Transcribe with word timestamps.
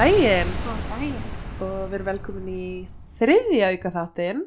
daginn 0.00 0.48
Góðan 0.64 0.84
daginn. 0.88 1.16
og 1.60 1.90
við 1.90 1.94
erum 1.98 2.06
velkomin 2.08 2.46
í 2.48 2.68
þriðja 3.18 3.66
auka 3.74 3.90
þáttinn 3.92 4.38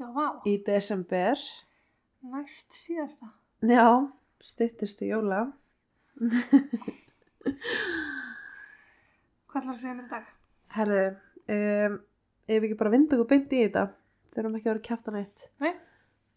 Já, 0.00 0.06
vá. 0.10 0.24
í 0.50 0.56
desember. 0.66 1.38
Næst 2.26 2.74
síðasta. 2.74 3.28
Já, 3.62 4.10
styttist 4.42 4.98
í 5.06 5.12
jóla. 5.12 5.44
Hvað 9.46 9.60
ætlar 9.60 9.76
að 9.76 9.78
segja 9.84 9.94
mér 9.94 10.08
í 10.08 10.10
dag? 10.10 10.34
Herðu, 10.74 11.06
um, 11.54 11.94
ef 12.50 12.58
við 12.58 12.68
ekki 12.72 12.80
bara 12.82 12.94
vinda 12.96 13.14
okkur 13.14 13.30
beint 13.30 13.54
í 13.54 13.62
þetta, 13.62 13.86
þurfum 14.34 14.58
ekki 14.58 14.66
að 14.66 14.72
vera 14.72 14.86
kæftan 14.90 15.20
eitt. 15.22 15.46
Nei. 15.62 15.70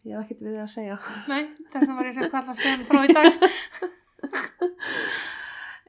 Ég 0.06 0.14
hef 0.14 0.22
ekkert 0.22 0.46
við 0.46 0.54
þið 0.54 0.62
að 0.62 0.74
segja. 0.78 1.02
Nei, 1.26 1.42
þess 1.66 1.80
vegna 1.80 1.98
var 1.98 2.06
ég 2.06 2.14
að 2.14 2.18
segja 2.22 2.30
hvað 2.30 2.42
ætlar 2.46 2.54
að 2.54 2.62
segja 2.62 2.78
mér 2.78 2.90
frá 2.94 3.00
í 3.02 3.18
dag. 3.18 3.30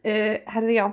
Uh, 0.02 0.38
herðu, 0.58 0.74
já, 0.82 0.88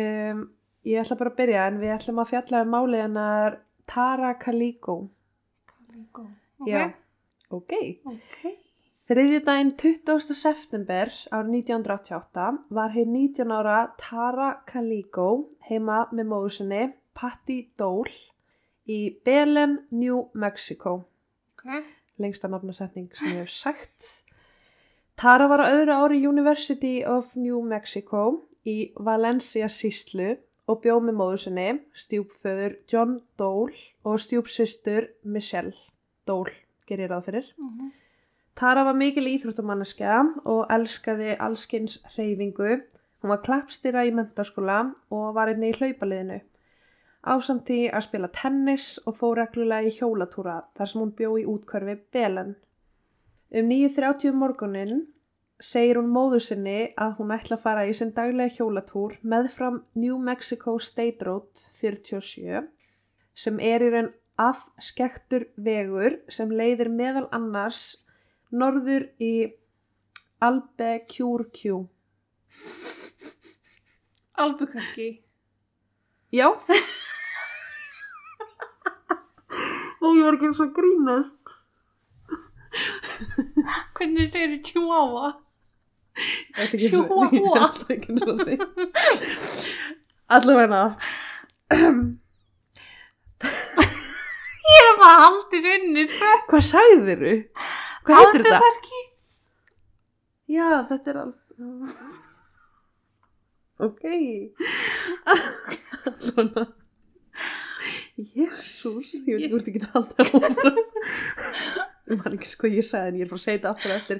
um, 0.00 0.46
ég 0.86 1.02
ætla 1.02 1.18
bara 1.18 1.32
að 1.32 1.40
byrja 1.40 1.64
en 1.70 1.80
við 1.82 1.94
ætlum 1.96 2.20
að 2.22 2.30
fjalla 2.32 2.62
um 2.64 2.70
málið 2.74 3.02
hennar 3.06 3.58
Tara 3.90 4.34
Kaliko. 4.38 4.96
Kalíkó. 5.70 6.28
Ok. 6.60 6.70
Já, 6.70 6.86
ok. 7.50 7.74
Ok. 8.12 8.46
Þriðjudaginn 9.06 9.74
20. 9.78 10.34
september 10.34 11.10
árið 11.30 11.52
1988 11.60 12.46
var 12.74 12.94
hér 12.94 13.06
19 13.06 13.52
ára 13.54 13.76
Tara 14.00 14.48
Kaliko 14.66 15.28
heima 15.68 16.06
með 16.10 16.30
móðu 16.32 16.54
sinni 16.56 16.80
Patti 17.14 17.60
Dole 17.78 18.10
í 18.90 18.98
Belen, 19.26 19.78
New 19.90 20.24
Mexico. 20.34 21.04
Ok. 21.54 21.70
Lengsta 22.18 22.50
nafnasetning 22.50 23.10
sem 23.14 23.36
ég 23.36 23.44
hef 23.44 23.54
sagt. 23.54 24.10
Tara 25.16 25.46
var 25.48 25.62
á 25.64 25.70
öðru 25.70 25.94
ári 25.96 26.18
University 26.26 27.00
of 27.06 27.30
New 27.38 27.62
Mexico 27.62 28.42
í 28.66 28.92
Valencia 28.98 29.68
síslu 29.70 30.34
og 30.66 30.80
bjóð 30.82 31.04
með 31.06 31.18
móðu 31.20 31.38
sinni, 31.44 31.68
stjúpföður 31.94 32.78
John 32.90 33.20
Dole 33.38 33.76
og 34.04 34.18
stjúpsystur 34.22 35.08
Michelle 35.22 35.76
Dole, 36.26 36.54
gerir 36.88 37.10
ráð 37.10 37.30
fyrir. 37.30 37.52
Mhm. 37.58 37.92
Tara 38.56 38.84
var 38.84 38.94
mikil 38.96 39.26
íþróttamanneskja 39.28 40.20
og 40.48 40.70
elskaði 40.72 41.36
allskins 41.38 41.98
hreyfingu. 42.14 42.80
Hún 43.20 43.28
var 43.28 43.42
klappstýra 43.44 44.06
í 44.08 44.12
mentaskóla 44.16 44.94
og 45.10 45.34
var 45.34 45.48
einni 45.48 45.72
í 45.72 45.76
hlaupaliðinu. 45.76 46.40
Ásamt 47.26 47.66
því 47.66 47.90
að 47.90 48.06
spila 48.06 48.28
tennis 48.32 48.98
og 49.04 49.18
fór 49.18 49.36
reglulega 49.42 49.90
í 49.90 49.92
hjólatúra 49.98 50.62
þar 50.78 50.88
sem 50.88 51.02
hún 51.02 51.12
bjó 51.18 51.34
í 51.36 51.44
útkörfi 51.44 51.98
Belen. 52.14 52.54
Um 53.52 53.68
9.30 53.68 54.32
morgunin 54.32 55.06
segir 55.62 55.96
hún 55.96 56.10
móður 56.12 56.42
sinni 56.44 56.92
að 57.00 57.14
hún 57.18 57.32
ætla 57.34 57.56
að 57.56 57.62
fara 57.64 57.86
í 57.88 57.92
sinn 57.96 58.12
daglega 58.16 58.54
hjólatúr 58.58 59.16
meðfram 59.22 59.78
New 59.96 60.18
Mexico 60.20 60.76
State 60.82 61.24
Road 61.24 61.48
47 61.80 62.66
sem 63.36 63.60
er 63.60 63.84
í 63.84 63.88
raun 63.94 64.10
afskektur 64.36 65.46
vegur 65.56 66.18
sem 66.28 66.50
leiðir 66.52 66.90
meðal 66.92 67.26
annars 67.32 68.02
norður 68.52 69.08
í 69.22 69.52
Albuquerque. 70.44 71.86
Albuquerque. 74.36 75.08
Já. 76.36 76.50
og 80.04 80.12
ég 80.12 80.24
var 80.26 80.36
ekki 80.36 80.50
eins 80.50 80.60
og 80.60 80.74
grínast. 80.76 81.40
Hvernig 83.96 84.28
segir 84.28 84.52
eins 84.52 84.60
og- 84.60 84.64
Chihuahua. 84.68 85.28
Það 86.16 86.20
er 86.20 86.20
ekki 86.20 86.20
eins 86.20 86.20
og 86.20 86.44
því. 86.44 86.45
Allavega. 90.36 90.82
Ég 94.66 94.82
er 94.90 94.96
bara 95.00 95.16
haldið 95.24 95.64
unnið. 95.74 96.10
Hvað 96.50 96.62
sagðirðu? 96.70 97.34
Hvað 98.06 98.16
heitir 98.22 98.40
þetta? 98.46 98.70
Já, 100.56 100.68
þetta 100.88 101.06
er 101.12 101.16
alveg... 101.24 101.42
Ok. 103.86 104.04
Svona. 106.24 106.62
Jésús, 108.16 109.08
ég 109.12 109.28
veit 109.28 109.44
ekki 109.44 109.52
hvort 109.52 109.68
ég 109.68 109.74
geta 109.76 109.92
alltaf 110.00 110.28
hófram. 110.32 110.78
Ég 112.06 112.14
man 112.22 112.36
ekki 112.38 112.48
sko 112.48 112.64
ég 112.72 112.86
sagði 112.86 113.08
en 113.10 113.18
ég 113.20 113.24
er 113.26 113.30
bara 113.32 113.40
að 113.40 113.44
segja 113.44 113.58
þetta 113.58 113.72
aftur 113.74 113.92
eftir. 113.98 114.18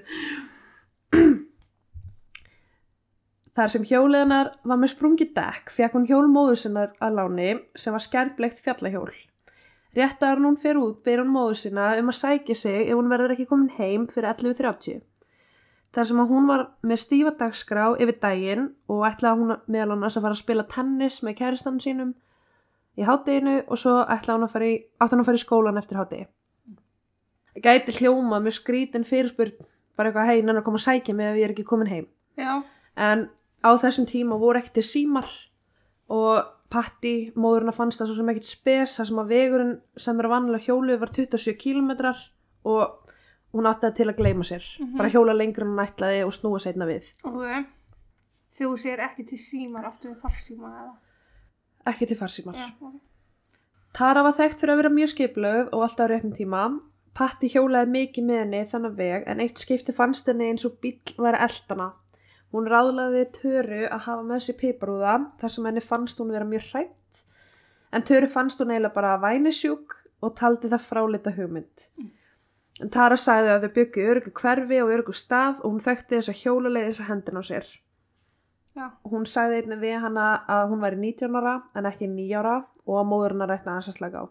Þar 3.57 3.71
sem 3.73 3.87
hjóliðanar 3.89 4.51
var 4.69 4.77
með 4.77 4.91
sprungið 4.93 5.31
dekk 5.39 5.71
fekk 5.73 5.95
hún 5.97 6.07
hjólmóðu 6.11 6.59
sinnar 6.61 6.91
að 7.01 7.15
láni 7.17 7.53
sem 7.81 7.95
var 7.97 8.05
skærbleikt 8.05 8.61
fjallahjól. 8.61 9.15
Rétt 9.97 10.21
að 10.21 10.43
hún 10.45 10.59
fer 10.61 10.77
út 10.77 10.99
ber 11.07 11.23
hún 11.23 11.33
móðu 11.33 11.55
sinna 11.63 11.95
um 11.97 12.11
að 12.13 12.19
sækja 12.19 12.57
sig 12.61 12.83
ef 12.83 12.99
hún 12.99 13.09
verður 13.09 13.33
ekki 13.33 13.47
komin 13.49 13.73
heim 13.79 14.05
fyrir 14.13 14.35
11.30. 14.35 15.01
Þar 15.97 16.09
sem 16.11 16.21
hún 16.29 16.51
var 16.51 16.67
með 16.85 17.01
stífa 17.01 17.33
dagskrá 17.39 17.87
yfir 17.97 18.19
daginn 18.21 18.67
og 18.93 19.07
ætlaði 19.09 19.41
hún 19.41 19.55
meðal 19.73 19.95
annars 19.95 20.19
að 20.21 20.27
fara 20.27 20.37
að 20.37 20.43
spila 20.43 20.67
tennis 20.75 21.23
með 21.25 21.39
kæristanum 21.39 21.81
sínum 21.81 22.13
í 23.01 23.09
hátteginu 23.09 23.57
og 23.63 23.81
svo 23.81 23.95
ætlaði 24.05 24.37
hún 24.37 24.45
að 24.51 24.53
fara 24.53 24.69
í, 24.69 24.77
að 25.01 25.17
fara 25.31 25.41
í 25.41 25.45
skólan 25.47 25.81
eftir 25.81 26.03
hátegi. 26.03 26.29
Gæti 27.65 27.97
hljóma 28.03 28.43
mjög 28.45 28.59
skrítin 28.59 29.09
fyrirspurn, 29.09 29.57
bara 29.97 30.13
eitthvað 30.13 30.29
hei, 30.29 30.43
nennar 30.43 30.61
að 30.61 30.69
koma 30.69 30.83
að 30.83 30.89
sækja 30.91 31.17
mig 31.17 31.31
ef 31.31 31.41
ég 31.41 31.49
er 31.49 31.57
ekki 31.57 31.65
komin 31.65 31.89
heim. 31.89 32.07
Já. 32.37 32.61
En 33.01 33.31
á 33.67 33.71
þessum 33.83 34.07
tíma 34.09 34.39
voru 34.39 34.61
ekkert 34.61 34.79
til 34.79 34.87
símar 34.87 35.31
og 36.13 36.53
Patti, 36.67 37.31
móðurinn 37.39 37.75
fannst 37.75 38.01
það 38.01 38.09
svo 38.11 38.17
sem 38.19 38.31
ekkert 38.33 38.49
spes, 38.49 38.95
það 38.99 39.09
sem 39.09 39.19
að 39.23 39.29
vegurinn 39.31 39.75
sem 40.03 40.19
er 40.19 40.29
vanlega 40.33 40.67
hjólu 40.67 40.97
var 40.99 41.13
27 41.15 41.55
kilometrar 41.61 42.19
og 42.67 43.13
hún 43.55 43.69
átti 43.71 43.87
það 43.87 43.95
til 44.01 44.07
að 44.11 44.19
gleyma 44.19 44.47
sér. 44.49 44.65
Mhm. 44.81 44.97
Bara 44.99 45.13
hjóla 45.15 45.37
lengur 45.37 45.63
en 45.63 45.71
hún 45.73 45.85
ætlaði 45.87 46.25
og 46.27 46.35
snúa 46.35 46.61
seinna 46.61 46.89
við. 46.89 47.07
Ok. 47.23 47.67
Þú 48.57 48.73
segir 48.81 49.03
ekki 49.05 49.27
til 49.29 49.39
símar, 49.39 49.87
áttu 49.87 50.11
við 50.11 50.21
farsíma 50.25 50.73
eða? 50.73 50.97
Ekki 51.87 52.07
til 52.07 52.17
farsímar. 52.17 52.55
Já. 52.59 52.69
ok. 52.81 53.01
Tara 53.97 54.23
var 54.23 54.35
þekkt 54.37 54.61
fyrir 54.61 54.75
að 54.75 54.81
vera 54.83 54.93
mjög 54.93 55.11
skiplöð 55.15 55.69
og 55.73 55.83
alltaf 55.87 56.11
á 56.11 56.11
réttum 56.11 56.35
tíma. 56.37 56.81
Patti 57.17 57.49
hjólaði 57.49 57.93
mikið 57.95 58.27
með 58.29 58.41
henni 58.43 58.65
þannig 58.69 58.97
veg 58.99 59.23
en 59.27 59.41
eitt 59.41 59.59
skipti 59.63 59.95
fannst 59.97 60.27
henni 60.29 60.51
eins 60.51 60.67
og 60.69 60.75
bíl 60.83 60.99
væri 61.17 61.39
eldana. 61.47 61.95
Hún 62.55 62.69
ráðlaði 62.71 63.25
Töru 63.35 63.83
að 63.89 64.05
hafa 64.07 64.23
með 64.27 64.45
sér 64.45 64.59
piparúða 64.61 65.17
þar 65.41 65.55
sem 65.55 65.67
henni 65.69 65.83
fannst 65.85 66.21
hún 66.23 66.33
vera 66.35 66.47
mjög 66.49 66.69
hrætt 66.73 67.25
en 67.93 68.05
Töru 68.07 68.29
fannst 68.31 68.61
hún 68.61 68.71
eiginlega 68.75 68.95
bara 68.95 69.17
vænisjúk 69.23 69.97
og 70.23 70.37
taldi 70.39 70.71
það 70.73 70.87
frálita 70.87 71.33
hugmynd. 71.37 71.89
En 72.83 72.93
Tara 72.93 73.17
sagði 73.17 73.53
að 73.55 73.65
þau 73.65 73.75
byggju 73.79 74.07
örgu 74.13 74.33
hverfi 74.37 74.79
og 74.85 74.93
örgu 74.93 75.15
stað 75.17 75.61
og 75.63 75.71
hún 75.71 75.85
þekkti 75.85 76.19
þess 76.19 76.33
að 76.33 76.41
hjólaleiði 76.43 76.89
þess 76.91 77.03
að 77.03 77.11
hendin 77.11 77.41
á 77.41 77.43
sér. 77.49 77.69
Já. 78.77 78.87
Hún 79.09 79.25
sagði 79.25 79.63
einnig 79.63 79.81
við 79.81 80.03
hana 80.03 80.27
að 80.53 80.67
hún 80.73 80.83
væri 80.85 80.99
19 81.01 81.39
ára 81.41 81.55
en 81.73 81.89
ekki 81.89 82.11
9 82.13 82.35
ára 82.37 82.57
og 82.85 82.99
að 83.01 83.09
móðurinn 83.13 83.47
að 83.47 83.53
rækna 83.55 83.79
hans 83.79 83.89
að 83.89 83.97
slaka 83.97 84.21
á. 84.21 84.25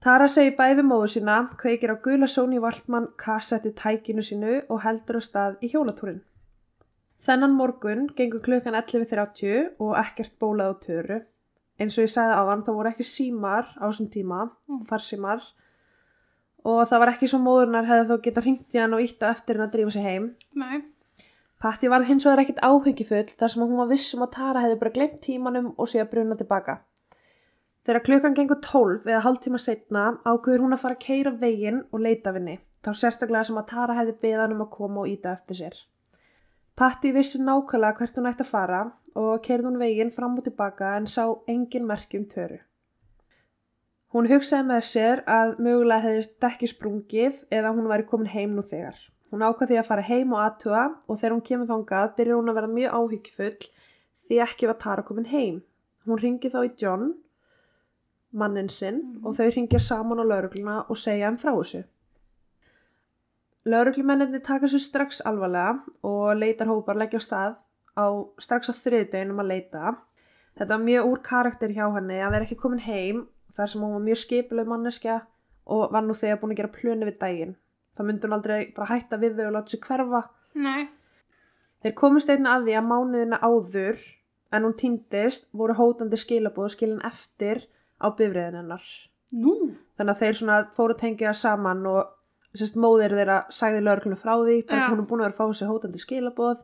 Tara 0.00 0.28
segi 0.30 0.54
bæði 0.56 0.84
móður 0.86 1.12
sína, 1.12 1.36
kveikir 1.60 1.92
á 1.92 1.96
gula 2.00 2.28
Sony 2.30 2.60
Walkman 2.62 3.10
kassettu 3.20 3.74
tækinu 3.76 4.24
sínu 4.24 4.62
og 4.70 4.80
heldur 4.86 5.20
á 5.20 5.22
stað 5.26 5.58
í 5.60 5.72
hjólatúrin. 5.74 6.22
Þennan 7.26 7.54
morgun 7.58 8.06
gengur 8.16 8.40
klukkan 8.44 8.76
11.30 8.78 9.74
og 9.82 9.96
ekkert 9.98 10.36
bólað 10.40 10.70
á 10.70 10.74
töru. 10.84 11.18
Eins 11.78 11.96
og 11.98 12.04
ég 12.06 12.12
sagði 12.12 12.36
áðan 12.38 12.62
þá 12.66 12.70
voru 12.74 12.90
ekki 12.92 13.06
símar 13.06 13.66
á 13.78 13.84
þessum 13.86 14.10
tíma, 14.10 14.50
Mm. 14.68 14.84
farsímar 14.90 15.42
og 16.64 16.88
það 16.90 16.98
var 16.98 17.12
ekki 17.12 17.28
svo 17.30 17.38
móðurnar 17.42 17.86
hefði 17.86 18.08
þó 18.10 18.22
geta 18.22 18.42
hringt 18.44 18.74
í 18.74 18.80
hann 18.82 18.94
og 18.94 19.00
ítta 19.04 19.30
eftir 19.30 19.56
hann 19.58 19.68
að 19.68 19.74
drífa 19.76 19.92
sig 19.92 20.02
heim. 20.02 20.34
Nei. 20.54 20.82
Patti 21.60 21.88
var 21.90 22.04
hins 22.06 22.24
vegar 22.26 22.42
ekkert 22.44 22.60
áhengifull 22.62 23.30
þar 23.38 23.48
sem 23.50 23.62
hún 23.62 23.76
var 23.78 23.88
viss 23.90 24.14
um 24.14 24.22
að 24.22 24.32
Tara 24.36 24.60
hefði 24.62 24.78
bara 24.78 24.94
glemt 24.94 25.20
tímanum 25.22 25.74
og 25.78 25.88
sé 25.88 26.00
að 26.02 26.10
bruna 26.12 26.36
tilbaka. 26.38 26.78
Þegar 27.86 28.04
klukkan 28.04 28.34
gengur 28.36 28.60
12 28.62 29.06
eða 29.08 29.22
hálftíma 29.24 29.58
setna 29.58 30.18
ákveður 30.24 30.60
hún 30.66 30.74
að 30.76 30.82
fara 30.82 30.94
að 30.94 31.04
keira 31.06 31.30
veginn 31.30 31.84
og 31.92 32.00
leita 32.04 32.32
henni. 32.36 32.58
Þá 32.84 32.90
sérstaklega 32.94 33.44
sem 33.48 33.56
að 33.58 33.66
Tara 33.70 33.94
hefði 33.94 34.14
beðan 34.22 34.52
um 34.54 34.62
að 34.66 34.70
koma 34.70 35.00
og 35.00 35.08
íta 35.08 35.32
eftir 35.32 35.56
sér. 35.56 35.78
Patti 36.78 37.10
vissi 37.14 37.40
nákvæmlega 37.42 37.98
hvert 37.98 38.18
hún 38.18 38.28
ætti 38.30 38.44
að 38.44 38.50
fara 38.52 38.80
og 39.18 39.40
keirði 39.42 39.66
hún 39.66 39.78
veginn 39.82 40.12
fram 40.14 40.36
og 40.38 40.44
tilbaka 40.46 40.92
en 40.98 41.08
sá 41.10 41.24
engin 41.50 41.86
merki 41.88 42.20
um 42.20 42.26
töru. 42.30 42.58
Hún 44.14 44.28
hugsaði 44.30 44.66
með 44.70 44.84
sér 44.88 45.22
að 45.28 45.56
mögulega 45.64 46.04
hefði 46.06 46.28
dekki 46.44 46.68
sprungið 46.70 47.40
eða 47.58 47.72
hún 47.76 47.90
væri 47.90 48.06
komin 48.08 48.30
heim 48.32 48.54
nú 48.56 48.62
þegar. 48.62 48.96
Hún 49.32 49.42
ákvað 49.44 49.72
því 49.72 49.80
að 49.82 49.88
fara 49.90 50.06
heim 50.06 50.32
og 50.32 50.44
aðtuga 50.44 50.84
og 51.08 51.18
þegar 51.18 51.34
hún 51.34 51.44
kemur 51.50 51.68
þangað 51.72 52.14
byrjar 52.16 52.38
hún 52.38 52.52
að 52.52 52.58
vera 52.60 52.70
mjög 52.76 52.94
áhyggjufull 53.00 53.68
því 54.28 54.40
ekki 54.46 54.70
var 54.70 54.78
Tara 54.84 55.02
komin 55.02 55.28
heim. 55.34 55.58
Hún 56.06 56.22
ringi 56.22 56.48
þá 56.48 56.60
í 56.64 56.70
John, 56.80 57.10
mannin 58.32 58.68
sinn, 58.68 59.02
Mhm. 59.02 59.26
og 59.26 59.36
þau 59.36 59.50
ringja 59.54 59.80
saman 59.80 60.20
á 60.20 60.24
laurugluna 60.24 60.86
og 60.88 60.96
segja 60.96 61.28
um 61.28 61.36
frá 61.36 61.52
þessu. 61.52 61.84
Lauruglumenninni 63.68 64.40
taka 64.44 64.68
sér 64.70 64.82
strax 64.82 65.22
alvarlega 65.28 65.78
og 66.06 66.36
leitarhópar 66.38 66.96
leggja 66.96 67.20
á 67.20 67.26
stað 67.26 67.56
á 67.98 68.06
strax 68.40 68.70
á 68.70 68.74
þriðdeginum 68.74 69.42
að 69.42 69.50
leita 69.52 69.96
þetta 70.58 70.70
var 70.74 70.84
mjög 70.84 71.08
úr 71.10 71.22
karakter 71.26 71.74
hjá 71.74 71.86
henni 71.96 72.20
að 72.22 72.34
vera 72.34 72.46
ekki 72.46 72.60
komin 72.62 72.84
heim 72.86 73.26
þar 73.58 73.72
sem 73.72 73.82
hún 73.82 73.96
var 73.96 74.04
mjög 74.06 74.20
skipuleg 74.22 74.70
manneskja 74.70 75.16
og 75.68 75.92
var 75.92 76.04
nú 76.06 76.14
þegar 76.16 76.40
búin 76.40 76.54
að 76.54 76.60
gera 76.62 76.74
plönu 76.74 77.08
við 77.08 77.18
daginn. 77.20 77.56
Það 77.96 78.08
myndi 78.08 78.26
hún 78.26 78.36
aldrei 78.36 78.60
bara 78.76 78.90
hætta 78.92 79.18
við 79.20 79.34
þau 79.38 79.46
og 79.48 79.54
láta 79.56 79.72
sig 79.72 79.82
hverfa. 79.84 80.22
Nei. 80.54 80.88
Þeir 81.82 81.94
komust 81.98 82.30
einnig 82.30 82.50
að 82.52 82.68
því 82.68 82.76
að 82.78 82.88
mánuðina 82.88 83.40
áður 83.42 84.04
en 84.54 84.64
hún 84.64 84.76
týndist 84.78 85.48
voru 85.52 85.76
hótandi 85.78 86.18
skilabóð 86.18 86.72
skilin 86.74 87.04
eftir 87.06 87.66
á 88.00 88.06
bifriðin 88.08 88.62
hennar. 88.62 88.86
Nú? 89.34 89.74
Þannig 89.98 90.14
að 90.14 90.22
þeir 90.22 90.70
fóru 90.76 90.96
tengja 90.98 91.34
saman 91.36 91.84
og 91.90 92.14
sérst 92.56 92.78
móðir 92.80 93.12
þeirra 93.12 93.42
sagði 93.52 93.84
lögreglunum 93.84 94.22
frá 94.22 94.34
því, 94.40 94.56
bara 94.68 94.88
hún 94.88 95.02
er 95.02 95.08
búin 95.10 95.20
að 95.20 95.28
vera 95.28 95.36
að 95.36 95.40
fá 95.42 95.58
sér 95.58 95.68
hótandi 95.68 96.00
skilabóð 96.00 96.62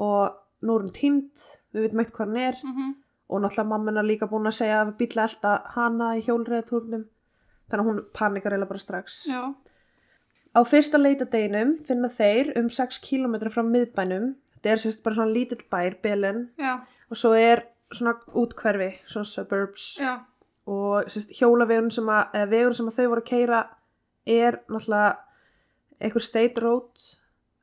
og 0.00 0.38
nú 0.64 0.76
er 0.76 0.84
hún 0.86 0.94
týnd, 0.96 1.46
við 1.74 1.84
veitum 1.84 2.00
eitt 2.00 2.12
hvað 2.16 2.26
hann 2.26 2.42
er. 2.48 2.60
Mm 2.64 2.94
og 3.30 3.40
náttúrulega 3.40 3.68
mamma 3.68 3.90
hennar 3.90 4.04
líka 4.04 4.26
búin 4.26 4.50
að 4.50 4.56
segja 4.58 4.80
að 4.82 4.94
bíla 4.98 5.24
elda 5.28 5.50
hana 5.76 6.06
í 6.18 6.22
hjólreiðatúrnum. 6.26 7.04
Þannig 7.70 7.84
að 7.84 7.90
hún 7.90 8.00
panikar 8.16 8.56
eða 8.56 8.66
bara 8.66 8.82
strax. 8.82 9.18
Já. 9.30 9.54
Á 10.50 10.60
fyrsta 10.66 10.98
leitadeginum 10.98 11.76
finna 11.86 12.10
þeir 12.10 12.50
um 12.58 12.70
6 12.74 12.98
km 13.04 13.36
frá 13.54 13.62
miðbænum, 13.62 14.32
þetta 14.56 14.72
er 14.72 14.82
sérst 14.82 15.04
bara 15.04 15.20
svona 15.20 15.34
lítill 15.36 15.62
bær, 15.70 15.94
Belin, 16.02 16.48
og 17.10 17.20
svo 17.20 17.36
er 17.38 17.68
svona 17.94 18.16
útkverfi, 18.34 18.90
svona 19.06 19.30
suburbs. 19.30 19.92
Já. 20.00 20.18
og 20.66 21.06
sérst, 21.10 21.30
hjólavegun 21.38 21.90
sem 21.90 22.10
að, 22.10 22.34
vegun 22.50 22.74
sem 22.74 22.88
að 22.90 22.98
þau 22.98 23.06
voru 23.12 23.22
að 23.22 23.30
keira 23.30 23.60
er 24.36 24.60
náttúrulega 24.68 25.16
einhver 26.00 26.24
state 26.24 26.62
road 26.64 27.02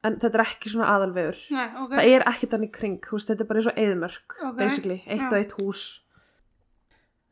en 0.06 0.18
þetta 0.22 0.38
er 0.38 0.44
ekki 0.46 0.69
svona 0.72 0.90
aðalvegur 0.96 1.40
Nei, 1.56 1.68
ok. 1.84 1.94
það 1.96 2.12
er 2.16 2.25
ekkert 2.31 2.58
í 2.62 2.69
kring, 2.75 3.00
veist, 3.12 3.31
þetta 3.31 3.44
er 3.44 3.50
bara 3.50 3.62
eins 3.64 3.72
og 3.72 3.80
eðmörk 3.86 4.36
Ok, 4.44 4.58
basically, 4.60 5.00
eitt 5.08 5.24
já. 5.25 5.30
og 5.31 5.38
eitt 5.40 5.56
hús 5.58 5.86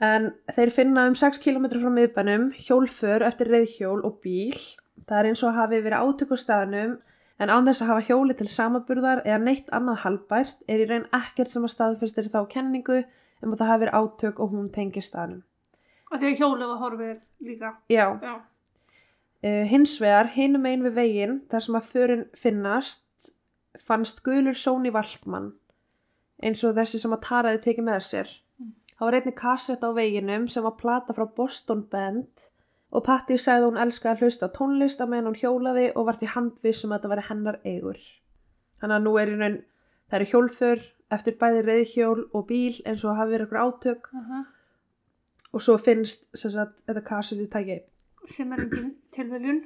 en 0.06 0.26
þeir 0.52 0.72
finna 0.76 1.06
um 1.08 1.16
6 1.16 1.40
km 1.44 1.68
frá 1.72 1.92
miðbænum 1.94 2.50
hjólför 2.66 3.24
eftir 3.24 3.48
reyðhjól 3.54 4.02
og 4.04 4.18
bíl 4.26 4.58
það 5.08 5.20
er 5.22 5.30
eins 5.30 5.44
og 5.48 5.56
hafi 5.56 5.80
verið 5.86 6.02
átök 6.04 6.34
á 6.36 6.38
staðnum 6.42 6.98
en 7.40 7.52
án 7.52 7.68
þess 7.68 7.84
að 7.84 7.90
hafa 7.94 8.06
hjóli 8.10 8.36
til 8.40 8.48
samaburðar 8.52 9.22
eða 9.28 9.40
neitt 9.44 9.70
annað 9.76 10.02
halbært 10.04 10.58
er 10.72 10.84
í 10.84 10.90
raun 10.90 11.08
ekkert 11.16 11.52
sem 11.52 11.64
að 11.68 11.74
staðfyrstir 11.76 12.28
þá 12.34 12.42
kenningu 12.52 13.02
um 13.44 13.54
að 13.54 13.60
það 13.62 13.72
hafi 13.72 13.84
verið 13.86 13.98
átök 14.02 14.40
og 14.44 14.52
hún 14.56 14.70
tengi 14.76 15.04
staðnum 15.04 15.44
Og 16.12 16.20
því 16.22 16.28
að 16.32 16.38
hjólið 16.40 16.70
var 16.70 16.78
horfið 16.84 17.24
líka. 17.48 17.70
já, 17.92 18.06
Já. 18.24 18.36
Uh, 19.46 19.62
hins 19.70 20.00
vegar, 20.02 20.32
hinum 20.34 20.64
einn 20.66 20.82
við 20.88 20.96
veginn, 20.98 21.36
þar 21.52 21.62
sem 21.62 21.76
að 21.78 21.90
förin 21.92 22.24
finnast, 22.34 23.30
fannst 23.86 24.24
gulur 24.26 24.58
Sóni 24.58 24.90
Valkmann, 24.94 25.52
eins 26.42 26.64
og 26.66 26.74
þessi 26.80 27.02
sem 27.04 27.14
að 27.14 27.22
Taraði 27.28 27.62
tekið 27.68 27.86
með 27.86 28.02
sér. 28.08 28.32
Það 28.96 29.06
var 29.06 29.18
einnig 29.20 29.38
kassett 29.38 29.84
á 29.86 29.90
veginum 29.94 30.48
sem 30.50 30.66
var 30.66 30.78
plata 30.80 31.14
frá 31.14 31.28
Boston 31.38 31.84
Band 31.92 32.48
og 32.96 33.04
Patti 33.04 33.36
sagði 33.36 33.66
að 33.66 33.68
hún 33.68 33.80
elskaði 33.84 34.14
að 34.16 34.24
hlusta 34.24 34.50
tónlist 34.56 35.04
á 35.04 35.06
meðan 35.06 35.30
hún 35.30 35.40
hjólaði 35.42 35.86
og 35.92 36.08
var 36.08 36.18
því 36.22 36.32
handviss 36.32 36.86
um 36.88 36.94
að 36.96 37.02
þetta 37.02 37.12
væri 37.12 37.26
hennar 37.30 37.58
eigur. 37.68 38.02
Þannig 38.80 38.98
að 38.98 39.06
nú 39.06 39.16
er 39.20 39.34
í 39.34 39.38
raun, 39.42 39.58
það 40.08 40.20
eru 40.20 40.30
hjólfur 40.32 40.86
eftir 41.18 41.38
bæði 41.42 41.64
reyðhjól 41.68 42.22
og 42.32 42.48
bíl 42.48 42.80
eins 42.88 43.04
og 43.04 43.20
hafi 43.20 43.36
verið 43.36 43.50
ykkur 43.50 43.64
átök 43.66 44.12
Uh 44.16 44.44
og 45.56 45.64
svo 45.64 45.78
finnst 45.80 46.26
sem 46.36 46.52
sagt, 46.52 46.82
þetta 46.84 47.04
kassett 47.08 47.40
í 47.40 47.48
tæki 47.48 47.78
Sem 48.28 48.54
er 48.54 48.60
engin 48.66 48.96
tilviljun. 49.12 49.64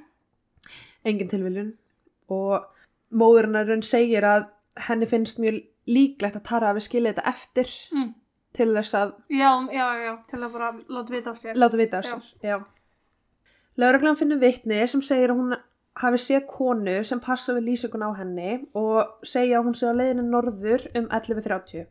engin 1.05 1.29
tilviljun 1.31 1.73
og 2.29 2.65
móðurinn 3.11 3.55
raun 3.67 3.81
segir 3.81 4.23
að 4.27 4.49
henni 4.89 5.07
finnst 5.09 5.39
mjög 5.39 5.61
líklegt 5.87 6.35
að 6.35 6.43
Tara 6.49 6.67
hafi 6.73 6.83
skilið 6.87 7.13
þetta 7.15 7.29
eftir 7.31 7.69
Mm. 7.93 8.13
til 8.53 8.67
þess 8.75 8.93
að 8.93 9.13
Já, 9.29 9.51
já, 9.71 9.87
já. 10.03 10.11
Til 10.29 10.39
að 10.39 10.51
bara 10.53 10.71
láta 10.89 11.09
vita 11.15 11.31
á 11.31 11.35
sér. 11.35 11.55
láta 11.55 11.77
vita 11.77 11.97
af 11.97 12.05
sér. 12.05 12.23
Já. 12.43 12.57
Lögreglan 13.77 14.17
finnur 14.19 14.39
vitni 14.41 14.87
sem 14.87 15.01
segir 15.01 15.29
að 15.31 15.37
hún 15.39 15.57
hafi 15.95 16.17
séð 16.17 16.45
konu 16.47 17.03
sem 17.05 17.19
passa 17.19 17.53
við 17.53 17.65
lýsingun 17.69 18.03
á 18.03 18.11
henni 18.17 18.67
og 18.75 19.23
segja 19.23 19.59
að 19.59 19.65
hún 19.69 19.75
sé 19.79 19.87
á 19.87 19.93
leiðinu 19.95 20.25
norður 20.29 20.85
um 20.95 21.07
11.30 21.09 21.87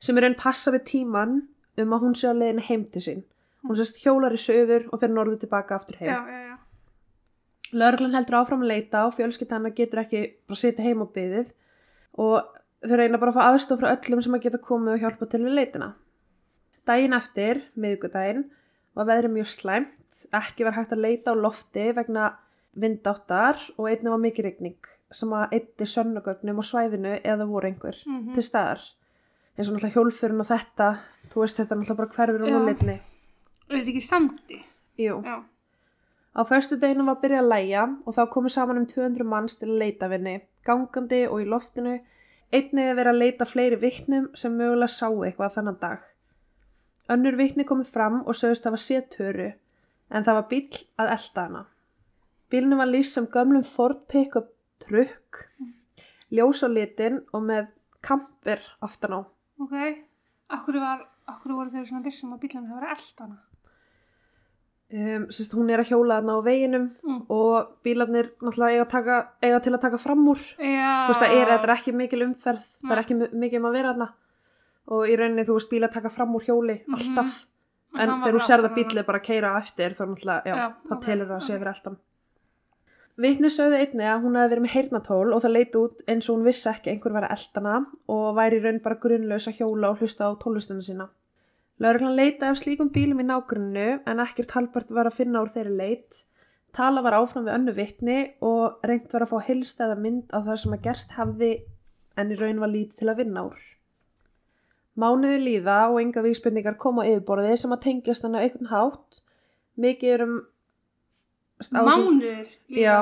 sem 0.00 0.16
er 0.18 0.22
raun 0.26 0.34
passa 0.40 0.70
við 0.74 0.84
tíman 0.90 1.36
um 1.78 1.92
að 1.96 2.00
hún 2.06 2.14
sé 2.16 2.28
á 2.28 2.34
leiðinu 2.34 2.64
heim 2.68 2.84
til 2.92 3.02
sín. 3.02 3.22
Hún 3.64 3.78
sérst 3.78 4.00
hjólar 4.02 4.34
í 4.36 4.40
söður 4.40 4.88
og 4.92 5.00
fyrir 5.00 5.14
norður 5.16 5.40
tilbaka 5.40 5.78
aftur 5.78 5.96
heim. 6.00 6.10
Já, 6.10 6.20
já, 6.28 6.40
já. 6.50 6.56
Lörglan 7.74 8.14
heldur 8.14 8.36
áfram 8.38 8.62
að 8.62 8.70
leita 8.70 9.06
og 9.08 9.16
fjölskylda 9.16 9.56
hennar 9.56 9.74
getur 9.74 10.02
ekki 10.04 10.20
bara 10.46 10.60
sitja 10.60 10.84
heim 10.84 11.02
á 11.02 11.06
byðið 11.16 11.52
og 12.22 12.50
þau 12.84 12.96
reyna 13.00 13.18
bara 13.18 13.32
að 13.32 13.38
fá 13.38 13.44
aðstof 13.48 13.80
frá 13.80 13.90
öllum 13.94 14.22
sem 14.22 14.36
að 14.36 14.44
geta 14.44 14.60
komið 14.62 14.94
og 14.94 15.04
hjálpa 15.04 15.28
til 15.32 15.40
við 15.42 15.56
leitina. 15.58 15.88
Daginn 16.84 17.16
eftir, 17.16 17.62
miðvikudaginn, 17.80 18.44
var 18.94 19.08
veðrið 19.08 19.34
mjög 19.38 19.48
slæmt, 19.50 20.26
ekki 20.36 20.66
var 20.68 20.76
hægt 20.76 20.92
að 20.94 21.02
leita 21.06 21.32
á 21.32 21.34
lofti 21.34 21.86
vegna 21.96 22.34
vindáttar 22.78 23.58
og 23.78 23.88
einnig 23.88 24.12
var 24.12 24.22
mikið 24.22 24.48
rigning 24.50 24.92
sem 25.14 25.32
að 25.34 25.56
eitti 25.56 25.86
sönnugögnum 25.88 26.60
á 26.60 26.64
svæðinu 26.66 27.16
eða 27.22 27.48
voru 27.48 27.70
einhver 27.70 27.98
Mm 28.04 28.34
til 28.34 28.42
staðar. 28.44 28.82
Eins 29.56 29.68
og 29.68 29.76
náttúrulega 29.76 29.94
hjólfurinn 29.94 30.42
og 30.42 30.48
þetta, 30.50 30.88
þú 31.30 31.40
veist 31.40 31.58
þetta 31.58 31.74
er 31.74 31.78
náttúrulega 31.78 32.00
bara 32.02 32.14
hverfur 32.14 32.42
og 32.42 32.48
Já. 32.48 33.13
Er 33.68 33.78
þetta 33.80 33.92
ekki 33.94 34.04
sandi? 34.04 34.60
Jú. 35.00 35.20
Já. 35.24 35.42
Á 36.34 36.40
förstu 36.48 36.76
deginu 36.82 37.06
var 37.06 37.20
byrjað 37.22 37.44
að 37.44 37.52
læja 37.52 37.84
og 38.04 38.16
þá 38.16 38.22
komu 38.30 38.50
saman 38.50 38.80
um 38.80 38.86
200 38.90 39.26
manns 39.28 39.54
til 39.58 39.68
að 39.70 39.80
leita 39.84 40.08
henni, 40.10 40.40
gangandi 40.66 41.20
og 41.28 41.44
í 41.44 41.46
loftinu. 41.46 42.00
Einnig 42.54 42.90
er 42.90 42.98
verið 42.98 43.12
að 43.12 43.20
leita 43.22 43.46
fleiri 43.46 43.78
vittnum 43.82 44.26
sem 44.34 44.56
mögulega 44.58 44.90
sáu 44.90 45.22
eitthvað 45.24 45.54
þannan 45.58 45.78
dag. 45.80 46.02
Önnur 47.14 47.38
vittni 47.38 47.66
komið 47.68 47.92
fram 47.94 48.20
og 48.24 48.36
sögust 48.38 48.66
hafa 48.66 48.80
séð 48.80 49.06
töru, 49.12 49.48
en 50.10 50.26
það 50.26 50.38
var 50.38 50.46
bíl 50.50 50.82
að 50.98 51.14
elda 51.16 51.46
hana. 51.46 51.62
Bílnu 52.50 52.78
var 52.78 52.90
lýst 52.90 53.16
sem 53.16 53.26
gömlum 53.30 53.64
Ford 53.66 54.04
Pickup 54.08 54.52
trukk, 54.84 55.48
ljós 56.34 56.62
á 56.64 56.68
litin 56.70 57.22
og 57.32 57.44
með 57.48 57.72
kamper 58.04 58.62
aftan 58.84 59.18
á. 59.18 59.20
Ok. 59.60 59.74
Akkur, 60.54 60.78
var, 60.80 61.06
akkur 61.30 61.56
voru 61.56 61.72
þau 61.72 61.84
svona 61.84 62.04
vissum 62.04 62.34
að 62.34 62.44
bílinn 62.44 62.68
hefur 62.68 62.82
verið 62.82 62.96
eldana? 62.96 63.42
Um, 64.94 65.24
sérst, 65.34 65.54
hún 65.58 65.70
er 65.74 65.80
að 65.82 65.88
hjóla 65.90 66.20
þarna 66.20 66.34
á 66.38 66.40
veginum 66.46 66.84
Mm. 67.02 67.22
og 67.28 67.70
bílarnir 67.82 68.28
náttúrulega 68.38 68.74
eiga, 68.76 68.84
taka, 68.88 69.16
eiga 69.42 69.60
til 69.60 69.72
að 69.74 69.80
taka 69.80 69.98
fram 69.98 70.20
úr. 70.28 70.38
Já. 70.58 71.08
þú 71.08 71.08
veist 71.10 71.22
það 71.22 71.34
er, 71.34 71.48
er 71.64 71.72
ekki 71.74 71.92
mikil 71.92 72.22
umferð 72.28 72.62
það 72.84 72.92
er 72.92 73.02
ekki 73.02 73.14
mi- 73.18 73.32
mikið 73.42 73.58
um 73.58 73.66
að 73.66 73.72
vera 73.72 73.92
þarna 73.94 74.08
og 74.88 75.08
í 75.08 75.16
rauninni 75.18 75.44
þú 75.48 75.54
veist 75.58 75.70
bíla 75.72 75.90
taka 75.92 76.10
fram 76.10 76.32
úr 76.36 76.44
hjóli 76.46 76.80
Mhm. 76.86 76.94
alltaf, 76.94 77.46
En 77.96 78.08
þegar 78.08 78.34
þú 78.34 78.40
serða 78.46 78.74
bílið 78.74 79.06
bara 79.06 79.18
að 79.18 79.24
keira 79.24 79.56
eftir 79.58 79.90
þá 79.94 80.04
náttúrulega, 80.06 80.42
já, 80.46 80.54
Já, 80.56 80.68
þá 80.88 80.92
ok, 80.92 81.04
telur 81.04 81.26
það 81.26 81.36
að 81.36 81.42
sé 81.42 81.58
fyrir 81.58 81.74
eldan 81.74 81.96
Vitni 83.16 83.46
sögðu 83.48 83.76
einnig 83.78 84.06
að 84.10 84.22
hún 84.24 84.34
hefði 84.34 84.50
verið 84.50 84.64
með 84.64 84.74
heyrnatól 84.74 85.34
og 85.34 85.42
það 85.42 85.52
leiti 85.54 85.78
út 85.78 86.00
eins 86.08 86.28
og 86.28 86.36
hún 86.36 86.44
vissi 86.48 86.68
ekki 86.70 86.90
einhver 86.90 87.12
var 87.14 87.22
að 87.28 87.34
eldana 87.38 87.86
og 88.08 88.34
væri 88.34 88.58
í 88.58 88.62
raun 88.64 88.80
bara 88.82 88.96
grunnlaus 88.96 89.46
að 89.46 89.58
hjóla 89.60 89.90
og 89.90 89.98
hlusta 90.02 90.26
á 90.26 90.30
tónlistina 90.34 90.82
sína. 90.82 91.08
Lörglan 91.82 92.14
leita 92.14 92.52
af 92.52 92.60
slíkum 92.60 92.92
bílum 92.94 93.18
í 93.18 93.26
nágrunnu 93.26 93.88
en 94.06 94.22
ekkert 94.22 94.52
halbart 94.54 94.92
var 94.94 95.08
að 95.10 95.16
finna 95.18 95.42
úr 95.42 95.50
þeirri 95.50 95.74
leit. 95.74 96.20
Tala 96.74 97.02
var 97.02 97.16
áfram 97.18 97.48
við 97.48 97.54
önnu 97.56 97.74
vitni 97.74 98.18
og 98.46 98.84
reynt 98.86 99.10
var 99.10 99.24
að 99.24 99.32
fá 99.32 99.48
heilstæða 99.48 99.96
mynd 99.98 100.30
af 100.30 100.46
það 100.46 100.60
sem 100.62 100.76
að 100.76 100.84
gerst 100.86 101.14
hefði 101.18 101.50
en 102.18 102.30
í 102.30 102.38
raun 102.38 102.62
var 102.62 102.70
lítið 102.70 103.00
til 103.00 103.10
að 103.10 103.20
vinna 103.22 103.44
úr. 103.48 103.64
Mánuði 104.94 105.40
líða 105.42 105.78
og 105.90 105.98
enga 105.98 106.22
vísbendingar 106.22 106.78
koma 106.78 107.02
á 107.02 107.10
yfirborði 107.10 107.56
sem 107.58 107.74
að 107.74 107.82
tengjast 107.88 108.26
hann 108.26 108.38
á 108.38 108.44
einhvern 108.44 108.70
hátt. 108.70 109.20
Mikið 109.74 110.14
er 110.14 110.24
um... 110.28 110.36
Mánuður. 111.74 112.54
Já, 112.70 112.98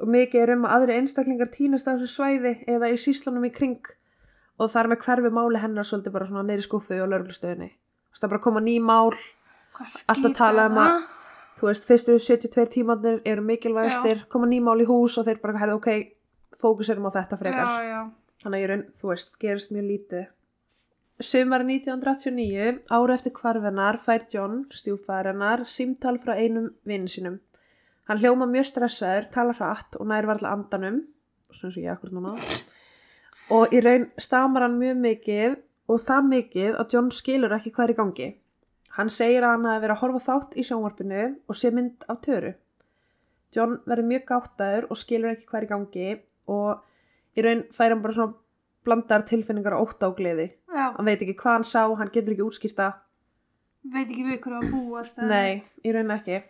og 0.00 0.10
mikið 0.10 0.42
er 0.42 0.54
um 0.56 0.66
að 0.66 0.76
aðri 0.78 0.98
einstaklingar 0.98 1.52
týnast 1.54 1.86
á 1.86 1.94
þessu 1.94 2.10
svæði 2.10 2.56
eða 2.74 2.90
í 2.90 2.98
síslanum 2.98 3.46
í 3.46 3.54
kring 3.54 3.94
og 4.58 4.70
þar 4.74 4.90
með 4.90 5.02
hverfi 5.06 5.34
máli 5.34 5.62
hennar 5.62 5.86
svolítið 5.86 6.14
bara 6.18 6.26
svona 6.30 6.46
neyri 6.46 6.66
skuffu 6.66 6.98
og 6.98 7.10
lörglustöðinni. 7.10 7.70
Það 8.14 8.30
bara 8.30 8.40
koma 8.40 8.60
ný 8.60 8.78
mál, 8.80 9.12
Alltaf 10.08 10.34
tala 10.36 10.66
um 10.70 10.76
að- 10.78 11.06
þú 11.58 11.66
veist, 11.66 11.86
fyrstu 11.88 12.18
72 12.18 12.66
tímanir 12.70 13.20
eru 13.24 13.42
mikilvægastir, 13.42 14.26
koma 14.28 14.46
ný 14.46 14.60
mál 14.62 14.78
í 14.80 14.86
hús 14.86 15.18
og 15.18 15.26
þeir 15.26 15.40
bara 15.42 15.58
herðu 15.58 15.74
ok, 15.80 15.88
fókusirum 16.60 17.06
á 17.10 17.10
þetta 17.16 17.38
frekar. 17.38 17.66
Já, 17.66 17.82
já. 17.90 18.10
Þannig 18.44 18.70
að 18.70 18.84
þú 19.00 19.08
veist, 19.10 19.38
gerist 19.38 19.72
mjög 19.72 19.86
lítið. 19.90 20.26
Sumari 21.20 21.64
1989, 21.64 22.80
ára 22.90 23.14
eftir 23.14 23.32
hvarfennar, 23.32 23.98
fær 24.02 24.24
John, 24.32 24.64
stjúfæður 24.74 25.28
hennar, 25.30 25.60
símtal 25.64 26.18
frá 26.18 26.34
einum 26.34 26.70
vinn 26.84 27.06
sínum. 27.06 27.38
Hann 28.08 28.18
hljóma 28.18 28.46
mjög 28.50 28.66
stressaður, 28.72 29.30
talar 29.30 29.54
hratt 29.54 29.96
og 30.00 30.06
nær 30.10 30.26
varla 30.26 30.50
andanum, 30.52 31.04
svona 31.54 31.70
og 31.70 31.82
ég 31.84 31.92
akkur 31.94 32.10
núna. 32.12 32.34
Og 33.50 33.70
í 33.70 33.80
raun 33.84 34.10
stamar 34.18 34.62
hann 34.66 34.78
mjög 34.80 34.98
mikið 35.04 35.56
og 35.88 36.00
það 36.00 36.28
mikið 36.30 36.76
að 36.80 36.94
John 36.94 37.10
skilur 37.12 37.52
ekki 37.56 37.72
hvað 37.74 37.84
er 37.88 37.92
í 37.94 37.98
gangi. 38.00 38.28
Hann 38.94 39.10
segir 39.10 39.42
að 39.44 39.56
hann 39.56 39.66
hafi 39.68 39.82
verið 39.84 39.96
að 39.96 40.02
horfa 40.04 40.20
á 40.22 40.26
þátt 40.28 40.54
í 40.56 40.64
sjónvarpinu 40.68 41.22
og 41.50 41.58
sé 41.58 41.70
mynd 41.74 42.04
af 42.08 42.20
töru. 42.24 42.52
John 43.54 43.76
verður 43.86 44.08
mjög 44.10 44.24
gáttaður 44.30 44.86
og 44.90 44.98
skilur 44.98 45.32
ekki 45.34 45.46
hvað 45.50 45.60
er 45.60 45.66
í 45.66 45.70
gangi 45.72 46.08
og 46.54 47.38
í 47.38 47.44
raun 47.46 47.64
fær 47.74 47.94
hann 47.94 48.02
bara 48.04 48.16
svona 48.16 48.34
blandar 48.84 49.24
tilfinningar 49.28 49.76
og 49.78 49.88
ótta 49.88 50.10
og 50.10 50.16
gleði. 50.18 50.50
Já, 50.74 50.90
Hann 50.96 51.06
veit 51.08 51.22
ekki 51.24 51.36
hvað 51.40 51.54
hann 51.58 51.64
sá, 51.68 51.82
hann 51.96 52.10
getur 52.12 52.34
ekki 52.34 52.44
útskýrta. 52.48 52.88
veit 53.94 54.08
ekki 54.10 54.24
við 54.26 54.40
hverju 54.44 54.58
að 54.60 54.70
búast. 54.74 55.18
Nei, 55.22 55.62
í 55.84 55.92
raun 55.94 56.10
ekki. 56.14 56.42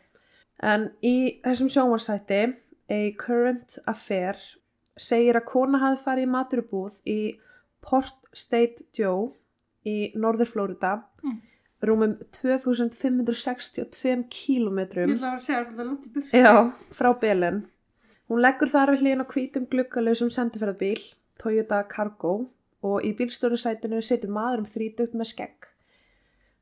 En 0.62 0.88
í 1.03 1.41
þessum 1.45 1.71
sjónvarsætti, 1.75 2.43
A 2.91 2.99
Current 3.19 3.79
Affair, 3.91 4.37
segir 4.97 5.37
að 5.38 5.47
kona 5.49 5.79
hafi 5.83 6.03
farið 6.05 6.26
í 6.26 6.31
maturubúð 6.35 6.99
í 7.09 7.19
Port 7.85 8.14
State 8.35 8.85
Joe 8.99 9.31
í 9.87 10.12
norður 10.17 10.49
Flórida, 10.50 10.95
Mm. 11.25 11.41
rúmum 11.85 12.14
2562 12.33 14.25
kílómetrum. 14.31 15.09
Ég 15.11 15.17
ætla 15.19 15.29
að 15.29 15.35
vera 15.35 15.38
að 15.38 15.47
segja 15.47 15.61
að 15.61 15.67
þetta 15.69 15.81
er 15.81 15.88
langt 15.88 16.07
í 16.07 16.12
burtu. 16.14 16.31
Já, 16.33 16.73
frá 16.99 17.12
Belen. 17.21 17.59
Hún 18.31 18.41
leggur 18.41 18.71
þar 18.73 18.93
við 18.95 19.03
hlýðin 19.03 19.25
á 19.25 19.26
hvítum 19.35 19.67
gluggalösum 19.69 20.31
sendiferðabíl, 20.33 21.00
Toyota 21.38 21.83
Cargo, 21.88 22.49
og 22.83 23.03
í 23.05 23.12
bílstjórasætinu 23.17 24.00
situr 24.03 24.31
maður 24.33 24.59
um 24.64 24.69
þrítugt 24.69 25.14
með 25.14 25.31
skegg. 25.33 25.69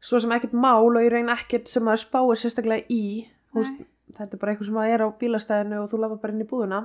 Svo 0.02 0.19
sem 0.21 0.31
ekkert 0.35 0.52
mál 0.59 0.91
og 0.91 0.99
í 1.02 1.09
raun 1.12 1.31
ekkert 1.31 1.69
sem 1.71 1.85
maður 1.87 2.02
spáir 2.02 2.41
sérstaklega 2.43 2.87
í. 2.91 3.29
Húst, 3.55 3.79
þetta 4.17 4.33
er 4.35 4.38
bara 4.43 4.52
eitthvað 4.55 4.67
sem 4.67 4.75
maður 4.75 4.95
er 4.97 5.05
á 5.07 5.09
bílastæðinu 5.21 5.83
og 5.85 5.91
þú 5.93 6.00
lafa 6.02 6.21
bara 6.23 6.33
inn 6.35 6.43
í 6.43 6.49
búðuna. 6.50 6.81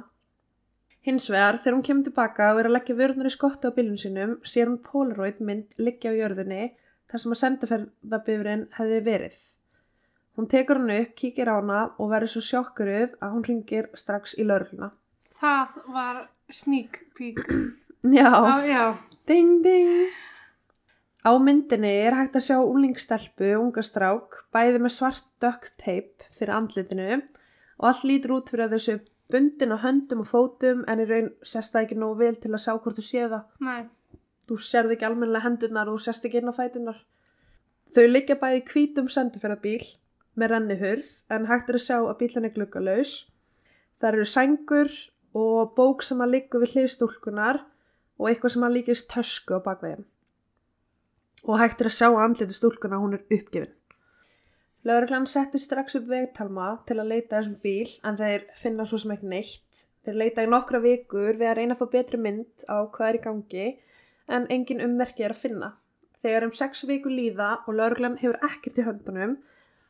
Hins 1.07 1.29
vegar, 1.31 1.55
þegar 1.63 1.75
hún 1.77 1.83
kemur 1.87 2.03
tilbaka 2.03 2.49
og 2.51 2.57
er 2.59 2.67
að 2.67 2.73
leggja 2.75 2.95
vörðunar 2.99 3.29
í 3.29 3.31
skotta 3.31 3.69
á 3.71 3.75
bílun 3.77 3.99
sínum, 4.01 4.33
sér 4.43 4.67
hún 4.67 4.81
Polaroid 4.83 5.37
mynd 5.39 5.77
liggja 5.79 6.11
á 6.11 6.19
jörðinni 6.19 6.65
þar 7.07 7.21
sem 7.23 7.35
að 7.35 7.39
sendiferðabifrin 7.41 8.65
hefði 8.75 8.97
verið. 9.05 9.37
Hún 10.35 10.49
tekur 10.51 10.81
hann 10.81 10.91
upp, 10.97 11.13
kíkir 11.15 11.47
á 11.47 11.55
hana 11.55 11.79
og 11.95 12.11
verður 12.11 12.33
svo 12.35 12.43
sjokkuruð 12.49 13.15
að 13.23 13.31
hún 13.37 13.47
ringir 13.47 13.87
strax 13.95 14.35
í 14.35 14.43
laurluna. 14.43 14.91
Það 15.39 15.79
var 15.95 16.19
sneak 16.51 16.99
peek. 17.15 17.39
Já, 18.17 18.27
Já, 18.29 18.57
já. 18.67 18.83
ding 19.27 19.63
ding. 19.63 20.11
Á 21.23 21.31
myndinni 21.39 21.89
er 22.03 22.15
hægt 22.19 22.35
að 22.37 22.45
sjá 22.45 22.57
unglingstelpu, 22.61 23.55
unga 23.57 23.83
strák, 23.83 24.43
bæði 24.53 24.83
með 24.83 24.93
svart 24.99 25.25
duct 25.43 25.73
tape 25.81 26.27
fyrir 26.37 26.53
andlitinu 26.55 27.07
og 27.17 27.89
allt 27.89 28.05
lítur 28.07 28.37
út 28.37 28.51
fyrir 28.51 28.67
að 28.67 28.75
þessu 28.77 28.99
bundin 29.31 29.75
á 29.75 29.77
höndum 29.83 30.23
og 30.23 30.29
fótum 30.31 30.83
en 30.87 31.03
í 31.03 31.05
raun 31.09 31.29
sérst 31.43 31.75
það 31.75 31.85
ekki 31.85 31.99
nógu 31.99 32.17
vel 32.21 32.35
til 32.39 32.53
að 32.53 32.63
sjá 32.63 32.73
hvort 32.75 32.97
þú 32.99 33.05
sé 33.05 33.27
það. 33.27 33.45
Nei. 33.59 33.83
Þú 34.47 34.57
sérð 34.63 34.95
ekki 34.95 35.07
almennilega 35.07 35.45
hendurnar 35.45 35.91
og 35.91 35.97
þú 35.97 36.05
sérst 36.07 36.27
ekki 36.27 36.41
inn 36.41 36.51
á 36.51 36.55
fætunar. 36.55 36.99
Þau 37.95 38.05
liggja 38.07 38.39
bæði 38.39 38.61
í 38.61 38.65
hvítum 38.71 39.09
sendiferðabíl 39.11 39.83
með 40.37 40.53
rennihurð 40.53 41.09
en 41.33 41.47
hægt 41.49 41.71
er 41.71 41.79
að 41.79 41.85
sjá 41.87 41.97
að 41.99 42.17
bílinn 42.21 42.47
er 42.47 42.55
gluggalaus. 42.55 43.13
Það 43.99 44.13
eru 44.13 44.27
sængur 44.31 44.93
og 45.37 45.73
bók 45.77 46.03
sem 46.05 46.21
að 46.23 46.33
liggur 46.35 46.63
við 46.63 46.75
hliðstúlkunar 46.75 47.63
og 48.17 48.29
eitthvað 48.29 48.53
sem 48.55 48.67
að 48.67 48.77
líkist 48.77 49.09
tösku 49.11 49.57
á 49.57 49.61
bakveginn. 49.65 50.05
Og 51.47 51.59
hægt 51.61 51.81
er 51.81 51.89
að 51.89 51.97
sjá 51.97 52.07
að 52.09 52.23
andliti 52.23 52.55
stúlkuna 52.57 53.01
hún 53.01 53.17
er 53.17 53.25
uppgefin. 53.27 53.73
Lögreglan 54.87 55.25
setti 55.27 55.59
strax 55.59 55.97
upp 55.99 56.05
vegtalma 56.07 56.67
til 56.87 56.95
að 57.01 57.09
leita 57.11 57.39
þessum 57.39 57.55
bíl 57.63 57.89
en 58.07 58.17
þeir 58.19 58.45
finna 58.55 58.85
svo 58.87 58.99
sem 59.01 59.11
ekki 59.15 59.31
neitt. 59.31 59.81
Þeir 60.05 60.19
leita 60.21 60.45
í 60.45 60.47
nokkra 60.51 60.79
vikur 60.83 61.33
við 61.35 61.49
að 61.49 61.57
reyna 61.59 61.75
að 61.75 61.81
fá 61.81 61.89
betri 61.95 62.19
mynd 62.23 62.63
á 62.71 62.77
hvað 62.85 63.09
er 63.09 63.17
í 63.17 63.23
gangi 63.25 63.65
en 64.37 64.47
engin 64.53 64.83
ummerki 64.85 65.25
er 65.27 65.35
að 65.35 65.41
finna. 65.43 65.69
Þegar 66.23 66.47
um 66.47 66.53
sex 66.55 66.85
vikur 66.87 67.11
líða 67.11 67.49
og 67.65 67.75
lögreglan 67.79 68.15
hefur 68.21 68.39
ekkert 68.47 68.79
í 68.79 68.85
höndunum 68.87 69.35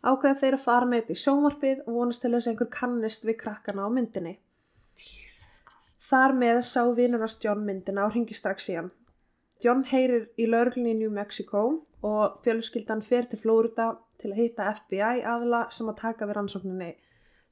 ákveða 0.01 0.39
þeir 0.41 0.57
að 0.57 0.65
fara 0.65 0.89
með 0.89 1.03
þetta 1.03 1.13
í 1.13 1.21
sjónvarpið 1.25 1.85
og 1.85 1.99
vonast 1.99 2.23
til 2.23 2.33
þess 2.33 2.47
að 2.47 2.51
einhver 2.53 2.71
kannist 2.79 3.27
við 3.27 3.39
krakkana 3.43 3.85
á 3.85 3.89
myndinni. 3.93 4.33
Þar 6.07 6.33
með 6.41 6.63
sá 6.71 6.81
vinunast 6.97 7.43
John 7.43 7.65
myndina 7.67 8.07
og 8.07 8.15
ringi 8.15 8.37
strax 8.37 8.69
í 8.71 8.79
hann. 8.79 8.89
John 9.61 9.83
heyrir 9.89 10.29
í 10.37 10.45
lauruglunni 10.47 10.93
í 10.93 10.99
New 11.01 11.13
Mexico 11.13 11.63
og 12.05 12.37
fjölskyldan 12.45 13.01
fer 13.05 13.25
til 13.29 13.41
Florida 13.41 13.91
til 14.21 14.31
að 14.33 14.39
hitta 14.41 14.69
FBI 14.73 15.23
aðla 15.35 15.65
sem 15.71 15.89
að 15.89 15.99
taka 16.01 16.27
við 16.27 16.39
rannsókninni 16.39 16.91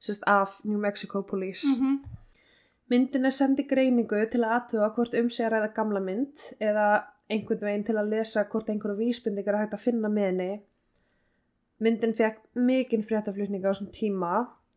sérst 0.02 0.26
af 0.28 0.60
New 0.64 0.78
Mexico 0.78 1.22
Police. 1.22 1.66
Mm 1.66 1.98
Myndin 2.86 3.26
er 3.26 3.34
sendi 3.34 3.64
greiningu 3.66 4.18
til 4.30 4.44
að 4.44 4.52
aðtuga 4.56 4.92
hvort 4.94 5.14
um 5.18 5.30
sig 5.34 5.46
að 5.46 5.56
ræða 5.56 5.70
gamla 5.74 6.00
mynd 6.06 6.42
eða 6.62 6.84
einhvern 7.26 7.64
veginn 7.66 7.86
til 7.88 7.96
að 7.98 8.12
lesa 8.12 8.44
hvort 8.52 8.68
einhverju 8.70 9.00
vísbendingar 9.00 9.56
er 9.56 9.64
hægt 9.64 9.74
að 9.74 9.82
finna 9.82 10.10
með 10.12 10.28
henni. 10.28 10.52
Myndin 11.82 12.14
fekk 12.14 12.38
mikinn 12.68 13.02
fréttaflutninga 13.08 13.66
á 13.66 13.74
þessum 13.74 13.90
tíma 13.96 14.30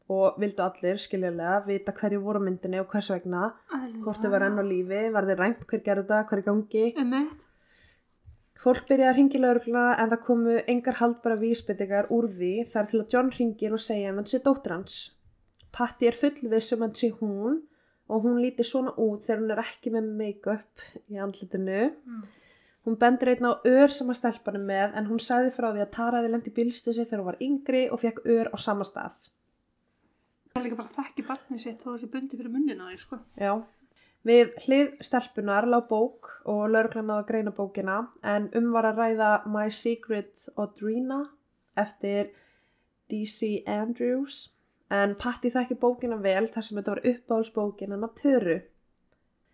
og 0.10 0.40
vildu 0.42 0.66
allir 0.66 0.98
skiljulega 0.98 1.60
vita 1.68 1.94
hverju 2.00 2.24
voru 2.24 2.42
myndinni 2.42 2.82
og 2.82 2.90
hvers 2.90 3.12
vegna, 3.14 3.52
hvort 4.02 4.24
þau 4.24 4.34
var 4.34 4.48
enn 4.48 4.58
á 4.58 4.66
lífi, 4.66 5.04
var 5.14 5.30
þeir 5.30 5.42
rænt, 5.44 5.62
hver 5.70 5.86
gerðu 5.86 6.08
það, 6.10 6.26
hver 6.32 6.42
er 6.42 6.48
gangi. 6.50 6.86
Emmett. 7.06 7.46
Fólk 8.60 8.90
byrjaði 8.90 9.08
að 9.08 9.18
ringi 9.18 9.40
laurugla 9.40 9.84
en 10.02 10.10
það 10.12 10.24
komu 10.26 10.58
engar 10.68 10.98
haldbara 11.00 11.38
vísbendingar 11.40 12.10
úr 12.12 12.28
því 12.34 12.52
þar 12.74 12.90
til 12.90 13.00
að 13.00 13.14
John 13.14 13.30
ringir 13.32 13.76
og 13.76 13.84
segja 13.84 14.10
að 14.12 14.20
hann 14.20 14.28
sé 14.28 14.42
dóttir 14.44 14.74
hans. 14.76 14.98
Patti 15.72 16.10
er 16.10 16.18
fullviss 16.20 16.76
um 16.76 16.84
hann 16.84 16.98
sé 16.98 17.12
hún 17.22 17.62
og 18.10 18.26
hún 18.26 18.42
líti 18.44 18.66
svona 18.68 18.92
út 19.00 19.24
þegar 19.24 19.44
hún 19.46 19.56
er 19.56 19.64
ekki 19.64 19.94
með 19.94 20.12
make-up 20.20 20.86
í 21.08 21.22
andlitinu. 21.24 21.82
Mm. 22.04 22.28
Hún 22.88 23.00
bendur 23.00 23.32
einn 23.32 23.48
á 23.48 23.54
ör 23.64 23.96
sem 23.96 24.12
að 24.12 24.20
stelpa 24.20 24.52
hann 24.52 24.68
með 24.68 24.96
en 25.00 25.08
hún 25.08 25.24
sagði 25.24 25.56
frá 25.56 25.70
því 25.72 25.86
að 25.86 25.92
Tara 25.96 26.20
hefði 26.20 26.36
lendi 26.36 26.56
bílstösi 26.60 27.06
þegar 27.06 27.22
hún 27.22 27.30
var 27.32 27.44
yngri 27.48 27.84
og 27.94 28.04
fekk 28.04 28.24
ör 28.28 28.52
á 28.52 28.58
sama 28.60 28.88
stað. 28.88 29.30
Það 30.50 30.60
er 30.60 30.66
líka 30.66 30.80
bara 30.80 30.92
að 30.92 31.00
þekki 31.00 31.28
barnið 31.28 31.64
sitt 31.64 31.84
þó 31.84 31.92
þessi 31.94 32.12
bundi 32.12 32.40
fyrir 32.40 32.52
munnina 32.52 32.90
því, 32.90 32.98
sko. 33.04 33.20
Já. 33.40 33.54
Við 34.28 34.52
hlið 34.66 34.90
stelpunar 35.06 35.68
lág 35.70 35.86
bók 35.88 36.28
og 36.50 36.66
lauruglan 36.74 37.08
náði 37.08 37.24
að 37.24 37.30
greina 37.30 37.54
bókina 37.56 38.00
en 38.28 38.50
um 38.58 38.68
var 38.74 38.90
að 38.90 39.00
ræða 39.00 39.30
My 39.48 39.70
Secret 39.72 40.50
Audrina 40.60 41.22
eftir 41.80 42.34
D.C. 43.10 43.64
Andrews 43.64 44.50
en 44.92 45.16
Patti 45.22 45.52
þekki 45.54 45.80
bókina 45.80 46.20
vel 46.20 46.50
þar 46.52 46.68
sem 46.68 46.82
þetta 46.82 46.96
var 46.96 47.04
uppáhaldsbókin 47.14 47.96
hennar 47.96 48.14
Töru. 48.20 48.60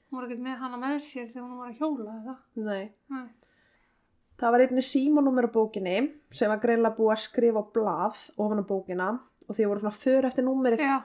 Hún 0.10 0.20
var 0.20 0.28
ekkert 0.28 0.46
með 0.48 0.62
hana 0.64 0.82
með 0.82 1.00
sér 1.06 1.30
þegar 1.30 1.46
hún 1.46 1.62
var 1.62 1.72
að 1.72 1.82
hjóla 1.82 2.18
eða. 2.22 2.36
Nei. 2.66 2.86
Nei. 3.14 3.26
Það 4.36 4.52
var 4.52 4.64
einnig 4.66 4.86
símanúmer 4.90 5.48
á 5.48 5.56
bókinni 5.56 5.98
sem 6.36 6.52
var 6.52 6.62
greinlega 6.64 6.98
búið 6.98 7.14
að 7.14 7.26
skrifa 7.30 7.62
á 7.62 7.72
blað 7.76 8.24
ofan 8.36 8.64
á 8.64 8.66
bókina 8.66 9.10
og 9.46 9.56
því 9.56 9.68
voru 9.70 9.84
svona 9.84 10.00
för 10.02 10.28
eftir 10.28 10.48
númerið. 10.48 10.82
Já. 10.82 10.98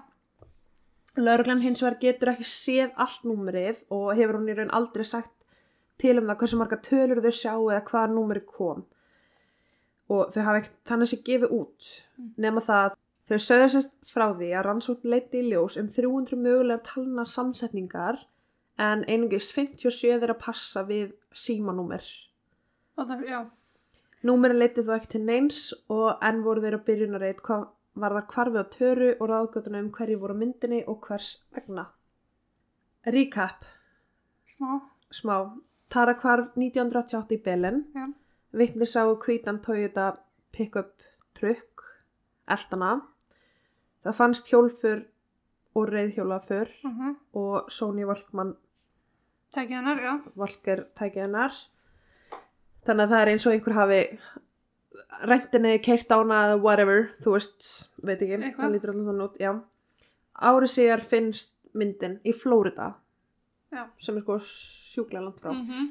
Lörglann 1.18 1.62
hins 1.64 1.82
vegar 1.82 1.98
getur 2.02 2.30
ekki 2.32 2.46
séð 2.46 2.94
allt 3.02 3.26
númerið 3.26 3.82
og 3.90 4.12
hefur 4.14 4.38
hún 4.38 4.50
í 4.52 4.56
raun 4.56 4.72
aldrei 4.76 5.04
sagt 5.06 5.32
til 6.00 6.16
um 6.20 6.30
það 6.30 6.38
hversu 6.42 6.58
marga 6.60 6.78
tölur 6.86 7.22
þau 7.24 7.32
sjá 7.34 7.52
eða 7.56 7.82
hvaða 7.90 8.12
númerið 8.14 8.46
kom. 8.46 8.84
Og 10.10 10.30
þau 10.34 10.42
hafa 10.46 10.62
ekkert 10.62 10.78
þannig 10.90 11.10
sér 11.10 11.22
gefið 11.26 11.54
út 11.58 11.90
nema 12.44 12.62
það 12.66 12.96
þau 13.30 13.38
sögðu 13.46 13.68
sérst 13.74 13.94
frá 14.10 14.26
því 14.30 14.50
að 14.54 14.66
rannsókn 14.66 15.12
leiti 15.12 15.42
í 15.42 15.50
ljós 15.50 15.78
um 15.80 15.90
300 15.90 16.38
mögulegar 16.46 16.82
talna 16.86 17.26
samsetningar 17.26 18.22
en 18.80 19.04
einungis 19.06 19.50
57 19.54 20.18
þeirra 20.22 20.38
passa 20.38 20.86
við 20.88 21.12
símanúmer. 21.36 22.06
Númerin 24.26 24.58
leiti 24.60 24.82
þó 24.86 24.94
ekki 24.96 25.14
til 25.14 25.22
neins 25.26 25.60
og 25.88 26.22
enn 26.26 26.42
voru 26.46 26.62
þeirra 26.64 26.82
byrjunarreit 26.86 27.42
hvað 27.44 27.68
var 28.00 28.14
þar 28.16 28.26
hvarfið 28.34 28.60
á 28.62 28.66
töru 28.74 29.08
og 29.20 29.28
ráðgötuna 29.30 29.80
um 29.84 29.90
hverju 29.96 30.18
voru 30.22 30.34
myndinni 30.34 30.82
og 30.88 31.00
hvers 31.06 31.30
vegna. 31.54 31.86
Recap, 33.06 33.64
Smá. 34.56 34.80
smá. 35.10 35.36
Tara 35.90 36.14
hvarf 36.14 36.52
1988 36.56 37.34
í 37.34 37.42
Belen. 37.44 37.84
Já. 37.94 38.06
Vittni 38.52 38.86
sá 38.86 39.02
hvítan 39.06 39.60
Toyota 39.62 40.12
pick-up 40.52 40.92
trukk, 41.34 41.82
eldana. 42.48 43.00
Það 44.04 44.14
fannst 44.16 44.48
hjólfur 44.52 45.04
og 45.74 45.88
reyðhjólafur 45.88 46.68
Uh 46.84 46.90
-huh. 46.98 47.14
og 47.34 47.70
Sony 47.70 48.04
Walkman 48.04 48.56
Tækið 49.52 49.76
hennar, 49.76 49.98
já. 50.00 50.20
Valker 50.36 50.84
tækið 50.96 51.20
hennar. 51.22 51.52
Þannig 52.86 53.04
að 53.04 53.10
það 53.10 53.20
er 53.22 53.28
eins 53.28 53.46
og 53.46 53.52
einhver 53.52 53.72
hafi 53.74 54.18
rentinni 55.28 55.76
keirt 55.84 56.10
ána 56.12 56.40
eða 56.48 56.58
whatever, 56.62 57.06
þú 57.24 57.36
veist, 57.36 57.68
veit 58.02 58.18
ekki, 58.18 58.38
Eitthvað. 58.38 58.60
það 58.64 58.74
lítur 58.74 58.92
alveg 58.92 59.08
þannig 59.10 59.26
út, 59.28 59.40
já. 59.40 59.52
Árið 60.50 60.72
síðar 60.74 61.04
finnst 61.12 61.54
myndin 61.76 62.18
í 62.24 62.34
Flórida, 62.36 62.94
sem 64.00 64.16
er 64.16 64.24
sko 64.24 64.38
sjúklega 64.44 65.24
langt 65.24 65.40
frá. 65.40 65.52
Mm 65.52 65.66
-hmm. 65.66 65.90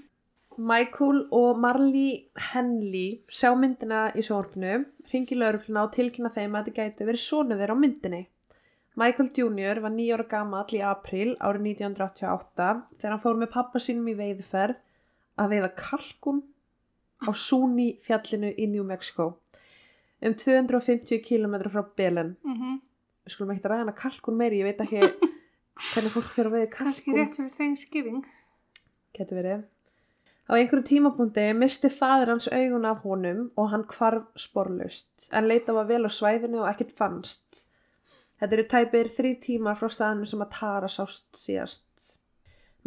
Michael 0.59 1.27
og 1.31 1.57
Marley 1.57 2.27
Henley 2.35 3.21
sjá 3.31 3.53
myndina 3.55 4.11
í 4.11 4.21
sjónvarpinu, 4.25 4.85
ringi 5.13 5.35
laurugluna 5.35 5.83
og 5.83 5.93
tilkynna 5.93 6.33
þeim 6.35 6.55
að 6.55 6.65
þetta 6.65 6.81
gæti 6.81 7.07
verið 7.07 7.23
sonu 7.23 7.55
þeirra 7.55 7.75
á 7.79 7.83
myndinni. 7.83 8.27
Michael 8.99 9.29
Jr. 9.31 9.79
var 9.79 9.91
nýjára 9.91 10.27
gamall 10.27 10.73
í 10.75 10.81
april 10.83 11.37
árið 11.39 11.61
1988 11.79 12.83
þegar 12.97 13.13
hann 13.13 13.23
fór 13.23 13.37
með 13.39 13.53
pappa 13.53 13.79
sínum 13.79 14.09
í 14.11 14.17
veiðferð 14.17 14.81
að 15.39 15.53
veiða 15.53 15.69
kalkun 15.79 16.41
á 17.27 17.29
Suni 17.35 17.93
fjallinu 18.03 18.53
í 18.55 18.67
New 18.71 18.83
Mexico 18.83 19.39
um 20.21 20.35
250 20.35 21.19
km 21.23 21.55
frá 21.69 21.83
Belen. 21.95 22.37
Mm 22.43 22.55
-hmm. 22.55 22.79
Við 23.25 23.33
skulum 23.33 23.51
ekki 23.51 23.67
ræða 23.67 23.77
hana 23.83 23.91
kalkun 23.91 24.37
meiri, 24.37 24.59
ég 24.59 24.63
veit 24.63 24.81
ekki 24.81 24.99
hvernig 25.93 26.11
fólk 26.11 26.31
fyrir 26.35 26.47
að 26.47 26.55
veiða 26.55 26.71
kalkun. 26.71 26.85
Kannski 26.85 27.11
rétt 27.15 27.35
fyrir 27.35 27.51
Thanksgiving. 27.57 28.25
Getur 29.13 29.37
verið. 29.37 29.63
Á 30.49 30.51
einhverjum 30.57 30.85
tímapunkti 30.85 31.53
misti 31.53 31.89
fadir 31.89 32.27
hans 32.27 32.47
augun 32.47 32.85
af 32.85 33.03
honum 33.03 33.51
og 33.55 33.69
hann 33.69 33.83
hvarf 33.83 34.23
sporlaust 34.35 35.29
en 35.31 35.47
leita 35.47 35.73
var 35.73 35.85
vel 35.85 36.05
á 36.09 36.11
svæðinu 36.11 36.63
og 36.63 36.69
ekkert 36.69 36.91
fannst. 36.97 37.65
Þetta 38.39 38.55
eru 38.55 38.63
tæpir 38.63 39.09
þrý 39.17 39.33
tímar 39.43 39.77
frá 39.77 39.89
staðinu 39.89 40.25
sem 40.25 40.41
að 40.41 40.49
Tara 40.59 40.87
sást 40.87 41.35
síðast. 41.35 42.18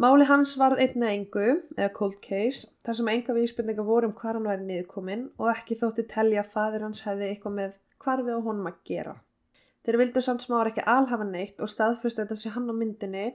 Máli 0.01 0.25
hans 0.25 0.55
varð 0.57 0.81
einna 0.81 1.11
engu, 1.13 1.59
eða 1.77 1.91
cold 1.93 2.17
case, 2.23 2.71
þar 2.85 2.97
sem 2.97 3.11
enga 3.13 3.35
vísbyrninga 3.37 3.85
voru 3.85 4.09
um 4.09 4.15
hvar 4.17 4.39
hann 4.39 4.47
væri 4.49 4.65
niðurkominn 4.65 5.27
og 5.37 5.51
ekki 5.51 5.77
þótti 5.77 6.07
telja 6.09 6.41
að 6.41 6.49
fadir 6.55 6.85
hans 6.85 7.03
hefði 7.05 7.29
eitthvað 7.29 7.57
með 7.59 7.75
hvarfið 8.01 8.39
á 8.41 8.45
honum 8.47 8.69
að 8.71 8.79
gera. 8.89 9.13
Þeir 9.85 9.99
vildu 10.01 10.23
samt 10.23 10.43
sem 10.43 10.55
ára 10.55 10.71
ekki 10.71 10.85
alhafa 10.95 11.27
neitt 11.27 11.61
og 11.61 11.69
staðfyrst 11.69 12.23
þetta 12.23 12.39
sé 12.39 12.53
hann 12.55 12.71
á 12.71 12.73
myndinni, 12.73 13.27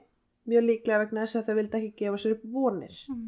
mjög 0.48 0.66
líklega 0.66 1.02
vegna 1.04 1.24
þess 1.24 1.38
að 1.38 1.48
þau 1.48 1.58
vildi 1.60 1.78
ekki 1.78 2.02
gefa 2.02 2.20
sér 2.22 2.36
upp 2.36 2.44
vonir. 2.56 3.00
Mm. 3.12 3.24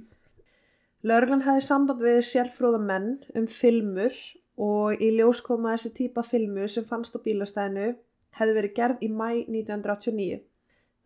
Lörglan 1.07 1.47
hefði 1.47 1.65
samband 1.65 2.03
við 2.05 2.21
sérfróða 2.29 2.81
menn 2.83 3.11
um 3.39 3.47
filmur 3.49 4.17
og 4.61 5.01
í 5.01 5.15
ljós 5.17 5.41
koma 5.45 5.77
þessi 5.77 5.95
típa 5.97 6.25
filmu 6.27 6.67
sem 6.69 6.85
fannst 6.89 7.15
á 7.17 7.23
bílastæðinu 7.25 7.93
hefði 8.41 8.57
verið 8.59 8.75
gerð 8.77 9.05
í 9.07 9.09
mæ 9.13 9.29
1989. 9.47 10.43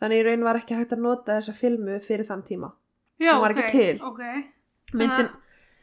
Þannig 0.02 0.20
í 0.20 0.26
raun 0.26 0.44
var 0.46 0.58
ekki 0.60 0.76
hægt 0.78 0.92
að 0.96 1.04
nota 1.04 1.38
þessa 1.38 1.54
filmu 1.56 1.98
fyrir 2.02 2.26
þann 2.28 2.44
tíma. 2.46 2.70
Já, 3.22 3.32
Hún 3.36 3.42
var 3.44 3.54
ok, 3.54 3.62
ekki 3.62 3.78
til. 3.78 3.98
Ok, 4.02 4.22
Myndin, 4.94 5.28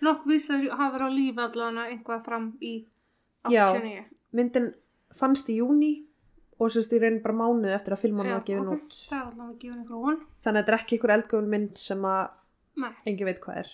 nokk 0.05 0.25
víst 0.29 0.51
að 0.53 0.67
hafa 0.71 0.91
verið 0.97 1.07
á 1.07 1.17
lífi 1.17 1.43
allan 1.45 1.79
einhvað 1.85 2.23
fram 2.27 2.47
í 2.61 2.73
Já. 3.49 3.65
89. 3.71 4.03
myndin 4.37 4.67
fannst 5.17 5.49
í 5.49 5.57
júni 5.59 5.91
og 6.61 6.69
sérst 6.73 6.93
í 6.93 6.99
raun 7.01 7.21
bara 7.23 7.37
mánuð 7.39 7.73
eftir 7.73 7.95
að 7.95 8.03
filman 8.03 8.29
var 8.29 8.43
gefin 8.45 8.69
út. 8.75 8.97
Einhver. 9.11 10.19
Þannig 10.45 10.59
að 10.59 10.59
þetta 10.59 10.73
er 10.75 10.77
ekki 10.77 10.99
ykkur 10.99 11.15
eldgöfun 11.17 11.49
mynd 11.49 11.79
sem 11.81 12.05
að 12.05 12.27
Nei, 12.81 12.91
engin 13.09 13.27
veit 13.27 13.41
hvað 13.43 13.63
er. 13.63 13.71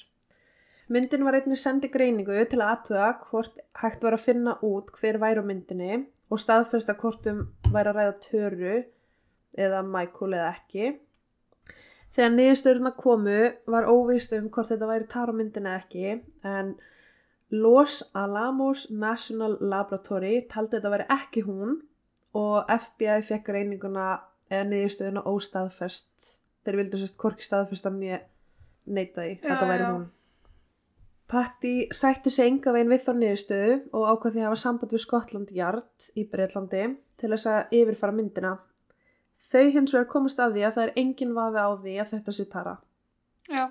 Myndin 0.87 1.25
var 1.27 1.35
einnig 1.35 1.59
sendi 1.59 1.89
greiningu 1.91 2.37
til 2.47 2.61
að 2.61 2.69
aðtöða 2.71 3.07
hvort 3.27 3.57
hægt 3.81 4.05
var 4.07 4.15
að 4.15 4.23
finna 4.23 4.53
út 4.63 4.93
hver 4.95 5.19
væri 5.19 5.43
á 5.43 5.49
myndinni 5.49 5.97
og 6.31 6.39
staðfesta 6.39 6.95
hvort 7.01 7.27
um 7.27 7.41
væri 7.73 7.91
að 7.91 7.97
ræða 7.99 8.13
töru 8.23 8.77
eða 9.57 9.83
Michael 9.85 10.37
eða 10.37 10.53
ekki. 10.53 10.93
Þegar 12.17 12.31
niðurstöðurna 12.33 12.91
komu 12.97 13.39
var 13.69 13.89
óvíst 13.89 14.31
um 14.37 14.47
hvort 14.53 14.71
þetta 14.71 14.89
væri 14.89 15.09
tar 15.11 15.29
á 15.29 15.33
myndinni 15.37 15.69
eða 15.69 15.81
ekki 15.83 16.15
en 16.49 16.71
Los 17.53 18.01
Alamos 18.17 18.87
National 18.91 19.57
Laboratory 19.61 20.41
taldi 20.51 20.79
þetta 20.79 20.91
væri 20.91 21.05
ekki 21.13 21.43
hún 21.45 21.77
og 22.35 22.67
FBI 22.73 23.21
fekk 23.27 23.45
greininguna 23.51 24.09
eða 24.51 24.67
niðurstöðuna 24.71 25.23
óstaðfest. 25.29 26.33
Þeir 26.65 26.79
vildu 26.81 26.99
sérst 26.99 27.17
hvorki 27.21 27.45
staðfesta 27.45 27.91
nýja 27.93 28.21
neita 28.87 29.23
því, 29.23 29.33
Já, 29.37 29.47
þetta 29.47 29.69
væri 29.69 29.87
hún. 29.87 30.05
Patti 31.27 31.73
sætti 31.91 32.31
sig 32.31 32.47
enga 32.47 32.71
veginn 32.71 32.91
við 32.91 33.03
þá 33.03 33.11
niðurstöðu 33.19 33.77
og 33.99 34.05
ákvað 34.11 34.33
því 34.33 34.41
að 34.41 34.47
hafa 34.47 34.59
samband 34.61 34.93
við 34.95 35.03
Skotland 35.03 35.49
Yard 35.55 36.09
í 36.15 36.23
Breitlandi 36.31 36.83
til 37.19 37.31
þess 37.33 37.49
að 37.51 37.75
yfirfara 37.79 38.15
myndina. 38.15 38.53
Þau 39.47 39.65
hins 39.71 39.93
vegar 39.95 40.09
komast 40.11 40.39
að 40.43 40.57
því 40.57 40.63
að 40.67 40.73
það 40.77 40.83
er 40.87 40.95
engin 41.03 41.35
vafi 41.37 41.61
á 41.63 41.69
því 41.83 41.93
að 42.03 42.09
þetta 42.15 42.33
sé 42.37 42.45
Tara. 42.51 42.77
já, 43.47 43.67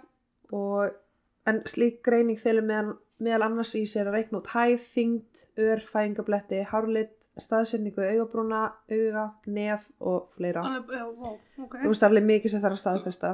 Og, 0.52 0.94
en 1.46 1.60
slík 1.66 1.98
greining 2.06 2.38
fylgur 2.38 2.64
meðal, 2.64 2.94
meðal 3.18 3.42
annars 3.48 3.74
í 3.74 3.82
sér 3.86 4.08
að 4.08 4.14
reikna 4.20 4.38
út 4.38 4.52
hæð, 4.54 4.78
þyngd, 4.94 5.42
ör, 5.66 5.82
fæingabletti, 5.90 6.62
hárlit, 6.70 7.12
staðsetningu, 7.36 8.00
augabrúna, 8.14 8.62
auga, 8.88 9.24
nef 9.46 9.90
og 10.00 10.30
fleira. 10.36 10.62
já, 10.62 11.04
wow, 11.04 11.34
ok. 11.58 11.74
Þú 11.82 11.90
veist 11.90 12.00
það 12.00 12.06
er 12.08 12.14
alveg 12.14 12.28
mikið 12.30 12.50
sem 12.54 12.62
þarf 12.62 12.78
að 12.78 12.82
staðfesta. 12.84 13.32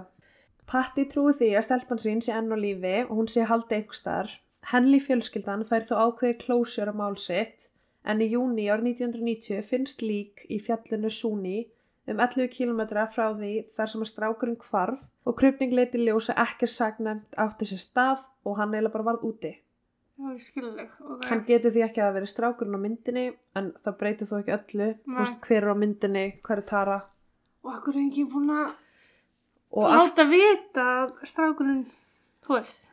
Patti 0.67 1.05
trúi 1.11 1.35
því 1.39 1.51
að 1.59 1.67
stelpan 1.69 2.01
sín 2.03 2.23
sé 2.25 2.33
enn 2.33 2.51
á 2.51 2.59
lífi 2.59 2.97
og 3.05 3.15
hún 3.19 3.29
sé 3.29 3.45
haldið 3.47 3.77
einhver 3.79 3.99
starf. 3.99 4.35
Henley 4.73 5.03
fjölskyldan 5.03 5.65
fær 5.69 5.87
þó 5.87 5.95
ákveði 6.07 6.39
klósjör 6.43 6.91
á 6.91 6.95
mál 6.95 7.17
sitt 7.19 7.69
en 8.07 8.23
í 8.23 8.29
júni 8.33 8.69
ár 8.71 8.83
1990 8.83 9.63
finnst 9.67 10.03
lík 10.03 10.45
í 10.49 10.59
fjallinu 10.63 11.11
Súni 11.11 11.69
um 12.09 12.19
11 12.19 12.49
km 12.51 12.81
frá 13.15 13.27
því 13.37 13.53
þar 13.77 13.93
sem 13.93 14.05
að 14.05 14.11
strákurinn 14.11 14.59
hvarf 14.65 15.03
og 15.29 15.37
krupning 15.39 15.75
leiti 15.77 16.01
ljósa 16.03 16.35
ekki 16.43 16.67
sagnemt 16.67 17.39
átti 17.39 17.69
sér 17.71 17.83
stað 17.83 18.25
og 18.45 18.59
hann 18.59 18.75
eiginlega 18.75 18.97
bara 18.97 19.09
varð 19.13 19.29
úti. 19.29 19.53
Já, 20.19 20.27
ég 20.29 20.43
skilur 20.43 20.75
þig, 20.77 20.91
ok. 21.01 21.25
Hann 21.31 21.45
getur 21.47 21.73
því 21.75 21.85
ekki 21.87 22.03
að 22.05 22.17
vera 22.19 22.29
strákurinn 22.31 22.77
á 22.79 22.81
myndinni 22.83 23.25
en 23.59 23.71
það 23.85 23.99
breytir 24.03 24.29
þó 24.31 24.37
ekki 24.41 24.55
öllu. 24.59 24.89
Þú 25.07 25.19
veist 25.21 25.41
hver 25.47 25.63
er 25.63 25.73
á 25.73 25.77
myndinni, 25.79 26.27
hver 26.45 26.63
er 26.63 26.69
Tara 26.69 26.99
Og 27.63 27.71
akkur 27.77 27.95
er 27.95 28.07
ekki 28.09 28.25
búin 28.27 28.51
að 28.51 28.73
láta 29.87 30.25
vita 30.27 30.87
að 31.03 31.13
strákurinn, 31.31 31.85
þú 32.43 32.57
veist, 32.57 32.89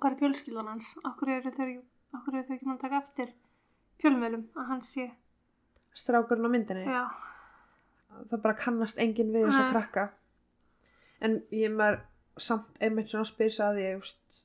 hvað 0.00 0.14
er 0.14 0.20
fjölskyldan 0.22 0.70
hans? 0.72 0.94
Akkur 1.04 1.32
eru 1.34 1.52
þau, 1.52 1.66
þau 2.16 2.38
ekki 2.40 2.64
búin 2.64 2.76
að 2.78 2.84
taka 2.86 3.02
eftir 3.02 3.34
fjölmjölum 4.00 4.46
að 4.56 4.70
hann 4.72 4.80
sé, 4.86 5.10
strákurinn 5.92 6.48
á 6.48 6.50
myndinni. 6.56 6.86
já, 6.88 7.04
það 8.30 8.42
bara 8.42 8.54
kannast 8.54 8.98
enginn 8.98 9.32
við 9.34 9.46
þess 9.48 9.60
að 9.62 9.70
krakka 9.74 10.04
en 11.20 11.42
ég 11.52 11.70
maður 11.76 12.00
samt 12.40 12.80
einmitt 12.80 13.08
svona 13.10 13.28
spyrsa 13.28 13.68
að 13.70 13.80
ég 13.82 13.98
just, 14.00 14.44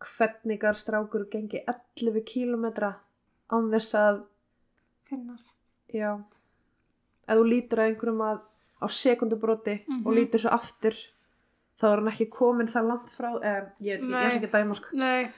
hvernig 0.00 0.64
að 0.64 0.78
strákur 0.80 1.26
gengi 1.30 1.60
11 1.68 2.24
kílometra 2.26 2.94
án 3.52 3.70
þess 3.72 3.94
að 3.94 4.22
finnast. 5.10 5.60
já 5.92 6.12
ef 7.28 7.36
þú 7.38 7.44
lítur 7.46 7.78
að 7.82 7.90
einhverjum 7.92 8.22
að 8.26 8.40
á 8.80 8.86
sekundubróti 8.88 9.74
Mhm. 9.86 10.06
og 10.06 10.14
lítur 10.16 10.40
svo 10.40 10.50
aftur 10.56 10.94
þá 11.80 11.84
er 11.92 11.96
hann 12.00 12.08
ekki 12.12 12.26
komin 12.30 12.68
það 12.68 12.88
langt 12.88 13.08
frá 13.10 13.30
eh, 13.44 13.66
ég 13.80 14.00
er 14.00 14.30
ekki 14.30 14.50
dæma 14.52 14.74
sko 14.76 14.96
Nei, 14.96 15.30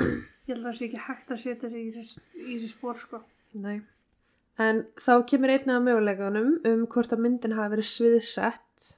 ég 0.00 0.54
held 0.56 0.58
að 0.64 0.68
það 0.68 0.76
sé 0.78 0.84
ekki 0.88 1.00
hægt 1.06 1.30
að 1.30 1.38
setja 1.42 1.70
sig 1.70 1.86
í 1.86 1.92
þessi 1.96 2.68
spór, 2.72 2.98
sko. 2.98 3.20
Nei. 3.54 3.80
En 4.60 4.82
þá 5.00 5.12
kemur 5.30 5.48
einnig 5.54 5.74
að 5.74 5.86
möguleikunum 5.86 6.50
um 6.68 6.86
hvort 6.92 7.12
að 7.14 7.22
myndin 7.24 7.54
hafi 7.56 7.72
verið 7.76 7.88
sviðsett 7.88 8.88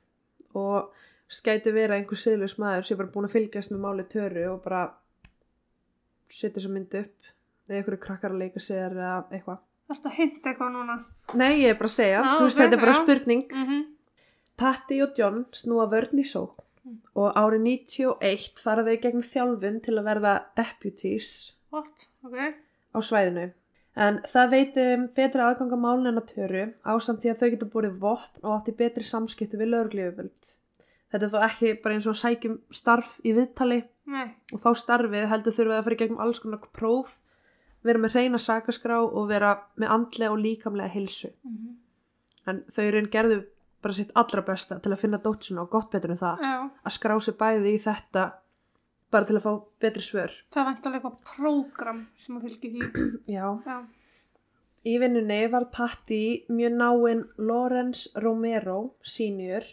og 0.54 0.90
skæti 1.30 1.72
vera 1.74 1.94
einhver 1.98 2.18
siðlust 2.18 2.58
maður 2.58 2.82
sem 2.88 2.96
er 2.96 3.02
bara 3.04 3.12
búin 3.14 3.28
að 3.28 3.36
fylgjast 3.36 3.70
með 3.70 3.84
máli 3.84 4.04
töru 4.10 4.44
og 4.52 4.62
bara 4.64 4.82
setja 6.28 6.56
þessa 6.58 6.72
mynd 6.74 6.96
upp 7.00 7.30
eða 7.68 7.78
einhverju 7.78 8.00
krakkar 8.02 8.34
að 8.34 8.42
leika 8.42 8.60
sér 8.60 8.90
eða 8.92 9.14
eitthvað. 9.30 9.62
Það 9.88 9.96
er 10.00 10.10
að 10.10 10.18
hinta 10.18 10.50
eitthvað 10.50 10.74
núna. 10.74 10.98
Nei, 11.34 11.52
ég 11.62 11.70
er 11.70 11.78
bara 11.78 11.90
að 11.90 11.96
segja, 11.96 12.20
Já, 12.20 12.34
þú 12.38 12.44
veist 12.48 12.60
þetta 12.60 12.76
er 12.76 12.84
bara 12.84 12.98
spurning. 12.98 13.46
Mm 13.52 13.66
-hmm. 13.68 13.82
Patti 14.56 15.02
og 15.02 15.18
John 15.18 15.44
snúa 15.52 15.86
vörn 15.90 16.18
í 16.18 16.26
sók 16.26 16.64
Mm. 16.84 16.98
og 17.16 17.32
árið 17.40 17.62
91 17.64 18.58
fara 18.60 18.82
þau 18.84 18.96
gegn 19.00 19.22
þjálfun 19.24 19.80
til 19.80 19.94
að 19.96 20.04
verða 20.04 20.32
deputies 20.58 21.54
What? 21.72 22.08
Ok. 22.22 22.34
á 22.92 22.98
svæðinu. 23.00 23.52
En 23.94 24.18
það 24.26 24.50
veitum 24.50 25.06
betri 25.14 25.42
aðganga 25.44 25.78
málun 25.78 26.10
en 26.10 26.18
að 26.18 26.32
töru 26.32 26.64
ásamt 26.82 27.22
því 27.22 27.30
að 27.30 27.40
þau 27.40 27.50
geta 27.52 27.70
búið 27.70 27.98
vopn 28.02 28.42
og 28.42 28.54
átti 28.56 28.74
betri 28.80 29.06
samskipti 29.06 29.60
við 29.60 29.70
lögurlífuvöld. 29.70 30.54
Þetta 31.14 31.26
er 31.28 31.30
þó 31.30 31.44
ekki 31.46 31.74
bara 31.84 31.94
eins 31.94 32.08
og 32.10 32.18
sækjum 32.18 32.56
starf 32.74 33.12
í 33.22 33.36
viðtali 33.36 33.84
Nei. 34.10 34.34
og 34.50 34.64
fá 34.64 34.72
starfið 34.74 35.28
heldur 35.30 35.54
þurfið 35.54 35.76
að 35.76 35.86
fara 35.86 35.94
í 35.94 36.00
gegnum 36.00 36.24
alls 36.24 36.42
konar 36.42 36.64
próf, 36.74 37.20
vera 37.86 38.02
með 38.02 38.16
reyna 38.18 38.40
sakaskrá 38.42 38.98
og 39.04 39.28
vera 39.30 39.54
með 39.78 39.94
andlega 39.94 40.34
og 40.34 40.42
líkamlega 40.42 40.90
hilsu. 40.90 41.30
Mm 41.44 41.54
-hmm. 41.54 41.76
En 42.50 42.64
þau 42.74 42.84
eru 42.84 42.98
einn 42.98 43.12
gerðu 43.14 43.44
bara 43.84 43.94
sitt 43.94 44.10
allra 44.14 44.42
besta 44.42 44.80
til 44.80 44.92
að 44.92 45.02
finna 45.04 45.20
dótsuna 45.22 45.62
og 45.62 45.70
gott 45.70 45.90
betur 45.92 46.10
en 46.10 46.18
það 46.18 46.42
Já, 46.42 46.70
að 46.84 46.92
skrá 46.96 47.20
sig 47.20 47.36
bæði 47.38 47.74
í 47.74 47.82
þetta 47.84 48.32
bara 49.14 49.28
til 49.28 49.38
að 49.38 49.46
fá 49.46 49.52
betri 49.84 50.04
svör. 50.04 50.32
það 50.54 50.70
vant 50.70 50.88
alveg 50.88 51.00
eitthvað 51.00 51.34
prógram 51.34 52.00
sem 52.20 52.38
að 52.38 52.48
fylgi 52.48 52.72
því. 52.74 53.04
Já. 53.36 53.46
Já. 53.66 53.78
Í 54.84 54.98
vinnunni 55.00 55.40
var 55.48 55.64
Patti 55.72 56.44
mjög 56.52 56.74
náinn 56.76 57.22
Lorenz 57.40 58.08
Romero 58.20 58.80
senior 59.00 59.64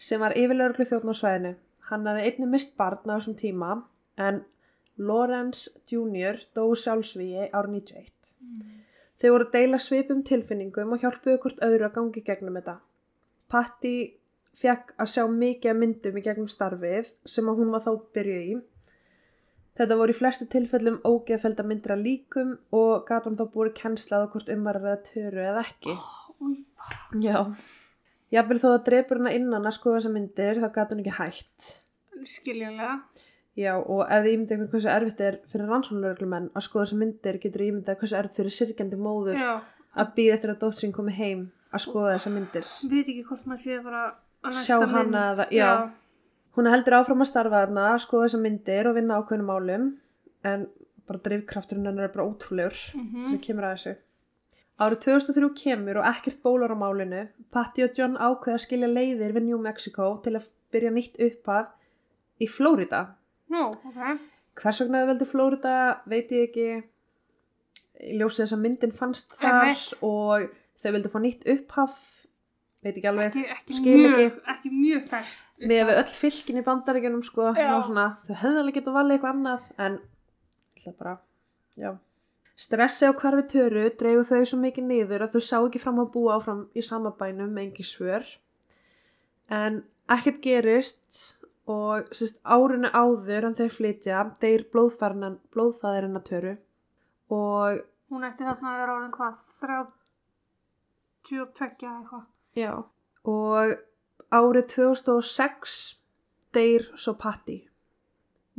sem 0.00 0.22
var 0.22 0.34
yfirlörglu 0.34 0.88
þjóðn 0.90 1.12
á 1.12 1.20
svæðinu. 1.20 1.52
Hann 1.90 2.08
hafði 2.08 2.24
einnig 2.26 2.50
mist 2.50 2.74
barn 2.80 3.06
á 3.06 3.14
þessum 3.14 3.36
tíma 3.38 3.76
en 4.18 4.40
Lorenz 4.98 5.68
junior 5.90 6.40
dó 6.56 6.64
sjálfsvíi 6.74 7.46
árið 7.54 7.76
91. 7.76 8.34
Þau 9.20 9.30
voru 9.34 9.46
að 9.46 9.54
deila 9.54 9.78
svipum 9.80 10.24
tilfinningum 10.26 10.96
og 10.96 11.04
hjálpuðu 11.04 11.38
hvort 11.44 11.62
öðru 11.64 11.86
að 11.86 11.96
gangi 11.98 12.24
gegnum 12.26 12.58
þetta. 12.58 12.76
Patti 13.50 13.94
fekk 14.58 14.94
að 15.00 15.10
sjá 15.14 15.24
mikið 15.30 15.76
myndum 15.78 16.18
í 16.18 16.22
gegnum 16.24 16.48
starfið 16.50 17.12
sem 17.28 17.48
að 17.48 17.60
hún 17.62 17.70
var 17.74 17.84
þá 17.86 17.92
byrjuð 18.16 18.48
í. 18.54 18.56
Þetta 19.80 19.96
voru 19.96 20.12
í 20.12 20.16
flestu 20.18 20.46
tilfellum 20.50 20.98
ógeðfelda 21.08 21.64
myndir 21.64 21.94
af 21.94 22.02
líkum 22.04 22.56
og 22.76 23.06
gat 23.08 23.24
hún 23.28 23.38
þá 23.38 23.46
búið 23.54 23.70
kenslað 23.78 24.26
á 24.26 24.30
hvort 24.32 24.50
umvarar 24.52 24.88
eða 24.90 25.04
töru 25.06 25.44
eða 25.46 25.62
ekki. 25.64 25.94
Új, 26.40 26.56
Já. 27.22 27.38
Jafnvel 28.30 28.60
þó 28.62 28.68
að 28.74 28.84
drepur 28.86 29.18
hana 29.22 29.32
innan 29.34 29.66
að 29.66 29.74
skoða 29.78 30.00
þessa 30.00 30.12
myndir 30.14 30.60
þá 30.62 30.68
gat 30.74 30.92
hún 30.92 31.00
ekki 31.02 31.16
hætt. 31.16 31.70
skiljanlega. 32.28 32.98
Já 33.58 33.72
og 33.80 34.04
ef 34.06 34.22
þið 34.24 34.34
ímyndið 34.34 34.60
ykkur 34.60 34.70
hversu 34.76 34.90
erfitt 34.92 35.20
er 35.26 35.38
fyrir 35.50 35.66
rannsóknaröglumenn 35.72 36.50
að 36.54 36.64
skoða 36.66 36.84
þessa 36.84 36.98
myndir 37.00 37.38
getur 37.42 37.64
ímyndið 37.66 37.98
hversu 38.02 38.16
erfitt 38.20 38.36
fyrir 38.38 38.54
syrgjandi 38.54 38.98
móður 39.00 39.40
Já, 39.40 39.54
að 39.98 40.12
býða 40.18 40.36
eftir 40.36 40.52
að 40.52 40.60
dótt 40.62 40.78
sín 40.82 40.92
komi 40.94 41.14
heim 41.16 41.42
að 41.74 41.82
skoða 41.86 42.12
þessa 42.14 42.30
myndir. 42.36 42.68
veit 42.92 43.08
ekki 43.10 43.24
hvort 43.26 43.48
maður 43.50 43.62
sé 43.64 43.74
að 43.78 43.82
fara 43.88 44.04
að 44.06 44.12
Sjá 44.44 44.78
hana 44.80 45.02
mynd. 45.04 45.14
eða- 45.14 45.50
já. 45.52 45.90
Hún 46.56 46.66
heldur 46.70 46.92
áfram 46.98 47.20
að 47.22 47.26
starfa 47.30 47.66
þarna, 47.66 47.98
skoða 48.00 48.26
þessar 48.28 48.40
myndir 48.44 48.86
og 48.90 48.94
vinna 48.96 49.18
ákveðnum 49.22 49.46
málum 49.52 49.96
en 50.44 50.66
bara 51.06 51.18
drifkrafturinn 51.18 51.86
hennar 51.86 52.04
er 52.04 52.08
bara 52.14 52.26
ótrúlegur 52.26 52.94
Mhm. 52.94 53.26
þegar 53.30 53.42
kemur 53.46 53.64
að 53.64 53.74
þessu. 53.76 53.96
Árið 54.80 55.00
2003 55.00 55.54
kemur 55.54 55.96
og 55.98 56.04
ekkert 56.04 56.42
bólar 56.42 56.70
á 56.72 56.76
málinu. 56.76 57.28
Patti 57.52 57.82
og 57.84 57.90
John 57.94 58.16
ákveða 58.16 58.54
að 58.56 58.66
skilja 58.66 58.88
leiðir 58.88 59.32
við 59.34 59.42
New 59.42 59.58
Mexico 59.58 60.20
til 60.22 60.32
að 60.36 60.48
byrja 60.72 60.90
nýtt 60.90 61.16
upphaf 61.20 61.66
í 62.40 62.46
Flórida. 62.48 63.08
Nú, 63.50 63.72
ok. 63.72 64.18
Hvers 64.56 64.80
vegna 64.80 65.04
þau 65.04 65.06
veldu 65.14 65.26
Flórida 65.26 66.00
veit 66.06 66.28
ég 66.30 66.48
ekki. 66.48 66.82
Í 68.00 68.18
ljósi 68.18 68.42
þess 68.42 68.54
að 68.56 68.60
myndin 68.62 68.92
fannst 68.92 69.36
þar 69.36 69.94
og 70.02 70.50
þau 70.82 70.92
vildu 70.92 71.08
fá 71.10 71.20
nýtt 71.20 71.44
upphaf. 71.46 72.19
Veit 72.80 72.94
ekki 72.96 73.08
alveg. 73.10 73.34
Ekki, 73.34 73.42
ekki, 73.52 73.94
mjög, 73.94 74.36
ekki 74.54 74.70
mjög 74.72 75.08
fest. 75.10 75.48
Við 75.60 75.90
öll 75.92 76.12
fylkin 76.16 76.60
í 76.60 76.64
bandaríkjunum 76.64 77.24
sko. 77.26 77.50
Þau 77.56 78.36
hefðu 78.40 78.62
alveg 78.62 78.78
getað 78.78 78.96
valið 78.96 79.16
eitthvað 79.16 79.34
annað 79.34 79.66
en 79.86 79.98
það 80.84 80.94
bara, 81.02 81.16
já. 81.76 81.90
Stressi 82.60 83.08
á 83.08 83.12
hvarfi 83.16 83.44
töru 83.52 83.84
dreigu 84.00 84.24
þau 84.28 84.40
svo 84.48 84.60
mikið 84.60 84.88
niður 84.88 85.26
að 85.26 85.36
þau 85.36 85.44
sá 85.44 85.56
ekki 85.58 85.80
fram 85.80 86.00
að 86.02 86.10
búa 86.16 86.38
áfram 86.38 86.64
í 86.76 86.84
sama 86.84 87.12
bænum 87.20 87.52
með 87.52 87.66
engi 87.68 87.86
svör. 87.88 88.26
En 89.52 89.82
ekkert 90.12 90.40
gerist 90.44 91.20
og 91.70 92.08
sérst, 92.16 92.40
árinu 92.44 92.88
áður 92.92 93.48
en 93.48 93.56
þau 93.60 93.68
flytja 93.76 94.24
deyr 94.42 94.66
blóðfæðirinn 94.72 96.18
að 96.18 96.28
töru 96.28 96.56
og 97.30 97.86
Hún 98.10 98.26
ætti 98.26 98.42
þarna 98.42 98.72
að 98.72 98.80
vera 98.80 98.94
orðin 98.96 99.12
hvað, 99.14 99.34
32 101.30 101.86
eða 101.86 101.92
eitthvað. 102.00 102.24
Já, 102.56 102.72
og 103.24 103.74
árið 104.30 104.66
2006 104.74 105.76
deyr 106.54 106.86
svo 106.96 107.14
Patti. 107.18 107.58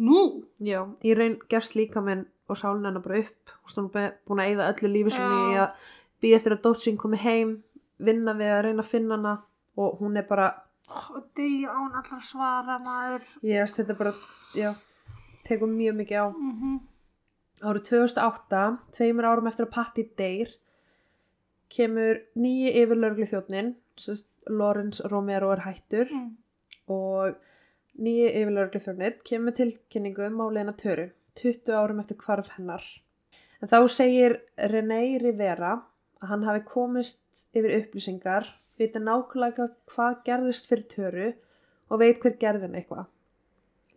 Nú? 0.02 0.44
Já, 0.64 0.86
í 1.04 1.14
raun 1.18 1.38
gefst 1.52 1.76
líka 1.76 2.02
minn 2.04 2.26
og 2.50 2.58
sálinn 2.60 2.86
hennar 2.88 3.04
bara 3.04 3.20
upp 3.24 3.52
og 3.64 3.72
stóðum 3.72 3.92
búin 4.28 4.42
að 4.44 4.52
eyða 4.52 4.70
öllu 4.74 4.92
lífi 4.92 5.14
sinni 5.16 5.42
í 5.52 5.56
Já. 5.56 5.66
að 5.68 5.90
býja 6.22 6.38
eftir 6.40 6.56
að 6.56 6.62
dótt 6.66 6.82
sín 6.84 6.98
komi 7.00 7.18
heim 7.22 7.52
vinna 8.02 8.34
við 8.36 8.52
að 8.56 8.64
reyna 8.66 8.84
að 8.84 8.92
finna 8.92 9.16
hana 9.18 9.34
og 9.78 10.00
hún 10.02 10.18
er 10.18 10.28
bara, 10.28 10.50
Og 10.92 11.24
deyja 11.38 11.70
án 11.72 11.94
allar 11.96 12.22
svara 12.26 12.80
maður. 12.84 13.22
ég 13.44 13.62
veist 13.62 13.78
þetta 13.80 13.96
bara 13.98 14.12
já, 14.58 14.72
tekur 15.48 15.70
mjög 15.72 15.96
mikið 16.02 16.18
á 16.20 16.28
Mm 16.36 16.80
árið 17.62 17.84
2008, 17.92 18.62
tveimur 18.98 19.26
árum 19.30 19.48
eftir 19.48 19.68
að 19.68 19.74
Patti 19.76 20.04
deyr 20.18 20.50
kemur 21.70 22.18
nýji 22.36 22.72
yfirlörgli 22.82 23.28
þjóttnin 23.30 23.76
Lawrence 24.50 25.08
Romero 25.12 25.52
er 25.54 25.64
hættur 25.66 26.10
mm. 26.12 26.30
og 26.96 27.38
nýji 28.02 28.32
yfirlörgli 28.42 28.82
þjóttnin 28.86 29.22
kemur 29.28 29.58
tilkynningu 29.58 30.28
um 30.28 30.42
máliðina 30.42 30.76
töru 30.84 31.08
20 31.42 31.78
árum 31.78 32.02
eftir 32.04 32.20
hvarf 32.26 32.52
hennar 32.58 32.86
en 33.62 33.72
þá 33.72 33.80
segir 33.94 34.40
René 34.74 35.02
Rivera 35.22 35.78
að 36.22 36.34
hann 36.34 36.46
hafi 36.48 36.66
komist 36.68 37.48
yfir 37.54 37.78
upplýsingar 37.80 38.52
vita 38.82 39.00
nákvæmlega 39.00 39.72
hvað 39.94 40.22
gerðist 40.28 40.70
fyrir 40.70 40.88
töru 40.96 41.32
og 41.92 42.02
veit 42.02 42.22
hver 42.24 42.40
gerðin 42.42 42.78
eitthvað 42.80 43.10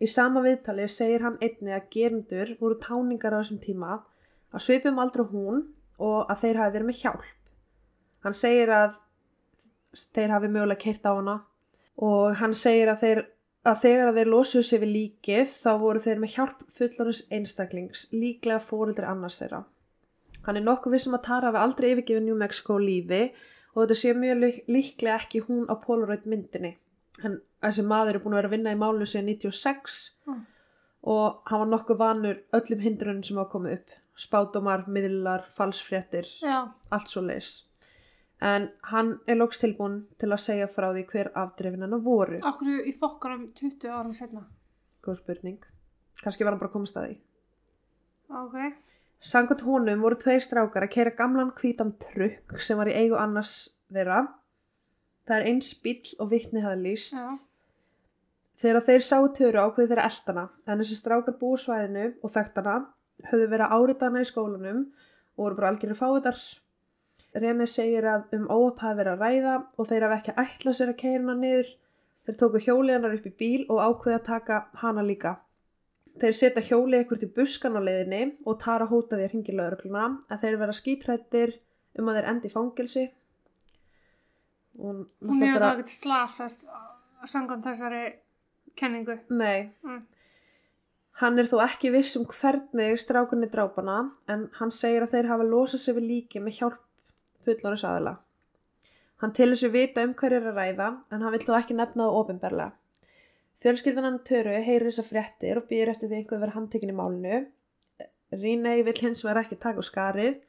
Í 0.03 0.07
sama 0.11 0.41
viðtali 0.43 0.89
segir 0.91 1.23
hann 1.23 1.37
einni 1.43 1.71
að 1.71 1.87
gerendur 1.93 2.51
voru 2.59 2.75
táningar 2.83 3.35
á 3.35 3.39
þessum 3.39 3.61
tíma 3.63 3.93
að 4.51 4.63
svipum 4.65 4.99
aldrei 4.99 5.23
hún 5.31 5.61
og 6.03 6.31
að 6.31 6.41
þeir 6.41 6.59
hafi 6.59 6.73
verið 6.75 6.89
með 6.89 6.99
hjálp. 7.01 7.29
Hann 8.25 8.35
segir 8.35 8.71
að 8.75 8.97
þeir 10.15 10.33
hafi 10.35 10.47
mögulega 10.51 10.81
keirt 10.85 11.05
á 11.07 11.13
hana 11.15 11.35
og 11.97 12.35
hann 12.41 12.53
segir 12.53 12.89
að, 12.91 12.99
þeir, 13.03 13.21
að 13.65 13.81
þegar 13.85 14.09
að 14.11 14.17
þeir 14.19 14.31
losuðu 14.33 14.63
sig 14.69 14.81
við 14.83 14.91
líkið 14.95 15.53
þá 15.63 15.71
voru 15.79 15.99
þeir 16.03 16.19
með 16.23 16.33
hjálp 16.35 16.63
fullorins 16.77 17.21
einstaklings, 17.31 18.05
líklega 18.11 18.59
fóruldri 18.59 19.07
annars 19.07 19.39
þeirra. 19.41 19.63
Hann 20.45 20.57
er 20.59 20.65
nokkuð 20.67 20.91
vissum 20.97 21.15
að 21.17 21.23
Tara 21.29 21.47
hafi 21.51 21.61
aldrei 21.63 21.91
yfirgefið 21.93 22.25
New 22.27 22.35
Mexico 22.37 22.75
lífi 22.77 23.21
og 23.75 23.79
þetta 23.85 23.95
sé 24.01 24.11
mjög 24.13 24.41
lík- 24.43 24.65
líklega 24.69 25.15
ekki 25.23 25.41
hún 25.47 25.65
á 25.71 25.75
Polaroid 25.81 26.27
myndinni. 26.29 26.75
En 27.23 27.39
þessi 27.63 27.83
maður 27.87 28.15
er 28.19 28.23
búin 28.25 28.35
að 28.35 28.41
vera 28.43 28.49
að 28.51 28.55
vinna 28.57 28.73
í 28.75 28.79
málinu 28.83 29.07
síðan 29.09 29.31
96 29.31 30.11
Mm. 30.27 30.41
og 31.05 31.41
hann 31.49 31.59
var 31.63 31.67
nokkuð 31.71 31.97
vanur 31.97 32.37
öllum 32.53 32.79
hindrunum 32.81 33.23
sem 33.23 33.37
hafa 33.37 33.51
komið 33.51 33.73
upp. 33.79 33.89
Spátumar, 34.17 34.85
miðlar, 34.87 35.43
falsfréttir, 35.57 36.25
allt 36.91 37.07
svo 37.11 37.21
leis. 37.21 37.63
En 38.43 38.67
hann 38.91 39.13
er 39.31 39.37
lóks 39.39 39.61
tilbúin 39.61 40.01
til 40.19 40.27
að 40.29 40.43
segja 40.43 40.67
frá 40.67 40.89
því 40.91 41.05
hver 41.11 41.29
afdrefin 41.39 41.85
hennar 41.85 42.03
voru. 42.03 42.41
Akkur 42.43 42.83
í 42.83 42.91
fokkarum 42.95 43.47
20 43.55 43.87
árum 43.87 44.13
setna. 44.17 44.43
Góð 45.05 45.21
spurning. 45.21 45.61
Kannski 46.21 46.43
var 46.43 46.55
hann 46.55 46.59
bara 46.59 46.73
komast 46.73 46.97
að 46.99 47.07
því. 47.07 47.17
Ok. 48.41 48.57
Sangat 49.25 49.63
honum 49.65 50.03
voru 50.03 50.17
tveir 50.19 50.43
strákar 50.43 50.85
að 50.85 50.93
keira 50.93 51.13
gamlan 51.17 51.53
hvítan 51.57 51.95
trukk 52.01 52.59
sem 52.61 52.77
var 52.77 52.91
í 52.91 52.97
eigu 52.97 53.17
annars 53.17 53.55
þeirra. 53.93 54.25
Það 55.25 55.39
er 55.39 55.47
eins 55.49 55.71
bíll 55.81 56.15
og 56.19 56.29
vitni 56.33 56.61
hafa 56.61 56.77
lýst. 56.77 57.15
Já. 57.15 57.31
Þegar 58.61 58.85
þeir 58.87 59.03
sáu 59.03 59.31
töru 59.35 59.63
ákveði 59.63 59.91
þeirra 59.91 60.09
eldana 60.09 60.45
en 60.65 60.81
þessi 60.81 60.99
strákar 60.99 61.39
búi 61.39 61.57
á 61.59 61.63
svæðinu 61.63 62.05
og 62.23 62.31
þekktana 62.35 62.75
höfðu 63.31 63.47
verið 63.51 63.73
áritana 63.79 64.21
í 64.21 64.29
skólanum 64.29 64.85
og 65.35 65.41
voru 65.41 65.57
bara 65.59 65.71
algjörðu 65.73 65.97
fáiðar. 65.99 66.43
Rene 67.35 67.67
segir 67.67 68.05
að 68.07 68.29
um 68.37 68.45
óöp 68.47 68.79
hafi 68.79 68.99
verið 69.01 69.13
að 69.15 69.23
ræða 69.25 69.55
og 69.75 69.89
þeir 69.89 70.05
hafi 70.05 70.15
ekki 70.19 70.35
ætlað 70.43 70.77
sér 70.77 70.91
að 70.93 70.99
keira 71.01 71.21
hana 71.23 71.35
niður. 71.41 71.73
Þeir 72.25 72.37
tóku 72.41 72.61
hjólið 72.63 72.95
hennar 72.95 73.17
upp 73.17 73.25
í 73.27 73.33
bíl 73.41 73.65
og 73.67 73.81
ákveði 73.83 74.15
að 74.19 74.23
taka 74.29 74.61
hana 74.81 75.03
líka. 75.05 75.35
Þeir 76.21 76.37
setja 76.39 76.63
hjólið 76.63 77.03
ykkur 77.03 77.21
til 77.21 77.31
buskan 77.35 77.75
á 77.75 77.81
leiðinni 77.83 78.21
og 78.47 78.59
Tara 78.63 78.87
hóta 78.87 79.17
því 79.17 79.27
að 79.27 79.33
ringi 79.33 79.55
lögregluna 79.57 80.05
en 80.31 80.41
þeir 80.41 80.57
vera 80.61 80.75
skítrættir 80.79 81.55
um 81.99 82.09
að 82.11 82.19
þeir 82.19 82.29
endi 82.31 82.47
í 82.49 82.55
fangelsi. 82.55 83.05
Hún 84.79 85.05
hefur 85.43 85.61
það 85.61 85.71
ekkert 85.73 85.93
slasast 85.93 86.65
samkvæmt 87.31 87.67
þessari 87.67 88.03
kenningu. 88.79 89.19
Nei, 89.29 89.71
Mm. 89.83 90.03
Hann 91.15 91.39
er 91.39 91.47
þó 91.47 91.61
ekki 91.63 91.93
viss 91.93 92.17
um 92.19 92.25
hvernig 92.27 92.97
strákunni 92.99 93.47
drápana 93.47 94.11
en 94.27 94.49
hann 94.57 94.71
segir 94.71 95.05
að 95.05 95.13
þeir 95.13 95.29
hafa 95.29 95.45
losað 95.47 95.79
sig 95.79 95.95
við 95.95 96.07
líki 96.09 96.41
með 96.43 96.57
hjálp 96.57 96.81
fullorins 97.45 97.85
aðila. 97.87 98.15
Hann 99.23 99.33
tilur 99.35 99.59
sér 99.59 99.71
vita 99.73 100.03
um 100.03 100.15
hverju 100.17 100.41
er 100.41 100.49
að 100.51 100.59
ræða 100.59 100.89
en 101.11 101.21
hann 101.23 101.33
vil 101.35 101.45
þó 101.45 101.53
ekki 101.59 101.77
nefna 101.77 102.07
það 102.07 102.17
ofinberlega. 102.21 102.71
Fjölskyldan 103.63 104.05
hann 104.05 104.23
Töru 104.27 104.55
heyrir 104.67 104.89
þessar 104.89 105.07
fréttir 105.09 105.57
og 105.57 105.69
býr 105.69 105.89
eftir 105.93 106.11
því 106.11 106.19
einhver 106.19 106.41
verið 106.43 106.57
handtekinn 106.59 106.91
í 106.91 106.97
málinu. 106.99 107.39
Rínei 108.35 108.83
vil 108.85 108.97
hins 108.99 109.23
vegar 109.25 109.45
ekki 109.45 109.57
taka 109.61 109.81
á 109.81 109.85
skarið 109.87 110.41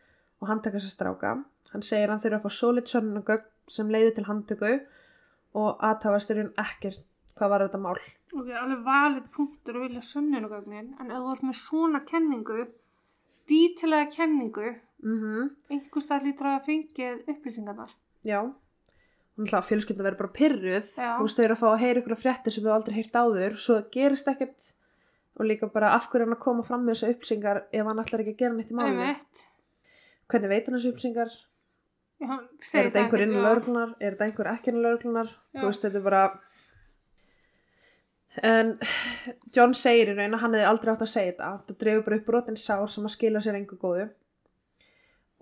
og 0.43 0.51
handtaka 0.51 0.81
þessar 0.81 0.95
stráka. 0.97 1.35
Hann 1.73 1.85
segir 1.87 2.13
hann 2.13 2.21
þurfa 2.21 2.43
að 2.43 2.49
fá 2.49 2.59
solid 2.59 2.91
sönnugögn 2.91 3.47
sem 3.73 3.89
leiði 3.91 4.13
til 4.17 4.27
handtöku 4.27 4.73
og 5.57 5.87
aðtafasturinn 5.89 6.53
ekkert 6.61 7.01
hvað 7.37 7.53
var 7.53 7.65
þetta 7.67 7.81
mál. 7.83 7.97
Ok, 8.37 8.51
alveg 8.53 8.83
valið 8.85 9.29
punktur 9.33 9.79
að 9.79 9.87
vilja 9.87 10.03
sönnunugögnin, 10.05 10.93
en 11.01 11.13
ef 11.13 11.23
þú 11.23 11.33
ert 11.33 11.45
með 11.47 11.59
svona 11.61 12.01
kenningu, 12.09 12.67
dítilega 13.49 14.11
kenningu, 14.17 14.75
Mhm. 15.03 15.51
einhver 15.71 16.03
stað 16.03 16.25
lítur 16.27 16.47
að 16.51 16.65
fengið 16.67 17.25
upplýsingarnar. 17.29 17.91
Já, 18.25 19.61
fjölskylda 19.61 20.03
verið 20.07 20.19
bara 20.19 20.33
pyrruð, 20.33 20.87
þú 20.97 21.23
veist 21.23 21.37
þau 21.37 21.45
eru 21.45 21.55
að 21.55 21.61
fá 21.61 21.69
að 21.75 21.81
heyra 21.85 22.01
ykkur 22.01 22.17
fréttir 22.23 22.53
sem 22.53 22.65
við 22.65 22.73
aldrei 22.73 22.95
heyrt 22.97 23.13
áður, 23.13 23.57
svo 23.61 23.77
gerist 23.93 24.27
ekkert 24.33 24.73
og 25.39 25.45
líka 25.47 25.69
bara 25.73 25.91
af 25.95 26.09
hverju 26.09 26.23
er 26.23 26.25
hann 26.27 26.37
að 26.37 26.41
koma 26.41 26.63
fram 26.65 26.87
með 26.87 26.95
þessu 26.97 27.11
upplýsingar 27.15 27.63
ef 27.71 27.85
hann 27.87 27.99
ætlar 28.01 28.21
ekki 28.25 28.33
að 28.35 28.39
gera 28.39 28.55
neitt 28.55 28.71
í. 28.73 28.79
Einmitt. 28.87 29.45
Hvernig 30.31 30.49
veit 30.49 30.67
hann 30.67 30.79
þessu 30.79 30.93
upplýsingar? 30.95 31.31
Er 32.19 32.49
þetta 32.59 33.03
einhver 33.03 33.21
inn 33.21 33.35
í 33.37 33.37
já. 33.37 33.45
löglunar? 33.45 33.95
Er 34.01 34.15
þetta 34.17 34.25
einhver 34.31 34.49
ekki 34.55 34.69
inn 34.73 34.81
í 34.81 34.85
löglunar? 34.87 35.29
Já. 35.53 35.61
Þú 35.61 35.67
veist 35.69 35.85
þetta 35.85 36.01
er 36.01 36.07
bara... 36.07 36.23
En 38.43 38.79
John 39.57 39.73
segir 39.75 40.11
í 40.13 40.17
raun 40.19 40.35
að 40.37 40.43
hann 40.43 40.55
hefði 40.57 40.67
aldrei 40.71 40.93
átt 40.93 41.05
að 41.07 41.13
segja 41.13 41.33
þetta. 41.33 41.51
Það 41.69 41.79
dreifur 41.83 42.05
bara 42.09 42.17
upp 42.21 42.27
brotin 42.31 42.59
sár 42.61 42.89
sem 42.93 43.07
að 43.09 43.15
skila 43.17 43.41
sér 43.45 43.59
engu 43.61 43.79
góðu. 43.81 44.09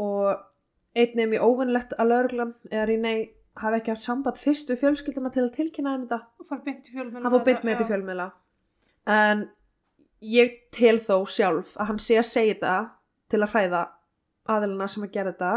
Og 0.04 0.28
einnig 0.94 1.24
er 1.24 1.30
mjög 1.32 1.46
óvinnlegt 1.48 1.96
að 1.98 2.10
löglan 2.12 2.54
eða 2.70 2.86
Rínei 2.90 3.18
hafi 3.58 3.78
ekki 3.80 3.92
haft 3.94 4.02
samband 4.04 4.38
fyrst 4.38 4.70
við 4.72 4.80
fjölskylduna 4.82 5.30
til 5.34 5.44
að 5.44 5.52
tilkynna 5.58 5.92
þeim 5.96 6.06
þetta. 6.06 6.20
Og 6.42 6.48
fara 6.48 6.64
beint 6.66 6.88
í 6.88 6.94
fjölmjöla. 6.94 7.22
Hann 7.26 7.34
fór 7.36 7.44
beint 7.46 7.62
með 7.66 7.74
þetta 7.76 7.84
í 7.86 7.90
fjölmiðla. 7.92 8.26
En 9.14 9.44
ég 10.24 10.56
tel 10.74 10.96
þó 11.04 11.16
sjálf 11.30 11.76
að 11.78 11.90
hann 11.92 12.02
sé 12.02 12.18
að 12.18 12.28
segja 12.30 12.54
þetta 12.56 12.74
til 13.30 13.42
að 13.44 13.54
hræða 13.54 13.82
aðilina 14.54 14.88
sem 14.90 15.06
að 15.06 15.14
gera 15.14 15.32
þetta 15.34 15.52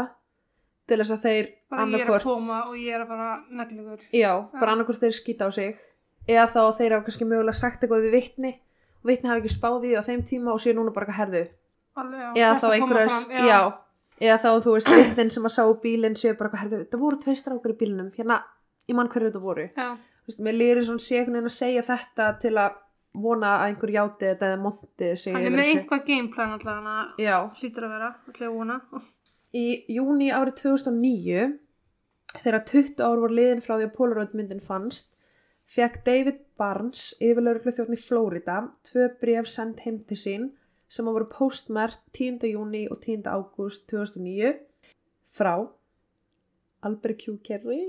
til 0.88 0.98
þess 1.02 1.14
að 1.16 1.24
þeir 1.26 1.48
Bara 1.68 1.84
ég 1.92 2.00
er 2.06 2.14
að 2.14 2.22
koma 2.24 2.58
og 2.70 2.76
ég 2.80 2.94
er 2.96 3.02
að 3.02 3.10
fara 3.12 3.30
neglugur. 3.60 4.04
já, 4.16 4.30
bara 4.54 4.72
annarkvort 4.72 5.02
þeir 5.02 5.16
skýta 5.18 5.48
á 5.48 5.50
sig 5.52 5.74
eða 6.28 6.46
þá 6.52 6.60
þeir 6.78 6.94
hafa 6.94 7.06
kannski 7.06 7.28
mögulega 7.28 7.58
sagt 7.58 7.84
eitthvað 7.84 8.04
við 8.06 8.16
vitni 8.18 8.52
og 8.98 9.10
vitni 9.10 9.30
hafa 9.30 9.42
ekki 9.42 9.54
spáð 9.54 9.86
í 9.86 9.92
því 9.92 10.00
á 10.00 10.08
þeim 10.08 10.24
tíma 10.28 10.54
og 10.54 10.62
sé 10.62 10.74
núna 10.76 10.94
bara 10.94 11.08
eitthvað 11.08 11.20
herðu. 11.22 11.44
Eða 12.38 12.50
þá 12.62 12.68
einhverjars, 12.74 13.22
eða 14.18 14.36
þá 14.42 14.50
þú 14.64 14.74
veist 14.74 14.92
vitnin 14.92 15.32
sem 15.34 15.48
að 15.48 15.54
sá 15.56 15.62
bílinn 15.82 16.18
sé 16.18 16.34
bara 16.34 16.50
eitthvað 16.50 16.64
herðu, 16.64 16.82
það 16.92 17.04
voru 17.04 17.20
tveir 17.22 17.40
strákur 17.40 17.74
í 17.74 17.78
bílinnum 17.80 18.12
hérna, 18.16 18.42
ég 18.90 18.98
mann 18.98 19.10
hverju 19.12 19.30
þetta 19.30 19.42
voru. 19.42 19.68
Veist, 20.28 20.42
mér 20.44 20.58
lýri 20.58 20.84
svona 20.84 21.02
sé 21.02 21.18
einhvern 21.18 21.38
veginn 21.38 21.50
að 21.50 21.56
segja 21.56 21.86
þetta 21.88 22.28
til 22.42 22.54
að 22.60 22.76
vona 23.18 23.54
að 23.58 23.68
einhver 23.68 23.92
játi 23.94 24.28
þetta 24.28 24.50
eða 24.50 24.58
monti 24.62 25.12
Hann 25.32 25.46
er 25.48 25.54
með 25.54 25.70
einhvað 25.72 26.02
gameplan 26.06 26.90
Já, 27.18 27.36
hlýtur 27.60 27.86
að 27.86 27.94
vera, 27.94 28.10
vona. 28.52 28.80
í 29.56 29.64
júni 29.88 30.28
árið 30.34 30.58
2009 30.60 31.46
þegar 32.44 32.64
20 32.68 33.00
ár 33.00 33.22
voru 33.22 33.38
liðin 33.38 33.64
frá 33.64 33.78
því 33.78 33.86
að 33.88 33.94
Polaroid 33.96 34.34
myndin 34.36 34.60
fannst 34.64 35.14
fekk 35.68 36.00
David 36.06 36.38
Barnes 36.58 37.10
yfirlauruglu 37.20 37.72
þjóðn 37.76 37.96
í 37.96 38.00
Flórida 38.00 38.58
tvö 38.88 39.08
bref 39.20 39.50
send 39.52 39.82
heim 39.84 39.98
til 40.08 40.16
sín 40.18 40.46
sem 40.88 41.08
að 41.10 41.18
voru 41.18 41.28
postmert 41.34 42.00
10. 42.16 42.40
júni 42.54 42.86
og 42.90 43.02
10. 43.04 43.26
ágúst 43.28 43.84
2009 43.92 44.54
frá 45.36 45.54
Albert 46.88 47.18
Q. 47.20 47.36
Kerry 47.44 47.82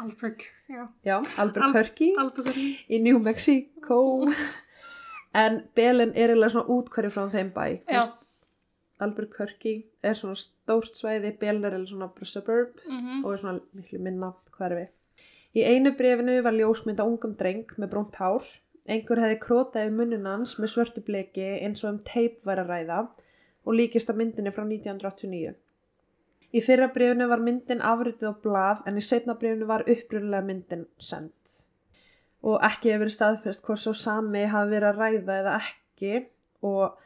Alberg, 0.00 0.40
já. 0.68 0.86
já, 1.04 1.16
Albert 1.38 1.64
Al- 1.66 1.72
Perky 1.74 2.12
Alberg, 2.18 2.56
í 2.88 3.00
New 3.02 3.18
Mexico 3.20 3.98
en 5.34 5.60
Belin 5.76 6.14
er 6.14 6.30
eiginlega 6.32 6.54
svona 6.54 6.70
útkværi 6.72 7.10
frá 7.12 7.26
þeim 7.32 7.50
bæ 7.54 7.64
veist, 7.90 8.14
Albert 9.00 9.34
Perky 9.36 9.74
er 10.04 10.16
svona 10.16 10.38
stórt 10.38 10.96
svæði 10.96 11.34
Belin 11.40 11.64
er 11.66 11.74
eiginlega 11.76 11.90
svona 11.92 12.30
suburb 12.32 12.80
mhm, 12.86 13.24
og 13.24 13.34
er 13.34 13.42
svona 13.42 13.60
miklu 13.76 14.00
minna 14.06 14.32
hverfi. 14.56 14.86
Í 15.50 15.64
einu 15.66 15.90
brefinu 15.98 16.36
var 16.46 16.54
ljósmynd 16.54 17.00
á 17.02 17.04
ungum 17.04 17.32
dreng 17.38 17.72
með 17.76 17.90
brónt 17.90 18.18
hár. 18.22 18.44
Einhver 18.86 19.18
hefði 19.22 19.38
krótað 19.42 19.88
yfir 19.88 19.96
munnin 19.96 20.28
hans 20.30 20.52
með 20.62 20.72
svörtu 20.74 21.02
bleki 21.06 21.46
eins 21.64 21.82
og 21.84 21.90
um 21.90 21.98
teip 22.06 22.38
væri 22.46 22.62
að 22.62 22.70
ræða 22.70 23.00
og 23.66 23.76
líkist 23.76 24.12
að 24.12 24.20
myndinni 24.20 24.52
frá 24.54 24.62
1989. 24.62 25.56
Í 26.50 26.62
fyrra 26.66 26.88
brefinu 26.94 27.28
var 27.30 27.42
myndin 27.42 27.82
afritið 27.86 28.30
á 28.30 28.34
blað 28.46 28.86
en 28.86 28.98
í 28.98 29.04
setna 29.06 29.36
brefinu 29.42 29.66
var 29.70 29.86
upprunlega 29.90 30.46
myndin 30.46 30.86
send. 31.02 31.58
Og 32.46 32.62
ekki 32.66 32.94
hefur 32.94 33.04
verið 33.04 33.16
staðfest 33.18 33.66
hvort 33.66 33.82
svo 33.82 33.94
sami 33.94 34.46
hafi 34.54 34.72
verið 34.76 34.88
að 34.92 35.02
ræða 35.02 35.38
eða 35.42 35.58
ekki 35.60 36.14
og 36.66 36.96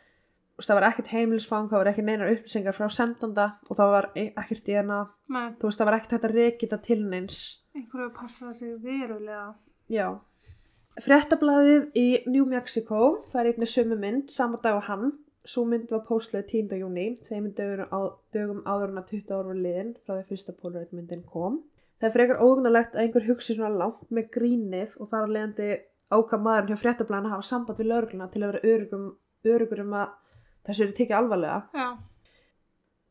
það 0.62 0.78
var 0.78 0.90
ekkert 0.92 1.12
heimilisfang, 1.16 1.68
það 1.72 1.80
var 1.80 1.90
ekki 1.90 2.06
neinar 2.06 2.30
upplýsingar 2.36 2.76
frá 2.76 2.86
sendanda 2.92 3.50
og 3.66 3.76
það 3.80 3.92
var 3.96 4.12
e- 4.14 4.30
ekkert 4.36 4.68
í 4.70 4.76
hana 4.78 5.04
þú 5.26 5.68
veist 5.68 5.80
það 5.80 5.88
var 5.88 5.96
ekkert 5.98 6.16
hægt 6.16 6.28
að 6.28 6.36
reykita 6.38 6.78
til 6.84 7.02
neins 7.02 7.44
einhverju 7.74 8.10
passa 8.14 8.52
sig 8.52 8.76
verulega. 8.82 9.54
já 9.88 10.20
fréttablaðið 11.02 11.90
í 11.98 12.08
New 12.30 12.46
Mexico 12.46 13.20
það 13.32 13.40
er 13.40 13.50
einnig 13.52 13.70
sömu 13.70 13.98
mynd, 13.98 14.30
sama 14.30 14.60
dag 14.62 14.78
og 14.78 14.88
hann 14.88 15.12
svo 15.44 15.64
mynd 15.68 15.90
var 15.90 16.04
póstlega 16.06 16.46
10. 16.48 16.70
júni 16.80 17.06
tveimur 17.26 17.52
dögum, 17.58 17.88
á, 17.90 18.00
dögum 18.32 18.62
áður 18.64 18.94
en 18.94 19.00
að 19.02 19.10
20 19.10 19.34
ára 19.34 19.48
var 19.50 19.60
liðin 19.60 19.94
frá 20.04 20.14
því 20.14 20.28
fyrsta 20.30 20.54
Polaroid 20.60 20.94
myndin 20.94 21.26
kom 21.26 21.58
það 21.98 22.08
er 22.08 22.14
frekar 22.14 22.42
ógnalegt 22.46 22.94
að 22.94 23.02
einhver 23.02 23.28
hugsi 23.28 23.56
svona 23.56 23.74
langt 23.82 24.08
með 24.10 24.30
grínið 24.38 24.96
og 25.00 25.10
þar 25.10 25.26
að 25.26 25.34
leiðandi 25.36 25.68
ákvað 26.14 26.44
maðurinn 26.46 26.72
hjá 26.72 26.82
fréttablaðin 26.84 27.28
að 27.28 27.34
hafa 27.36 27.48
samband 27.50 27.80
við 27.80 27.90
laurugluna 27.90 28.30
til 28.30 28.42
að 28.42 28.52
vera 28.52 29.04
örugur 29.54 29.84
um 29.84 29.96
að 30.00 30.18
þessu 30.64 30.86
eru 30.86 30.96
tekið 31.00 31.18
alvarlega 31.18 31.60
Já, 31.74 31.88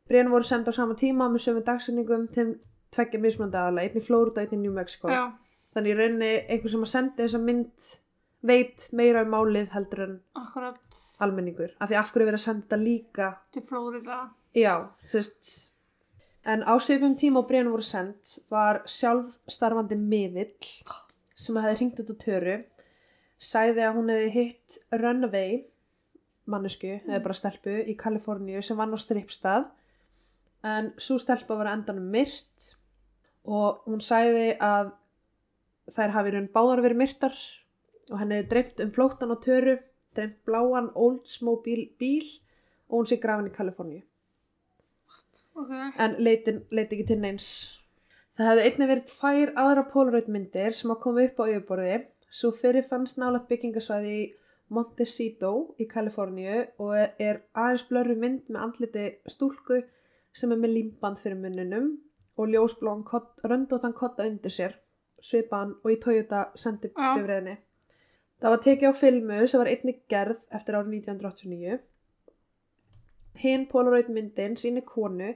Bréfin 0.08 0.32
voru 0.34 0.48
senda 0.48 0.72
á 0.72 0.78
sama 0.80 0.96
tíma 1.00 1.30
með 1.32 1.46
sömu 1.46 1.64
dagsendingum 1.68 2.26
til 2.34 2.48
tveggja 2.94 3.20
mismunandi 3.24 3.58
aðalega, 3.60 3.90
einn 3.90 4.02
í 4.02 4.06
Florida, 4.06 4.44
einn 4.46 4.56
í 4.58 4.62
New 4.64 4.74
Mexico. 4.76 5.10
já, 5.12 5.24
Þannig 5.74 5.90
í 5.90 5.98
rauninni 5.98 6.32
einhver 6.54 6.70
sem 6.70 6.84
að 6.86 6.92
senda 6.92 7.24
þessa 7.24 7.40
mynd 7.42 7.92
veit 8.46 8.88
meira 8.94 9.24
um 9.26 9.32
málið 9.34 9.72
heldur 9.74 10.02
en 10.06 10.16
akkurat 10.38 10.98
almenningur. 11.24 11.72
Af 11.82 11.90
því 11.90 11.98
af 11.98 12.12
hverju 12.12 12.26
er 12.26 12.30
verið 12.32 12.42
að 12.42 12.46
senda 12.46 12.78
líka, 12.78 13.30
til 13.56 13.64
Flórida. 13.66 14.18
já, 14.54 14.76
þú 15.08 15.18
veist. 15.22 15.54
En 16.46 16.62
á 16.68 16.74
svipum 16.84 17.16
tíma 17.16 17.40
og 17.40 17.48
bréfin 17.50 17.72
voru 17.72 17.86
sendt 17.88 18.38
var 18.52 18.82
sjálfstarfandi 18.86 19.96
miðill 19.96 20.52
sem 21.40 21.56
hefði 21.56 21.78
hringt 21.80 22.02
út 22.04 22.12
á 22.12 22.16
töru, 22.20 22.58
sagði 23.40 23.86
að 23.88 23.96
hún 23.96 24.12
hefði 24.12 24.34
hitt 24.36 24.78
Runaway 24.92 25.64
mannesku, 26.46 27.00
eða 27.08 27.22
bara 27.24 27.38
stelpu 27.40 27.78
í 27.88 27.96
Kaliforníu 27.96 28.62
sem 28.62 28.78
vann 28.78 28.92
á 28.92 29.00
strippstað 29.00 29.70
en 30.68 30.92
svo 31.00 31.16
stelpa 31.20 31.56
var 31.56 31.72
á 31.72 31.76
endanum 31.78 32.10
myrt 32.12 32.74
og 33.44 33.84
hún 33.88 34.02
sagði 34.04 34.54
að 34.64 34.94
þær 35.92 36.16
hafi 36.16 36.34
raun 36.34 36.50
báðar 36.54 36.84
verið 36.86 37.02
myrtar 37.02 37.36
og 38.12 38.20
henni 38.20 38.40
hefði 38.40 38.50
dreymt 38.52 38.84
um 38.86 38.94
flóttan 38.96 39.36
á 39.36 39.38
töru 39.44 39.78
dreymt 40.16 40.40
bláan 40.48 40.92
Oldsmobile 40.96 41.90
bíl 42.00 42.26
og 42.90 43.02
hún 43.02 43.10
sé 43.10 43.20
grafin 43.22 43.50
í 43.50 43.56
Kaliforníu. 43.56 44.04
Ok, 45.54 45.72
en 46.02 46.16
leitin 46.24 46.64
leiti 46.72 46.98
ekki 46.98 47.08
til 47.12 47.20
neins. 47.22 47.50
Það 48.38 48.50
hefði 48.50 48.70
einnig 48.70 48.90
verið 48.90 49.10
tvær 49.12 49.52
aðra 49.64 49.84
Polaroid 49.92 50.30
myndir 50.34 50.78
sem 50.78 50.94
að 50.94 51.02
koma 51.04 51.26
upp 51.28 51.42
á 51.42 51.46
yfirborði. 51.46 52.00
Svo 52.34 52.50
fyrir 52.58 52.86
fannst 52.88 53.20
nálægt 53.22 53.50
byggingasvæði 53.52 54.14
í 54.22 54.24
Montecito 54.74 55.52
í 55.78 55.86
Kaliforníu 55.90 56.64
og 56.82 56.96
er 56.98 57.44
aðeins 57.54 57.86
blörru 57.90 58.16
mynd 58.18 58.50
með 58.50 58.64
andliti 58.68 59.06
stúlku 59.30 59.84
sem 60.34 60.54
er 60.54 60.62
með 60.62 60.74
límband 60.80 61.22
fyrir 61.22 61.38
munnunum 61.38 61.92
og 62.38 62.50
ljósblón 62.50 63.06
röndóttan 63.44 63.94
kotta 63.94 64.28
undir 64.30 64.52
sér 64.52 64.76
svipan 65.22 65.76
og 65.84 65.92
í 65.94 66.00
Toyota 66.04 66.48
sendi 66.56 66.90
bifræðinni. 66.92 67.58
Það 68.42 68.54
var 68.54 68.62
tekið 68.68 68.92
á 68.92 68.94
filmu 69.00 69.42
sem 69.48 69.62
var 69.62 69.72
einnig 69.72 70.00
gerð 70.12 70.46
eftir 70.52 70.76
árið 70.76 70.96
1989 71.00 71.82
Hinn 73.42 73.66
Polaroid 73.72 74.10
myndin 74.16 74.54
sýnir 74.60 74.86
konu 74.90 75.32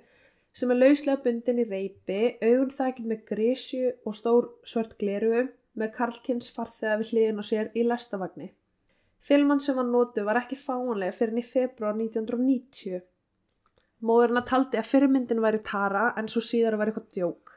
sem 0.57 0.71
er 0.73 0.79
lauslega 0.79 1.21
bundin 1.23 1.61
í 1.61 1.65
reypi, 1.69 2.19
augun 2.41 2.73
þakin 2.73 3.09
með 3.11 3.23
grísju 3.31 3.89
og 4.09 4.15
stór 4.19 4.47
svört 4.71 4.95
glerugu 5.01 5.47
með 5.81 5.91
Karlkins 5.97 6.49
farþega 6.53 6.99
við 7.01 7.11
hliðin 7.11 7.41
á 7.41 7.43
sér 7.49 7.71
í 7.77 7.83
lestavagni. 7.85 8.47
Filman 9.27 9.61
sem 9.63 9.77
var 9.77 9.89
notu 9.89 10.23
var 10.25 10.39
ekki 10.41 10.57
fáanlega 10.61 11.15
fyrir 11.17 11.41
í 11.41 11.45
februar 11.45 11.97
1990. 11.97 13.01
Móðurinn 14.05 14.37
að 14.41 14.45
taldi 14.51 14.77
að 14.77 14.89
fyrirmyndin 14.91 15.41
væri 15.41 15.59
Tara 15.65 16.11
en 16.19 16.27
svo 16.29 16.41
síðar 16.45 16.77
var 16.77 16.91
eitthvað 16.91 17.07
djók. 17.17 17.53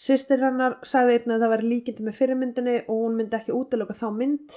Sistir 0.00 0.40
hennar 0.42 0.78
sagði 0.88 1.18
einnig 1.18 1.36
að 1.36 1.42
það 1.44 1.52
væri 1.54 1.68
líkindi 1.74 2.04
með 2.06 2.16
fyrirmyndinni 2.18 2.76
og 2.88 3.02
hún 3.04 3.18
myndi 3.20 3.36
ekki 3.38 3.52
útiloka 3.54 3.94
þá 3.98 4.06
mynd 4.16 4.56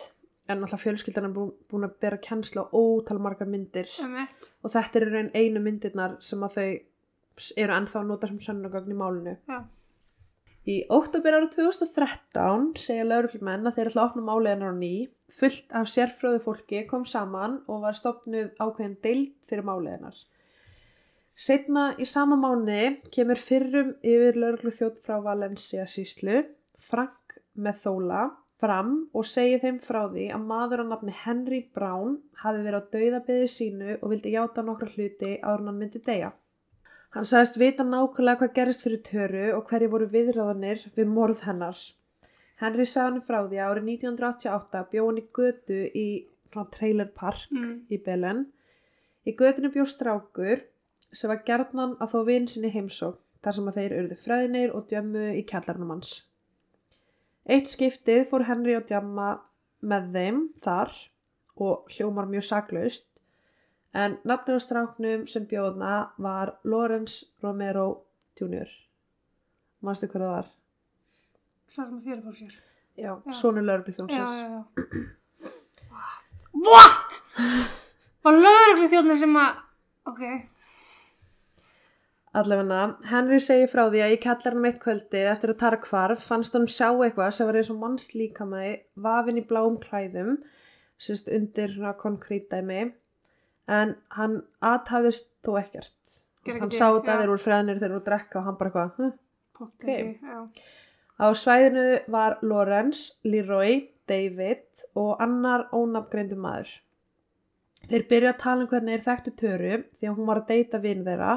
en 0.49 0.63
alltaf 0.65 0.81
fjölskyldan 0.83 1.27
er 1.29 1.33
bú- 1.35 1.53
búin 1.71 1.85
að 1.87 1.93
bera 2.03 2.17
kennsla 2.23 2.63
á 2.63 2.67
ótal 2.75 3.19
margar 3.19 3.47
myndir 3.47 3.87
emitt. 4.03 4.49
og 4.63 4.71
þetta 4.73 4.99
er 5.01 5.05
raun 5.11 5.31
einu 5.35 5.59
myndirnar 5.63 6.17
sem 6.21 6.39
að 6.43 6.57
þau 6.57 6.67
eru 7.57 7.73
ennþá 7.77 7.99
að 8.01 8.07
nota 8.09 8.27
sem 8.27 8.39
sönnugagn 8.39 8.91
í 8.91 8.97
málinu. 8.97 9.37
Já, 9.49 9.63
Í 10.65 10.75
óttabér 10.87 11.35
árið 11.35 11.55
2013 11.57 12.69
segja 12.79 13.03
lauruglumenn 13.03 13.67
að 13.67 13.75
þeir 13.75 13.89
ætla 13.89 14.03
að 14.03 14.09
opna 14.11 14.21
málið 14.29 14.51
hennar 14.53 14.71
á 14.71 14.75
ný. 14.79 14.91
Fullt 15.29 15.73
af 15.75 15.89
sérfröðu 15.91 16.39
fólki 16.45 16.85
kom 16.87 17.03
saman 17.05 17.57
og 17.67 17.81
var 17.83 17.97
stopnuð 17.97 18.53
ákveðin 18.63 18.93
deild 19.03 19.33
fyrir 19.49 19.65
málið 19.67 19.97
hennar. 19.97 20.15
Setna 21.33 21.95
í 21.97 22.05
sama 22.05 22.37
mánu 22.37 22.99
kemur 23.13 23.39
fyrrum 23.41 23.95
yfir 24.05 24.37
lauruglu 24.37 24.73
þjótt 24.73 24.99
frá 25.01 25.17
Valencia 25.23 25.87
síslu, 25.89 26.43
Frank 26.77 27.39
Methola, 27.57 28.27
fram 28.61 28.93
og 29.17 29.25
segir 29.27 29.59
þeim 29.63 29.79
frá 29.83 30.05
því 30.11 30.27
að 30.35 30.45
maður 30.51 30.83
á 30.83 30.85
nafni 30.91 31.15
Henry 31.23 31.59
Brown 31.75 32.19
hafi 32.43 32.61
verið 32.63 32.79
á 32.79 32.89
dauðabeði 32.95 33.49
sínu 33.51 33.97
og 33.97 34.05
vildi 34.13 34.35
játa 34.35 34.63
nokkra 34.63 34.91
hluti 34.93 35.33
áður 35.41 35.65
hann 35.65 35.79
myndi 35.81 36.01
deyja. 36.05 36.31
Hann 37.13 37.27
sagðist 37.29 37.59
vita 37.61 37.85
nákvæmlega 37.85 38.39
hvað 38.39 38.53
gerist 38.55 38.85
fyrir 38.85 39.01
töru 39.05 39.43
og 39.57 39.67
hverju 39.69 39.89
voru 39.91 40.07
viðráðanir 40.13 40.85
við 40.95 41.11
morð 41.17 41.43
hennar. 41.47 41.81
Henry 42.61 42.85
sagði 42.89 43.09
hann 43.09 43.25
frá 43.27 43.39
því 43.41 43.59
að 43.59 43.73
árið 43.73 43.89
1988 43.97 44.83
bjó 44.93 45.07
hann 45.09 45.19
í 45.19 45.25
götu 45.39 45.79
í 45.89 46.07
svona 46.53 46.69
trailer 46.73 47.09
park 47.13 47.49
mm. 47.51 47.73
í 47.89 47.99
Belen. 48.05 48.45
Í 49.27 49.35
götinu 49.39 49.73
bjó 49.73 49.85
strákur 49.89 50.63
sem 51.13 51.29
var 51.31 51.41
gjarnan 51.47 51.95
að 52.01 52.13
þó 52.13 52.19
vinn 52.27 52.47
sinni 52.49 52.71
heimsók 52.73 53.19
þar 53.43 53.57
sem 53.57 53.67
að 53.71 53.79
þeir 53.79 53.95
urðu 54.01 54.17
fræðinir 54.23 54.75
og 54.77 54.85
djömmu 54.91 55.23
í 55.39 55.43
kjallarnum 55.49 55.93
hans. 55.95 56.13
Eitt 57.45 57.67
skiptið 57.71 58.27
fór 58.31 58.45
Henry 58.47 58.75
að 58.77 58.87
djamma 58.91 59.29
með 59.83 60.05
þeim 60.15 60.37
þar 60.63 60.93
og 61.63 61.91
hljómar 61.91 62.29
mjög 62.31 62.45
saklaust 62.47 63.09
en 63.93 64.15
nafnir 64.25 64.57
á 64.57 64.61
stráknum 64.63 65.25
sem 65.29 65.43
bjóðna 65.49 65.97
var 66.17 66.55
Lawrence 66.63 67.27
Romero 67.43 67.87
Jr. 68.39 68.69
Manstu 69.83 70.07
hvað 70.09 70.23
það 70.23 70.31
var? 70.37 70.47
Sá 71.67 71.81
sem 71.83 71.97
að 71.99 72.07
fyrir 72.07 72.23
fór 72.23 72.37
sér. 72.39 72.55
Já, 72.95 73.11
Já. 73.25 73.33
sonur 73.33 73.61
Já, 73.63 73.67
lögreglufjónsins. 73.67 74.39
já, 74.39 74.49
já. 74.49 74.63
What? 76.63 77.19
Var 78.23 78.37
lögreglu 78.39 78.87
þjóðnir 78.91 79.17
sem 79.19 79.33
að, 79.35 79.55
ok, 80.07 80.21
Allavega, 82.33 82.97
Henry 83.05 83.37
segir 83.43 83.69
frá 83.69 83.83
því 83.93 83.99
að 84.01 84.15
í 84.15 84.19
kjallarnum 84.23 84.65
eitt 84.65 84.79
kvöldi 84.81 85.19
eftir 85.29 85.53
að 85.53 85.59
tara 85.61 85.77
hvarf 85.83 86.23
fannst 86.25 86.55
hann 86.57 86.65
sjá 86.65 86.87
eitthvað 86.89 87.35
sem 87.37 87.49
var 87.49 87.59
eins 87.59 87.69
og 87.69 87.77
mannslíkamæði 87.83 88.71
vafin 89.05 89.37
í 89.37 89.45
bláum 89.51 89.77
klæðum 89.83 90.39
sérst 90.97 91.29
undir 91.29 91.75
konkrétdæmi 92.01 92.79
en 93.77 93.95
hann 94.17 94.39
aðtæðist 94.65 95.29
þó 95.45 95.59
ekkert 95.61 96.15
Gerði 96.43 96.59
hann 96.59 96.71
ekki 96.71 96.79
sá 96.79 96.87
þetta 96.87 97.13
já. 97.13 97.19
þeir 97.19 97.31
voru 97.31 97.43
freðnir 97.45 97.83
þeir 97.83 97.93
voru 97.93 98.01
að 98.01 98.07
drekka 98.09 98.39
og 98.39 98.47
hann 98.47 98.57
bara 98.59 98.71
eitthvað 98.71 98.97
hm? 98.97 99.13
potti, 99.59 99.97
já. 100.25 100.39
Á 101.21 101.25
svæðinu 101.37 101.87
var 102.11 102.39
Lawrence, 102.41 103.13
Leroy, 103.23 103.75
David 104.09 104.85
og 104.97 105.21
annar 105.21 105.67
ónafngreindu 105.71 106.35
maður. 106.35 106.71
Þeir 107.91 108.05
byrja 108.09 108.31
að 108.33 108.41
tala 108.41 108.65
um 108.65 108.69
hvernig 108.71 108.97
þeir 108.97 109.05
þekktu 109.05 109.33
Töru 109.39 109.75
því 109.83 110.09
að 110.09 110.17
hún 110.17 110.29
var 110.31 110.41
að 110.41 110.49
deyta 110.49 110.81
vinn 110.83 111.05
þeirra 111.05 111.35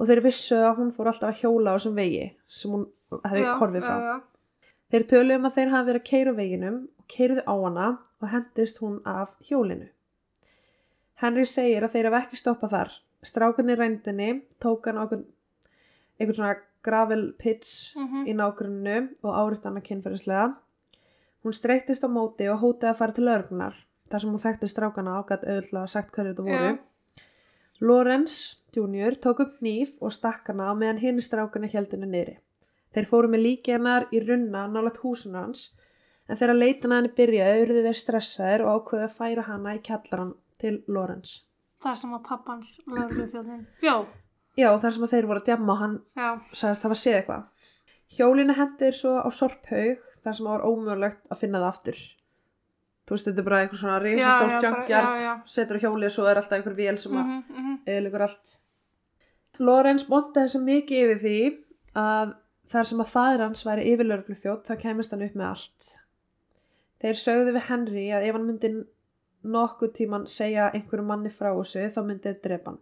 og 0.00 0.08
þeir 0.08 0.22
vissu 0.24 0.56
að 0.56 0.78
hún 0.80 0.92
fór 0.96 1.10
alltaf 1.12 1.28
að 1.34 1.40
hjóla 1.42 1.74
á 1.74 1.76
þessum 1.76 1.98
vegi 2.00 2.24
sem 2.48 2.72
hún 2.74 2.86
hefði 3.26 3.42
Já, 3.44 3.52
horfið 3.60 3.84
frá. 3.84 3.96
já, 3.96 4.06
já. 4.08 4.16
Þeir 4.90 5.04
tölu 5.12 5.34
um 5.36 5.44
að 5.46 5.54
þeir 5.58 5.68
hafi 5.74 5.86
verið 5.90 6.00
að 6.00 6.08
keira 6.10 6.32
veginum 6.40 6.78
og 6.98 7.04
keiriðu 7.14 7.42
á 7.46 7.54
hana 7.62 7.88
og 8.22 8.28
hendist 8.32 8.80
hún 8.82 8.96
af 9.06 9.36
hjólinu. 9.46 9.88
Henry 11.20 11.44
segir 11.46 11.84
að 11.84 11.92
þeir 11.94 12.08
hafa 12.08 12.20
ekki 12.24 12.38
stoppað 12.40 12.72
þar. 12.74 12.90
Strákunni 13.30 13.76
rændinni 13.76 14.30
tók 14.62 14.88
hann 14.88 14.96
á 14.98 15.04
einhvern, 15.04 15.26
einhvern 16.18 16.38
svona 16.38 16.54
gravel 16.82 17.26
pits 17.38 17.92
Mhm. 17.96 18.24
í 18.26 18.32
nágrunnu 18.34 18.96
og 19.22 19.34
áriðt 19.36 19.64
hana 19.68 19.80
kynferðislega. 19.84 20.56
Hún 21.44 21.52
streyktist 21.56 22.04
á 22.04 22.08
móti 22.08 22.48
og 22.52 22.60
hótaði 22.60 22.90
að 22.92 22.96
fara 22.96 23.12
til 23.12 23.28
örgnar 23.28 23.74
þar 24.10 24.20
sem 24.20 24.30
hún 24.32 24.40
þekkti 24.40 24.68
strákana 24.68 25.20
gæti 25.28 25.46
auðvitað 25.46 25.88
sagt 25.88 26.10
hverju 26.12 26.32
þetta 26.34 26.42
voru. 26.48 26.78
Lawrence 27.80 28.60
Jr. 28.76 29.16
tók 29.22 29.42
upp 29.44 29.58
hníf 29.60 29.96
og 30.00 30.14
stakk 30.14 30.48
hana 30.52 30.70
á 30.70 30.74
meðan 30.78 31.02
hinn 31.02 31.20
strákana 31.24 31.70
heldinu 31.72 32.06
niðri. 32.06 32.38
Þeir 32.94 33.10
fóru 33.10 33.30
með 33.30 33.44
líki 33.46 33.74
hennar 33.74 34.08
í 34.12 34.22
runna 34.24 34.66
nálat 34.70 35.00
húsinu 35.02 35.38
hans 35.40 35.68
en 36.28 36.38
þegar 36.38 36.58
leitin 36.58 36.92
að 36.92 37.00
henni 37.00 37.12
byrjaði 37.18 37.66
urðu 37.66 37.84
þeir 37.86 38.00
stressaðir 38.00 38.64
og 38.66 38.80
ákveðu 38.80 39.06
að 39.06 39.16
færa 39.18 39.46
hana 39.48 39.76
í 39.76 39.84
kjallaran 39.86 40.34
til 40.60 40.74
Lawrence. 40.88 41.44
Það 41.80 42.00
sem 42.02 42.16
að 42.18 42.26
pappans 42.28 42.74
löglu 42.86 43.26
þjóðin. 43.32 43.62
Já, 43.80 43.94
Já, 44.58 44.70
þar 44.82 44.94
sem 44.94 45.04
að 45.06 45.12
þeir 45.14 45.28
voru 45.30 45.40
að 45.40 45.46
djamma 45.48 45.74
og 45.74 45.80
hann 45.80 45.92
já, 46.18 46.30
sagðist 46.52 46.86
hafa 46.86 46.96
séð 46.98 47.18
eitthvað. 47.20 47.66
Hjólinu 48.10 48.56
hendir 48.58 48.96
svo 48.96 49.12
á 49.22 49.28
sorphaug 49.30 50.00
þar 50.24 50.34
sem 50.36 50.46
það 50.46 50.50
var 50.50 50.64
ómögulegt 50.66 51.20
að 51.30 51.40
finna 51.40 51.60
það 51.62 51.68
aftur. 51.70 52.00
Þú 53.10 53.16
veist, 53.16 53.26
þetta 53.26 53.42
er 53.42 53.46
bara 53.48 53.56
eitthvað 53.64 53.80
svona 53.80 53.94
bara- 53.98 54.58
junkyard, 54.62 55.22
setur 55.50 55.78
á 55.78 55.82
hjólið 55.82 56.06
og 56.06 56.12
svo 56.14 56.26
er 56.30 56.38
alltaf 56.38 56.52
einhver 56.60 56.76
vél 56.78 56.98
sem 57.02 57.16
að 57.18 57.24
mhm, 57.24 57.40
mhm. 57.58 57.78
eðlugur 57.90 58.22
allt. 58.22 58.52
Lorenz 59.58 60.04
montaði 60.08 60.46
þessi 60.46 60.60
mikið 60.62 61.00
yfir 61.04 61.18
því 61.24 61.40
að 61.98 62.34
þar 62.70 62.86
sem 62.86 63.02
að 63.02 63.10
fadir 63.10 63.42
hans 63.42 63.64
væri 63.66 63.88
yfirlörglu 63.90 64.36
þjótt 64.38 64.70
þá 64.70 64.76
kemist 64.84 65.10
hann 65.10 65.24
upp 65.26 65.34
með 65.34 65.48
allt. 65.48 65.88
Þeir 67.02 67.18
sögðu 67.18 67.56
við 67.56 67.66
Henry 67.66 68.04
að 68.14 68.26
ef 68.28 68.38
hann 68.38 68.46
myndi 68.46 68.70
nokkuð 69.56 69.92
tíman 69.98 70.28
segja 70.30 70.68
einhverju 70.70 71.06
manni 71.08 71.32
frá 71.34 71.50
þessu 71.50 71.88
þá 71.90 72.00
myndi 72.04 72.28
þeir 72.28 72.38
drepa 72.46 72.70
hann. 72.70 72.78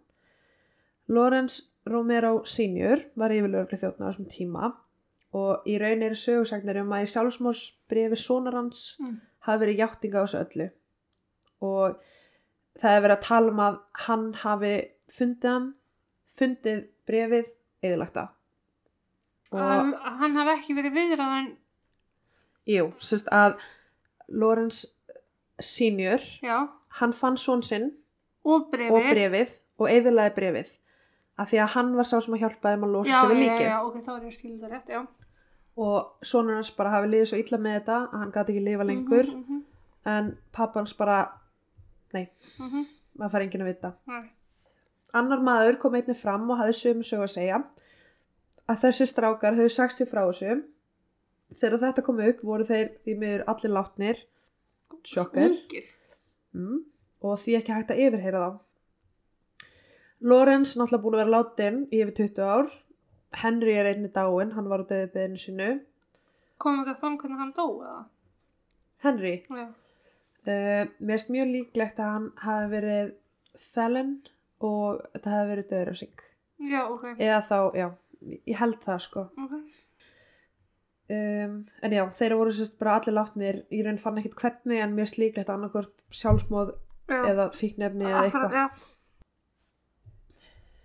Lorenz 1.09 1.57
Romero 1.89 2.43
senior 2.45 3.01
var 3.17 3.33
yfirlörglu 3.33 3.81
þjóttna 3.81 4.05
á 4.05 4.09
þessum 4.11 4.29
tíma 4.29 4.69
og 5.33 5.65
í 5.69 5.79
raun 5.81 6.03
eru 6.05 6.17
sögursagnir 6.17 6.81
um 6.83 6.93
að 6.93 7.07
í 7.07 7.09
sjálfsmórsbrefi 7.15 8.17
sonar 8.17 8.53
hans 8.59 8.95
Mm. 8.99 9.17
Hafi 9.47 9.61
verið 9.63 9.79
játtinga 9.83 10.21
á 10.21 10.23
þessu 10.25 10.41
öllu. 10.43 10.67
Og 11.65 11.99
það 12.79 12.93
hefur 12.95 13.05
verið 13.07 13.15
að 13.17 13.25
tala 13.27 13.53
um 13.53 13.61
að 13.65 13.79
hann 14.07 14.25
hafi 14.43 14.73
fundið 15.19 15.51
hann 15.53 15.67
fundið 16.39 16.83
brefið 17.09 17.49
eðilagt 17.83 18.15
það. 18.19 18.29
Og 19.49 19.59
Að 19.65 19.93
að 20.05 20.17
hann 20.21 20.35
hafi 20.37 20.51
ekki 20.53 20.75
verið 20.77 20.93
viðræðan, 20.99 21.47
jú, 22.69 22.83
sérst 23.01 23.31
að 23.33 23.55
Lorenz 24.29 24.83
senior 25.59 26.21
já, 26.45 26.67
hann 26.99 27.13
fann 27.17 27.37
svon 27.41 27.63
sinn 27.65 27.89
og 28.45 28.69
brefið. 28.71 28.93
og 28.93 29.07
brefið 29.09 29.55
og 29.79 29.89
eðilaði 29.89 30.35
brefið 30.37 30.69
af 31.39 31.49
því 31.49 31.59
að 31.63 31.73
hann 31.75 31.89
var 31.97 32.07
sá 32.07 32.17
sem 32.21 32.35
að 32.35 32.43
hjálpa 32.43 32.71
þeim 32.75 32.85
að 32.85 32.93
losa 32.93 33.09
Já, 33.09 33.19
sig 33.23 33.29
við 33.31 33.39
já, 33.39 33.43
líkið. 33.49 33.65
já, 33.65 33.77
ok, 33.87 33.97
þá 34.05 34.09
er 34.13 34.21
ég 34.21 34.29
að 34.29 34.37
skilja 34.37 34.57
þetta 34.59 34.71
rétt, 34.75 34.89
já. 34.93 35.01
Og 35.79 36.25
sonur 36.25 36.57
hans 36.59 36.71
bara 36.75 36.91
hafi 36.97 37.09
liðið 37.11 37.29
svo 37.31 37.39
illa 37.39 37.59
með 37.61 37.75
þetta 37.79 37.97
að 38.01 38.17
hann 38.21 38.33
gæti 38.35 38.53
ekki 38.55 38.63
lifa 38.65 38.87
lengur 38.89 39.29
Mhm, 39.29 39.43
mhm, 39.43 39.61
en 40.13 40.31
pappa 40.55 40.79
hans 40.81 40.93
bara 40.97 41.19
mhm, 42.13 42.85
maður 43.19 43.31
fær 43.35 43.45
enginn 43.45 43.63
að 43.65 43.71
vita 43.73 43.93
nei. 44.07 44.29
Annar 45.13 45.41
maður 45.41 45.79
kom 45.81 45.95
einnig 45.97 46.17
fram 46.17 46.49
og 46.51 46.59
hafði 46.59 46.75
sömu 46.79 47.03
sög 47.07 47.23
að 47.25 47.31
segja 47.35 47.61
að 48.69 48.81
þessi 48.83 49.07
strákar 49.09 49.55
höfðu 49.57 49.71
sagt 49.73 49.95
sér 49.95 50.09
frá 50.11 50.21
þessu. 50.27 50.59
Þegar 51.57 51.79
þetta 51.81 52.03
kom 52.05 52.19
upp 52.21 52.43
voru 52.45 52.65
þeir 52.67 52.91
því 53.05 53.15
miður 53.17 53.43
allir 53.49 53.71
látnir 53.73 54.19
sjokkar 55.09 55.55
mm, 56.53 56.83
og 57.25 57.39
því 57.41 57.55
ekki 57.57 57.73
hægt 57.73 57.93
að 57.95 58.01
yfirheyra 58.05 58.43
þá. 58.43 58.59
Lorenz 60.29 60.75
náttúrulega 60.77 61.01
búin 61.03 61.15
að 61.17 61.21
vera 61.23 61.33
látin 61.37 61.79
í 61.89 62.03
yfir 62.03 62.13
20 62.19 62.45
ár. 62.45 62.69
Henry 63.33 63.73
er 63.77 63.85
einnig 63.91 64.11
dáin, 64.15 64.51
hann 64.55 64.69
var 64.69 64.81
á 64.81 64.89
döðu 64.89 65.11
beðinu 65.13 65.37
sinu. 65.37 65.69
Kom 66.59 66.79
ekki 66.81 66.95
að 66.95 66.99
fram 67.03 67.17
hvernig 67.21 67.39
hann 67.39 67.53
dó, 67.55 67.67
eða? 67.85 68.05
Henry, 69.05 69.35
Já. 69.47 69.67
uh, 69.69 70.89
mér 70.99 71.15
erst 71.15 71.29
mjög 71.31 71.51
líklegt 71.53 71.99
að 72.03 72.09
hann 72.15 72.31
hafi 72.43 72.71
verið 72.73 73.13
felon 73.69 74.15
og 74.59 75.03
þetta 75.13 75.35
hafi 75.35 75.51
verið 75.53 75.69
döðurafsing. 75.69 76.25
Já, 76.69 76.81
ok. 76.89 77.05
Eða 77.15 77.39
þá, 77.47 77.59
já, 77.79 77.87
ég 78.49 78.57
held 78.59 78.81
það 78.83 78.99
sko. 79.05 79.27
Ok. 79.39 79.53
Um, 81.09 81.53
en 81.81 81.93
já, 81.95 82.03
þeir 82.19 82.35
voru 82.37 82.51
sérst 82.53 82.75
bara 82.81 82.97
allir 82.99 83.15
látnir, 83.15 83.63
ég 83.73 83.85
raun 83.87 83.97
fann 84.01 84.19
ekkert 84.21 84.35
hvernig 84.43 84.83
en 84.83 84.91
mér 84.97 85.07
slíklegt 85.09 85.49
annarkvort 85.49 86.03
sjálfsmóð 86.13 86.75
Já. 87.09 87.23
eða 87.31 87.47
fíknefni 87.55 88.05
eða 88.05 88.25
eitthvað. 88.27 88.57
já. 88.59 88.67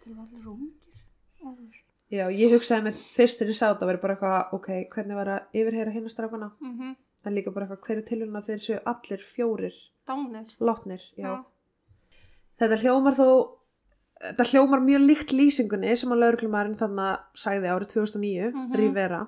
Það 0.04 0.14
var 0.14 0.22
allir 0.28 0.46
ungir. 0.54 1.02
eða 1.42 1.52
veist. 1.58 1.90
Já, 2.14 2.26
ég 2.30 2.52
hugsaði 2.54 2.84
með 2.88 2.98
fyrst 3.16 3.40
þegar 3.40 3.50
ég 3.54 3.58
sá 3.58 3.66
þetta 3.72 3.86
verið 3.88 4.02
bara 4.04 4.14
eitthvað, 4.14 4.52
ok, 4.58 4.68
hvernig 4.92 5.16
var 5.18 5.30
að 5.34 5.58
yfirheyra 5.60 5.94
hinn 5.94 6.08
strákana, 6.12 6.50
Mhm. 6.60 6.94
en 7.26 7.34
líka 7.34 7.52
bara 7.54 7.66
eitthvað, 7.66 7.80
hverju 7.88 8.04
tilhjörna 8.10 8.42
þeir 8.46 8.60
séu 8.66 8.80
allir 8.86 9.18
fjórir 9.24 9.74
Dánir. 10.06 10.54
látnir, 10.60 11.02
já. 11.18 11.44
Þetta 12.60 12.76
hljómar 12.82 13.14
þó, 13.18 13.28
þetta 14.22 14.46
hljómar 14.52 14.80
mjög 14.84 15.06
líkt 15.08 15.32
lýsingunni 15.34 15.96
sem 15.98 16.10
að 16.10 16.20
lauruglumarinn 16.22 16.76
þannig 16.78 17.18
sagði 17.34 17.72
árið 17.72 17.88
2009, 17.94 18.52
Mhm. 18.54 18.74
Rivera. 18.76 19.26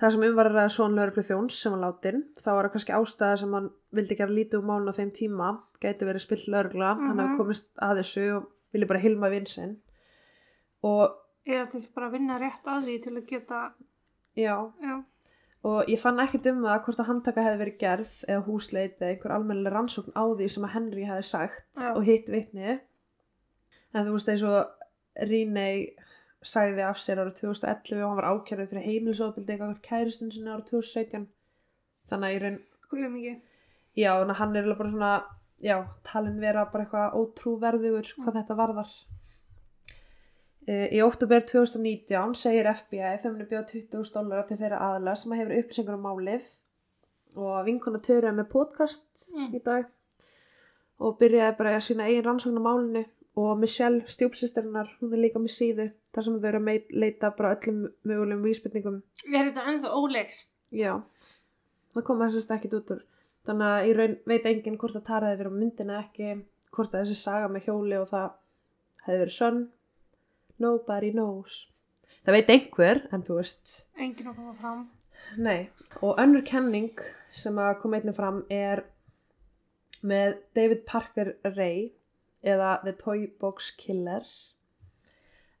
Það 0.00 0.10
sem 0.12 0.22
um 0.22 0.36
var 0.36 0.46
að 0.46 0.54
ræða 0.54 0.70
svon 0.70 0.94
lauruglu 0.94 1.24
þjóns 1.26 1.50
sem 1.60 1.72
var 1.72 1.80
látin, 1.92 2.22
þá 2.40 2.46
var 2.54 2.68
það 2.68 2.72
kannski 2.72 2.94
ástæða 2.94 3.38
sem 3.38 3.52
hann 3.52 3.70
vildi 3.92 4.16
gera 4.16 4.30
lítið 4.30 4.54
um 4.60 4.64
málun 4.70 4.88
á 4.88 4.94
þeim 4.94 5.10
tíma, 5.12 5.58
gæti 5.82 6.06
verið 6.06 6.20
spill 6.20 6.44
laurugla, 6.54 6.94
hann 6.96 7.16
Mhm. 7.16 7.18
hafi 7.18 7.36
komist 7.36 7.68
að 7.82 7.98
þessu 7.98 8.36
og 8.36 8.46
vilja 8.72 8.86
bara 8.86 9.00
hilma 9.00 9.28
vinsinn. 9.28 9.76
Og 10.84 11.10
Eða 11.48 11.68
þeir 11.72 11.86
bara 11.96 12.10
vinna 12.12 12.38
rétt 12.42 12.66
að 12.68 12.88
því 12.88 12.96
til 13.04 13.14
að 13.16 13.28
geta, 13.30 13.60
já, 14.36 14.56
já. 14.84 14.96
og 15.68 15.88
ég 15.88 16.00
fann 16.02 16.20
ekkert 16.20 16.48
um 16.50 16.58
það 16.66 16.82
hvort 16.86 17.00
að 17.00 17.08
handtaka 17.08 17.44
hefði 17.46 17.60
verið 17.62 17.78
gerð 17.80 18.12
eða 18.28 18.44
húsleit 18.48 18.98
eða 19.00 19.14
einhver 19.14 19.34
almennileg 19.38 19.74
rannsókn 19.74 20.12
á 20.12 20.24
því 20.28 20.50
sem 20.54 20.66
að 20.68 20.74
Henry 20.76 21.06
hefði 21.08 21.24
sagt 21.30 21.80
Já. 21.80 21.88
og 21.94 22.04
hitt 22.04 22.28
vitni 22.28 22.74
en 22.76 24.04
þú 24.04 24.12
veist 24.18 24.28
eins 24.34 24.44
og 24.44 25.24
Rínei 25.28 25.88
sagði 26.44 26.84
af 26.86 27.00
sér 27.02 27.24
árið 27.24 27.40
2011 27.40 27.96
og 28.02 28.10
hann 28.10 28.20
var 28.20 28.28
ákjörðið 28.34 28.70
fyrir 28.74 28.86
heimilisofbildi 28.86 29.54
eitthvað 29.56 29.80
kæristun 29.88 30.30
sinni 30.34 30.52
árið 30.52 30.68
2017 30.70 31.26
þannig 32.12 32.28
að 32.28 32.34
ég 32.36 32.44
raun 32.44 32.60
ekki. 33.08 33.32
já, 33.98 34.10
þannig 34.20 34.34
að 34.36 34.40
hann 34.42 34.56
er 34.60 34.68
bara 34.74 34.92
svona 34.92 35.12
já, 35.64 35.76
talin 36.06 36.38
vera 36.44 36.68
bara 36.70 36.84
eitthvað 36.84 37.16
ótrúverðugur 37.22 38.12
hvað 38.20 38.38
þetta 38.38 38.58
varðar 38.60 38.92
í 40.68 40.98
óttúber 41.04 41.44
2019 41.48 42.34
segir 42.36 42.66
FBI 42.72 43.12
þau 43.22 43.30
muni 43.32 43.46
bjóða 43.48 43.68
20.000 43.70 44.16
dólar 44.18 44.46
til 44.48 44.58
þeirra 44.60 44.80
aðla 44.88 45.14
sem 45.16 45.32
hefur 45.38 45.54
upplýsingur 45.62 45.96
um 45.96 46.02
málið 46.08 46.48
og 47.38 47.60
vinkona 47.68 48.00
töruði 48.04 48.34
með 48.40 48.48
podcast 48.52 49.28
Mm. 49.34 49.54
í 49.54 49.60
dag 49.64 49.86
og 50.98 51.18
byrjaði 51.20 51.56
bara 51.58 51.76
að 51.76 51.84
sína 51.86 52.08
eigin 52.10 52.24
rannsókn 52.26 52.58
á 52.58 52.62
málinu 52.68 53.04
og 53.38 53.58
Michelle 53.60 54.02
stjúpsistarinnar, 54.10 54.88
hún 55.00 55.12
er 55.14 55.20
líka 55.22 55.38
með 55.38 55.52
síðu 55.54 55.84
þar 56.12 56.24
sem 56.26 56.38
þau 56.42 56.48
eru 56.50 56.60
að 56.64 56.88
leita 56.90 57.30
bara 57.38 57.52
öllum 57.54 57.84
mögulegum 58.02 58.42
vísbendingum 58.48 58.96
Er 59.32 59.44
þetta 59.46 59.66
ennþá 59.70 59.92
óleist? 59.94 60.50
Já, 60.74 60.96
það 61.94 62.02
kom 62.08 62.18
þessast 62.24 62.50
ekkit 62.56 62.74
út 62.80 62.90
úr. 62.96 63.04
Þannig 63.46 63.68
að 63.72 63.86
í 63.88 63.92
raun 63.96 64.16
veit 64.26 64.44
enginn 64.50 64.76
hvort 64.76 64.92
það 64.98 65.06
taraði 65.06 65.38
verið 65.38 65.54
á 65.54 65.58
myndina 65.60 65.94
eða 65.94 66.02
ekki, 66.08 66.42
hvort 66.74 66.92
að 66.94 67.04
þessi 67.06 67.14
saga 67.22 67.48
með 67.48 67.68
hjóli 67.68 67.96
og 68.02 68.08
það 68.10 68.26
hefði 69.06 69.20
verið 69.22 69.36
sönn. 69.38 69.62
Nobody 70.58 71.10
knows. 71.12 71.66
Það 72.26 72.34
veit 72.34 72.50
einhver, 72.54 73.00
en 73.12 73.22
þú 73.24 73.36
veist, 73.38 73.74
Enginn 73.96 74.28
að 74.32 74.36
koma 74.36 74.54
fram. 74.58 74.86
nei. 75.38 75.68
Og 76.02 76.18
önnur 76.20 76.42
kenning 76.46 76.90
sem 77.32 77.56
að 77.58 77.80
kom 77.80 77.94
einnig 77.96 78.14
fram 78.16 78.42
er 78.50 78.82
með 80.02 80.36
David 80.54 80.84
Parker 80.86 81.34
Ray 81.56 81.92
eða 82.44 82.82
The 82.84 82.92
Toy 82.92 83.26
Box 83.40 83.70
Killer. 83.80 84.22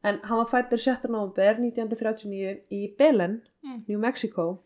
En 0.04 0.20
hann 0.22 0.38
var 0.38 0.46
fættur 0.46 0.78
7. 0.78 1.08
november 1.10 1.58
1939 1.58 2.60
í 2.70 2.96
Belen, 2.98 3.42
Mm. 3.64 3.84
New 3.88 3.98
Mexico. 3.98 4.60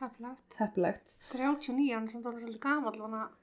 Heflegt. 0.00 0.54
Heppilegt. 0.58 1.12
39, 1.32 1.92
hann 1.94 2.04
er 2.06 2.12
samt 2.12 2.26
alveg 2.28 2.42
svolítið 2.46 2.62
gamall, 2.64 2.96
þannig 2.96 3.20
að... 3.26 3.34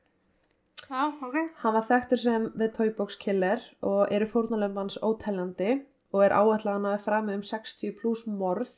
Já, 0.89 1.01
ok. 1.23 1.35
Hann 1.63 1.73
var 1.77 1.85
þekktur 1.87 2.19
sem 2.21 2.47
The 2.57 2.67
Toy 2.75 2.89
Box 2.97 3.15
Killer 3.21 3.61
og 3.81 4.11
eru 4.13 4.27
fórnalöfum 4.29 4.81
hans 4.83 4.97
óteljandi 5.01 5.77
og 6.13 6.23
er 6.25 6.35
áætlaðan 6.35 6.89
að 6.91 7.03
framið 7.05 7.39
um 7.39 7.45
60 7.49 7.93
pluss 8.01 8.25
morð 8.27 8.71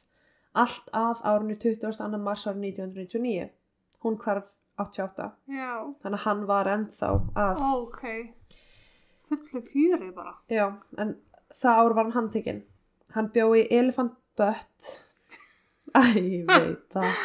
allt 0.55 0.91
að 0.95 1.23
árinu 1.27 1.57
22. 1.59 2.19
mars 2.23 2.45
árið 2.47 2.67
1999 2.69 3.49
hún 4.05 4.19
hvarf 4.21 4.51
88 4.79 5.29
Já, 5.51 5.71
þannig 6.03 6.19
að 6.19 6.25
hann 6.27 6.45
var 6.47 6.69
ennþá 6.71 7.09
að 7.41 7.63
ok. 7.71 8.03
Fullu 9.25 9.61
fjöri 9.65 10.11
bara. 10.15 10.35
já, 10.51 10.67
en 11.01 11.15
það 11.55 11.81
ár 11.81 11.95
var 11.97 12.03
hann 12.05 12.15
handtekinn 12.19 12.63
hann 13.15 13.29
bjó 13.33 13.49
í 13.57 13.65
Elephant 13.73 14.13
Butt 14.37 14.89
æ, 15.99 16.01
ég 16.19 16.45
veit 16.49 16.83
það 16.93 17.21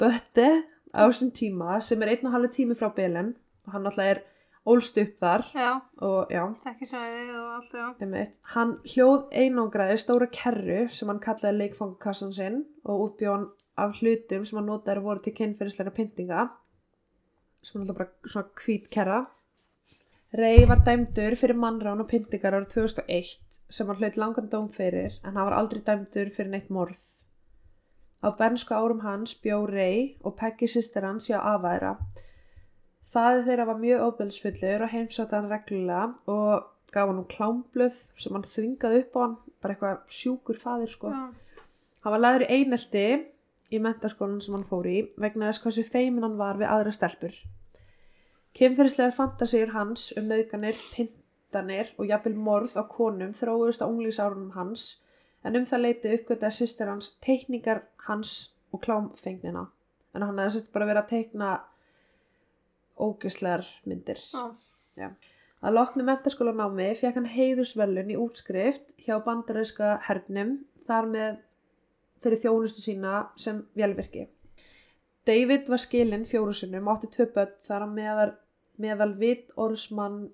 Butti 0.00 0.48
á 0.96 1.00
þessum 1.06 1.30
tíma 1.36 1.78
sem 1.84 2.02
er 2.02 2.14
einn 2.14 2.26
og 2.28 2.34
halvu 2.36 2.50
tími 2.56 2.76
frá 2.76 2.88
Belen 2.96 3.34
hann 3.74 3.86
alltaf 3.90 4.10
er 4.12 4.22
ólst 4.66 4.98
upp 4.98 5.14
þar 5.22 5.44
Já, 5.54 5.70
og 6.02 6.32
já, 6.34 6.42
þekki 6.64 6.88
svæði 6.90 7.22
og 7.38 7.52
allt, 7.58 7.76
já. 7.78 7.86
einmitt. 8.02 8.34
hann 8.54 8.74
hljóð 8.92 9.28
einangraði 9.42 10.00
stóra 10.02 10.28
kerru 10.32 10.80
sem 10.90 11.12
hann 11.12 11.22
kallaði 11.22 11.60
leikfangakassan 11.60 12.34
sinn 12.34 12.64
og 12.84 13.06
útbjó 13.08 13.36
hann 13.36 13.48
af 13.76 14.00
hlutum 14.00 14.44
sem 14.48 14.58
hann 14.58 14.70
notaði 14.72 15.04
voru 15.04 15.22
til 15.22 15.36
kynferðisleira 15.38 15.94
pyntinga 15.94 16.48
sem 17.62 17.78
hann 17.80 17.86
alltaf 17.86 18.02
bara 18.02 18.32
svona 18.32 18.64
hvít 18.64 18.90
kerra 18.90 19.24
Rey 20.36 20.66
var 20.68 20.82
dæmdur 20.84 21.36
fyrir 21.38 21.56
mannrán 21.56 22.02
og 22.02 22.08
pyntingar 22.10 22.56
árið 22.56 22.72
2001 22.74 23.60
sem 23.70 23.86
hann 23.88 24.00
hlaut 24.00 24.16
langan 24.20 24.48
dóm 24.50 24.66
fyrir 24.74 25.14
en 25.22 25.36
hann 25.36 25.46
var 25.46 25.54
aldrei 25.54 25.80
dæmdur 25.86 26.32
fyrir 26.34 26.50
neitt 26.50 26.66
morð. 26.68 26.98
Á 28.26 28.28
bernsku 28.36 28.74
árum 28.74 29.00
hans 29.06 29.36
bjó 29.44 29.62
Rey 29.70 30.16
og 30.26 30.34
Peggy 30.36 30.66
sýstir 30.66 31.06
hans 31.06 31.30
hjá 31.30 31.38
afæra. 31.38 31.94
Þaði 33.16 33.44
þeirra 33.46 33.64
var 33.64 33.78
mjög 33.80 34.02
óbelsfullur 34.10 34.82
og 34.84 34.90
heimsótti 34.92 35.32
hann 35.32 35.46
reglulega 35.48 36.08
og 36.28 36.66
gaf 36.92 37.08
hann 37.08 37.20
um 37.22 37.28
klámblöð 37.32 38.00
sem 38.20 38.34
hann 38.36 38.44
þvingaði 38.44 38.98
upp 39.02 39.16
á 39.16 39.20
hann, 39.22 39.36
bara 39.64 39.76
eitthvað 39.76 40.02
sjúkur 40.12 40.58
faðir 40.60 40.92
sko. 40.92 41.12
Já, 41.14 41.46
Hann 42.04 42.12
var 42.12 42.20
lagður 42.20 42.44
í 42.44 42.58
einelti 42.60 43.04
í 43.72 43.78
mentaskólan 43.82 44.42
sem 44.44 44.54
hann 44.54 44.66
fór 44.68 44.84
í 44.86 44.98
vegna 45.18 45.48
þess 45.48 45.62
hversu 45.64 45.84
feimin 45.88 46.22
hann 46.22 46.36
var 46.38 46.60
við 46.60 46.68
aðra 46.70 46.92
stelpur. 46.94 47.38
Kynferðislegar 48.56 49.16
fantasíur 49.16 49.72
hans 49.72 50.04
um 50.20 50.28
nöðganir, 50.30 50.76
pintanir 50.94 51.90
og 51.96 52.06
jafnvel 52.12 52.36
morð 52.36 52.76
á 52.76 52.84
konum 52.86 53.32
þróuðust 53.34 53.82
á 53.82 53.88
unglísárunum 53.88 54.52
hans 54.54 54.84
en 55.42 55.56
um 55.56 55.66
það 55.66 55.82
leiti 55.86 56.12
uppgötaði 56.14 56.58
sýstir 56.60 56.92
hans 56.92 57.10
teikningar 57.24 57.82
hans 58.06 58.36
og 58.70 58.84
klámfengnina. 58.86 59.66
En 60.14 60.28
hann 60.28 60.38
hefði 60.44 60.60
sérst 60.60 60.72
bara 60.76 60.92
verið 60.92 61.02
að 61.02 61.10
teikna 61.16 61.50
ógislegar 62.98 63.64
myndir. 63.86 64.20
já. 64.96 65.10
Að 65.62 65.72
loknu 65.74 66.04
mentaskólanámi 66.04 66.90
fekk 66.98 67.14
hann 67.14 67.26
heiðusvelun 67.32 68.10
í 68.12 68.16
útskrift 68.20 68.92
hjá 69.06 69.16
bandaríska 69.24 69.98
hernum 70.06 70.58
þar 70.86 71.06
með 71.10 71.38
fyrir 72.22 72.38
þjónustu 72.42 72.82
sína 72.84 73.28
sem 73.36 73.62
velvirki. 73.76 74.26
David 75.26 75.66
var 75.68 75.78
skilinn 75.82 76.24
fjóru 76.28 76.52
sinnum, 76.54 76.86
átti 76.88 77.08
tvö 77.10 77.26
börn 77.34 77.54
þar 77.66 77.82
að 77.86 77.94
meðal, 77.96 78.28
meðal 78.78 79.12
vit 79.18 79.48
orðsmann 79.56 80.30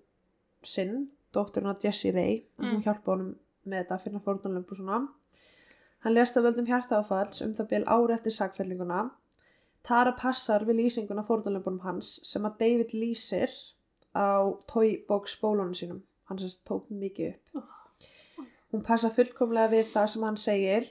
sinn, 0.62 1.08
dótturinn 1.32 1.70
að 1.72 1.86
Jessie 1.86 2.12
Ray, 2.12 2.42
en 2.58 2.64
hún 2.64 2.76
Mm. 2.76 2.82
hjálpa 2.84 3.12
honum 3.14 3.36
með 3.66 3.78
þetta 3.84 3.94
að 3.94 4.02
finna 4.04 4.20
fórnarlömp 4.20 4.70
og 4.70 4.76
svona. 4.76 5.08
Hann 6.02 6.14
lést 6.14 6.36
af 6.36 6.44
völdum 6.44 6.66
hjartaáfalls 6.66 7.42
um 7.42 7.54
það 7.54 7.68
bil 7.68 7.84
ári 7.84 8.12
eftir 8.14 8.32
sagfællinguna. 8.32 9.10
Tara 9.82 10.12
passar 10.14 10.62
við 10.68 10.78
lýsinguna 10.84 11.24
fórnarlömpunum 11.26 11.82
hans 11.82 12.20
sem 12.28 12.44
að 12.46 12.58
David 12.62 12.92
lýsir 12.94 13.50
á 14.14 14.46
toybox 14.70 15.34
bólunum 15.42 15.74
sínum. 15.74 16.02
Hann 16.30 16.38
sérst 16.38 16.62
tók 16.68 16.86
mikið 16.90 17.32
upp. 17.32 17.78
Hún 18.72 18.84
passa 18.86 19.10
fullkomlega 19.12 19.72
við 19.74 19.88
það 19.92 20.06
sem 20.12 20.22
hann 20.28 20.38
segir. 20.40 20.86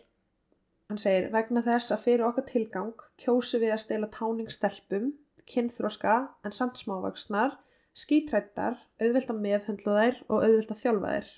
Hann 0.92 1.00
segir, 1.00 1.30
vegna 1.32 1.64
þess 1.64 1.94
að 1.96 2.04
fyrir 2.04 2.26
okkar 2.28 2.46
tilgang 2.50 2.92
kjósu 3.22 3.62
við 3.62 3.72
að 3.78 3.84
stela 3.86 4.10
táningsstelpum, 4.12 5.14
kynþróska 5.48 6.16
en 6.46 6.52
samt 6.54 6.82
smávaksnar, 6.82 7.56
skítrættar, 7.96 8.76
auðvilt 9.00 9.32
að 9.32 9.40
meðhundla 9.46 9.96
þær 9.98 10.20
og 10.28 10.44
auðvilt 10.44 10.76
að 10.76 10.82
þjálfa 10.84 11.16
þær. 11.16 11.32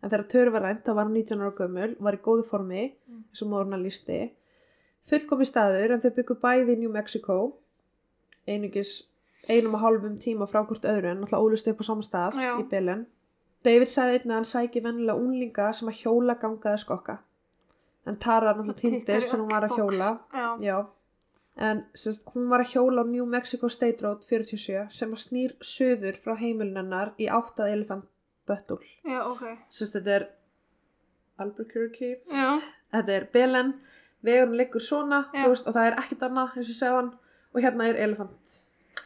En 0.00 0.08
þegar 0.10 0.26
Töru 0.32 0.52
var 0.54 0.64
rænt, 0.64 0.82
þá 0.86 0.92
var 0.96 1.04
hann 1.04 1.14
19 1.14 1.44
ára 1.44 1.54
gömul, 1.60 1.90
var 2.00 2.16
í 2.16 2.22
góðu 2.24 2.44
formi, 2.48 2.84
Mm. 3.06 3.24
og 3.42 3.48
móðurna 3.52 3.78
lísti. 3.82 4.20
Fullkomi 5.08 5.46
staður 5.48 5.94
en 5.96 6.02
þau 6.02 6.10
byggu 6.18 6.36
bæði 6.42 6.76
í 6.76 6.80
New 6.82 6.90
Mexico, 6.92 7.38
einugis 8.46 8.92
einum 9.48 9.74
og 9.78 9.80
hálfum 9.84 10.18
tíma 10.20 10.46
frá 10.50 10.62
hvort 10.66 10.84
öðru 10.84 11.10
en 11.10 11.22
náttúrulega 11.22 11.46
ólust 11.46 11.70
upp 11.72 11.80
á 11.80 11.84
sama 11.88 12.04
stað 12.04 12.38
Já. 12.42 12.52
í 12.60 12.66
bylun. 12.70 13.06
David 13.64 13.90
sagði 13.92 14.18
einnig 14.18 14.30
að 14.30 14.38
hann 14.38 14.48
sæki 14.48 14.82
vennilega 14.84 15.20
unglinga 15.20 15.72
sem 15.76 15.90
að 15.90 15.98
hjóla 16.02 16.36
gangaði 16.40 16.80
skokka. 16.84 17.18
En 18.08 18.16
Tara 18.16 18.54
í 18.56 18.74
týndist 18.76 19.28
þegar 19.28 19.42
hún 19.42 19.50
var 19.52 19.66
að 19.66 19.76
hjóla. 19.76 20.10
Já. 20.64 20.78
En 21.60 21.82
sérst, 21.92 22.28
hún 22.32 22.48
var 22.48 22.62
að 22.64 22.72
hjóla 22.72 23.04
á 23.04 23.06
New 23.10 23.26
Mexico 23.28 23.68
State 23.68 24.00
Road 24.04 24.24
47 24.24 24.86
sem 24.96 25.12
að 25.12 25.24
snýr 25.26 25.56
söður 25.60 26.16
frá 26.24 26.36
heimilnennar 26.40 27.12
í 27.20 27.26
áttað 27.28 27.74
Elephant 27.74 28.06
Buttle. 28.48 28.80
já, 29.04 29.20
ok. 29.26 29.42
Sérst, 29.68 29.98
þetta 29.98 30.14
er 30.16 30.28
Albuquerque. 31.40 32.20
Já, 32.30 32.60
Þetta 32.90 33.12
er 33.12 33.26
Belen, 33.32 33.74
vegurinn 34.26 34.58
liggur 34.60 34.84
svona, 34.84 35.22
veist, 35.34 35.66
og 35.68 35.76
það 35.76 35.88
er 35.90 35.98
ekkert 36.02 36.26
annað, 36.28 36.58
eins 36.60 36.82
og 36.82 36.96
hann, 36.98 37.12
og 37.54 37.62
hérna 37.64 37.88
er 37.90 38.00
Elephant. 38.06 38.58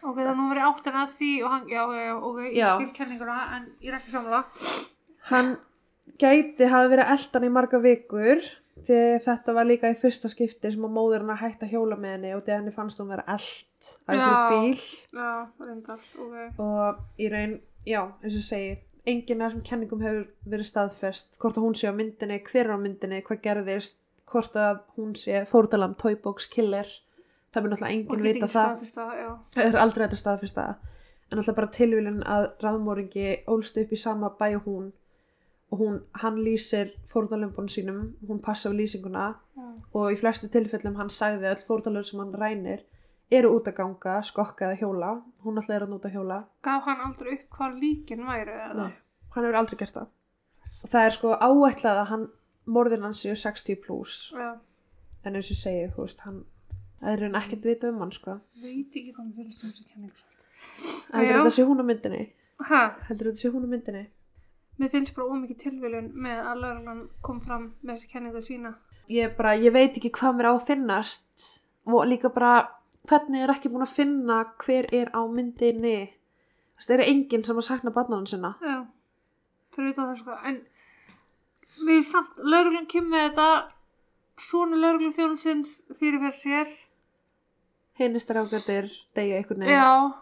ok, 0.05 0.17
þannig 0.19 0.33
að 0.33 0.41
hún 0.43 0.51
verið 0.53 0.67
áttin 0.71 0.99
að 1.01 1.15
því 1.19 1.31
og 1.45 1.55
hann, 1.55 1.69
já, 1.71 1.83
já, 2.01 2.17
ok, 2.19 2.43
ég 2.51 2.75
skil 2.75 2.97
kenninguna 2.99 3.39
en 3.57 3.71
ég 3.81 3.93
er 3.93 3.99
ekki 4.01 4.13
samla. 4.13 4.43
Hann 5.31 5.55
gæti 6.21 6.69
hafi 6.69 6.91
verið 6.93 7.13
eldan 7.15 7.47
í 7.49 7.53
marga 7.55 7.81
vikur 7.81 8.43
því 8.85 8.99
þetta 9.25 9.55
var 9.57 9.69
líka 9.69 9.91
í 9.93 9.97
fyrsta 9.97 10.29
skipti 10.29 10.73
sem 10.75 10.85
að 10.85 10.93
móður 10.97 11.23
hann 11.23 11.33
að 11.33 11.45
hætta 11.45 11.69
hjóla 11.71 11.97
með 11.97 12.17
henni 12.17 12.33
og 12.37 12.43
því 12.45 12.57
henni 12.57 12.73
fannst 12.75 13.01
hún 13.01 13.13
vera 13.15 13.25
eld 13.31 13.89
á 14.05 14.11
einhverjum 14.11 14.51
bíl 14.51 14.83
Já, 15.15 15.31
reyndar, 15.65 16.03
ok. 16.25 16.37
og 16.59 17.23
í 17.23 17.31
raun, 17.33 17.55
já, 17.87 18.03
eins 18.21 18.37
og 18.41 18.45
segi 18.45 18.75
enginn 19.07 19.43
af 19.45 19.53
þessum 19.53 19.65
kenningum 19.69 20.03
hefur 20.05 20.27
verið 20.49 20.69
staðfest 20.69 21.39
hvort 21.41 21.59
að 21.61 21.67
hún 21.69 21.77
sé 21.79 21.89
á 21.89 21.95
myndinni, 21.97 22.41
hver 22.45 22.67
er 22.67 22.75
á 22.77 22.79
myndinni 22.81 23.23
hvað 23.25 23.43
gerðist, 23.45 23.99
hvort 24.31 24.57
að 24.57 24.83
hún 24.97 25.15
sé 25.19 25.45
fórtalam 25.51 25.95
Toybox 26.01 26.49
Killer. 26.53 26.89
Það 27.55 27.63
mun 27.63 27.75
náttúrulega 27.75 28.25
get 28.25 28.41
vita 28.41 28.51
það. 28.51 28.85
það 29.55 29.65
er 29.69 29.79
aldrei 29.79 30.05
þetta 30.07 30.21
staðfesta 30.21 30.67
en 31.31 31.41
alltaf 31.41 31.57
bara 31.57 31.73
tilvílun 31.75 32.23
að 32.31 32.49
raðmóringi 32.63 33.29
ólst 33.51 33.79
upp 33.81 33.93
í 33.95 33.99
sama 33.99 34.31
bæ 34.39 34.47
og 34.59 34.69
hún. 34.69 34.93
Og 35.73 35.81
hún, 35.81 35.95
hann 36.21 36.37
lýsir 36.45 36.93
fórtalömbunum 37.11 37.71
sínum, 37.73 38.01
hún 38.29 38.43
passa 38.43 38.71
við 38.71 38.85
lýsinguna. 38.85 39.31
Já. 39.57 39.65
og 39.95 40.13
í 40.13 40.19
flestu 40.19 40.51
tilfellum 40.53 40.99
hann 41.01 41.11
sagði 41.11 41.49
að 41.49 41.57
öll 41.57 41.65
fórtalömb 41.69 42.07
sem 42.07 42.21
hann 42.21 42.35
rænir 42.39 42.85
eru 43.33 43.55
út 43.57 43.69
að 43.71 43.79
ganga, 43.79 44.19
skokka 44.23 44.69
eða 44.69 44.79
hjóla. 44.83 45.11
Hún 45.43 45.59
alltaf 45.59 45.77
er 45.77 45.87
að 45.87 45.95
nota 45.95 46.13
hjóla. 46.13 46.43
Gaf 46.63 46.87
hann 46.87 47.03
aldrei 47.09 47.33
upp 47.39 47.57
hvað 47.57 47.79
líkin 47.81 48.27
væri, 48.27 48.55
eða? 48.69 48.89
Nei, 48.89 48.93
hann 49.35 49.47
hefur 49.49 49.61
aldrei 49.61 49.81
gert 49.81 49.97
það. 49.99 50.11
Og 50.83 50.93
það 50.93 51.07
er 51.09 51.17
sko 51.17 51.33
áætlað 51.39 52.03
að 52.03 52.11
hann 52.13 52.27
morðin 52.67 53.05
hans 53.07 53.23
séu 53.25 53.35
60 53.37 53.81
pluss 53.85 54.33
Já, 54.35 54.55
en 55.25 55.37
eins 55.37 55.51
og 55.51 55.57
ég 55.57 55.61
segi, 55.61 55.87
þú 55.95 56.07
veist, 56.07 56.21
hann 56.27 56.43
það 57.01 57.13
er 57.13 57.25
hann 57.27 57.39
ekkert 57.41 57.67
vita 57.69 57.91
um 57.91 58.01
hann 58.01 58.13
sko. 58.15 58.39
Veit 58.63 58.97
ekki 58.97 59.13
hvað 59.13 59.27
mér 59.29 59.37
fylgst 59.43 59.65
um 59.65 59.71
þessu 59.71 59.89
kenningu. 59.93 60.23
heldur 61.13 61.41
þetta 61.41 61.55
sé 61.57 61.67
hún 61.69 61.83
á 61.83 61.85
myndinni? 61.85 62.23
Hæ? 62.65 62.81
heldur 63.09 63.31
þetta 63.31 63.43
sé 63.43 63.51
hún 63.53 63.67
á 63.67 63.71
myndinni? 63.75 64.05
Mér 64.79 64.91
finnst 64.91 65.15
bara 65.15 65.29
ómikið 65.31 65.61
tilviljun 65.61 66.09
með 66.19 66.41
að 66.51 66.63
lögreglan 66.65 67.03
kom 67.23 67.41
fram 67.45 67.69
með 67.83 67.95
þessi 67.95 68.11
kenningu 68.13 68.43
sína. 68.43 68.75
ég 69.09 69.37
bara, 69.37 69.55
ég 69.55 69.73
veit 69.73 69.97
ekki 69.99 70.11
hvað 70.11 70.37
mér 70.39 70.51
á 70.51 70.53
að 70.55 70.67
finnast. 70.67 71.51
Og 71.85 72.07
líka 72.09 72.33
bara 72.33 72.55
hvernig 73.09 73.45
er 73.45 73.53
ekki 73.53 73.69
búin 73.69 73.85
að 73.85 73.97
finna 73.99 74.39
hver 74.65 74.89
er 74.93 75.13
á 75.13 75.21
myndinni? 75.29 76.11
Það 76.81 76.95
er 76.97 77.09
enginn 77.09 77.45
sem 77.45 77.57
að 77.61 77.69
sakna 77.69 77.93
barnanan 77.95 78.27
sinna? 78.27 78.55
Já, 78.61 78.87
fyrir 79.77 79.93
utan 79.93 80.09
það 80.11 80.19
sko. 80.23 80.39
En 80.45 80.59
við 81.87 82.03
samt, 82.09 82.35
lögreglan 82.39 82.87
kemur 82.91 83.19
þetta 83.29 83.47
svona 84.41 84.77
lögreglu 84.83 85.13
þjónusins 85.15 85.77
fyrir 85.99 86.21
fyrir 86.23 86.37
sér. 86.39 86.75
henni 87.99 88.19
strákatir 88.23 88.89
degja 89.15 89.37
einhvern 89.39 89.61
veginn 89.63 89.79
Já, 89.79 90.13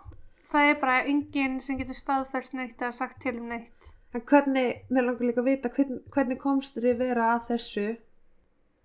það 0.52 0.68
er 0.70 0.80
bara 0.82 0.96
enginn 1.08 1.60
sem 1.64 1.78
getur 1.80 1.96
staðfæst 1.96 2.52
neitt 2.58 2.80
eða 2.82 2.92
sagt 2.92 3.20
til 3.22 3.36
um 3.38 3.48
neitt. 3.48 3.92
en 4.14 4.20
hvernig, 4.28 4.82
mér 4.90 5.06
langar 5.06 5.24
líka 5.24 5.40
að 5.40 5.48
vita 5.48 5.68
hvernig, 5.72 6.02
hvernig 6.12 6.38
komst 6.42 6.76
þér 6.76 6.98
vera 6.98 7.30
að 7.36 7.46
þessu 7.52 7.86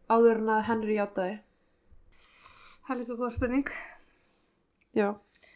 áður 0.10 0.40
en 0.40 0.50
að 0.56 0.66
Henry 0.70 0.96
játaði 0.96 1.40
Það 2.88 2.94
er 2.96 3.00
líka 3.02 3.18
góð 3.20 3.34
spurning. 3.36 3.68
já, 4.96 5.10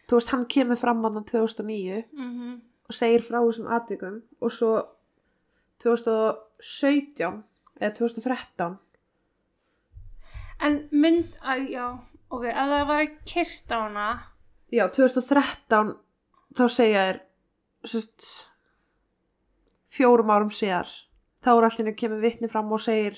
þú 0.09 0.17
veist 0.19 0.33
hann 0.35 0.45
kemur 0.51 0.75
fram 0.79 1.03
hann 1.07 1.23
2009 1.23 2.03
Mm 2.11 2.59
og 2.91 2.95
segir 2.97 3.21
frá 3.23 3.37
þessum 3.39 3.69
atvikum 3.71 4.15
og 4.43 4.51
svo 4.51 4.71
2017 6.61 7.43
eða 7.81 7.93
2013 7.97 8.79
En 10.61 10.75
mynd, 10.93 11.31
að, 11.41 11.63
já, 11.73 11.85
ok, 12.29 12.43
ef 12.45 12.67
það 12.69 12.83
var 12.91 13.07
kyrt 13.25 13.71
á 13.73 13.77
hana, 13.81 14.07
já, 14.69 14.83
2013 14.93 15.95
þá 16.53 16.65
segja 16.69 17.05
þér 17.07 17.21
sérst, 17.89 18.27
fjórum 19.91 20.29
árum 20.29 20.51
síðar 20.53 20.89
þá 21.41 21.51
er 21.55 21.67
allir 21.67 21.95
kemur 21.97 22.21
vitni 22.21 22.49
fram 22.51 22.71
og 22.71 22.83
segir 22.83 23.17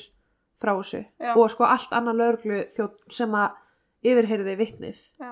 frá 0.61 0.73
þessu 0.77 1.03
Já. 1.19 1.33
og 1.35 1.49
sko 1.51 1.67
allt 1.67 1.91
annað 1.95 2.21
lögreglu 2.21 2.59
þjótt 2.77 3.03
sem 3.11 3.35
að 3.35 3.57
yfirheyriði 4.07 4.55
vitnið 4.59 5.01
Já. 5.19 5.31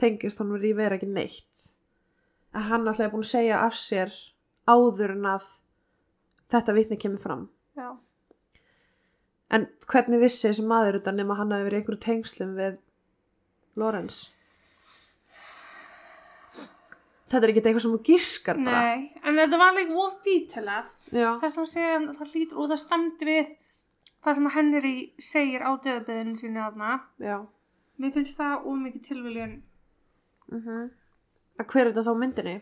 tengist 0.00 0.40
hann 0.42 0.52
verið 0.52 0.72
í 0.74 0.76
vera 0.76 0.98
ekki 0.98 1.08
neitt 1.08 1.68
en 2.52 2.68
hann 2.68 2.84
alltaf 2.84 3.06
er 3.06 3.14
búin 3.14 3.24
að 3.24 3.32
segja 3.32 3.62
af 3.64 3.78
sér 3.80 4.12
áður 4.68 5.16
en 5.16 5.30
að 5.32 5.48
þetta 6.52 6.74
vitni 6.76 6.96
kemur 7.02 7.22
fram 7.22 7.48
Já. 7.76 7.90
en 9.50 9.66
hvernig 9.90 10.20
vissi 10.22 10.48
þessi 10.48 10.64
maður 10.66 10.98
þetta 11.00 11.12
nema 11.18 11.36
hann 11.38 11.52
hafi 11.54 11.66
verið 11.68 11.80
einhverju 11.82 12.02
tengslum 12.06 12.54
við 12.58 12.78
Lorenz 13.76 14.20
þetta 17.26 17.42
er 17.42 17.50
ekki 17.52 17.62
eitthvað 17.64 17.82
sem 17.84 17.94
þú 17.96 18.00
gískar 18.06 18.60
bara 18.62 18.82
Nei, 18.86 19.06
en 19.26 19.38
þetta 19.40 19.58
var 19.60 19.74
líka 19.76 19.96
of 20.04 20.18
dítelað. 20.26 20.92
já, 21.10 21.30
Þess 21.42 21.58
að 21.62 21.70
segja 21.72 21.96
að 21.98 22.04
það 22.20 22.34
lítur 22.36 22.60
og 22.62 22.68
það 22.72 22.82
stemdi 22.84 23.28
við 23.30 23.50
það 24.26 24.38
sem 24.38 24.48
Henry 24.56 24.94
segir 25.22 25.62
á 25.66 25.70
döðabeðinu 25.74 26.38
sinni 26.40 26.62
þarna. 26.62 26.92
já 27.18 27.36
Mér 27.96 28.12
finnst 28.12 28.36
það 28.38 28.54
of 28.68 28.78
mikið 28.84 29.04
tilviljun. 29.08 29.56
mm 30.52 30.90
að 31.56 31.64
hver 31.72 31.86
er 31.86 31.88
þetta 31.94 32.02
þá 32.04 32.16
myndinni 32.20 32.56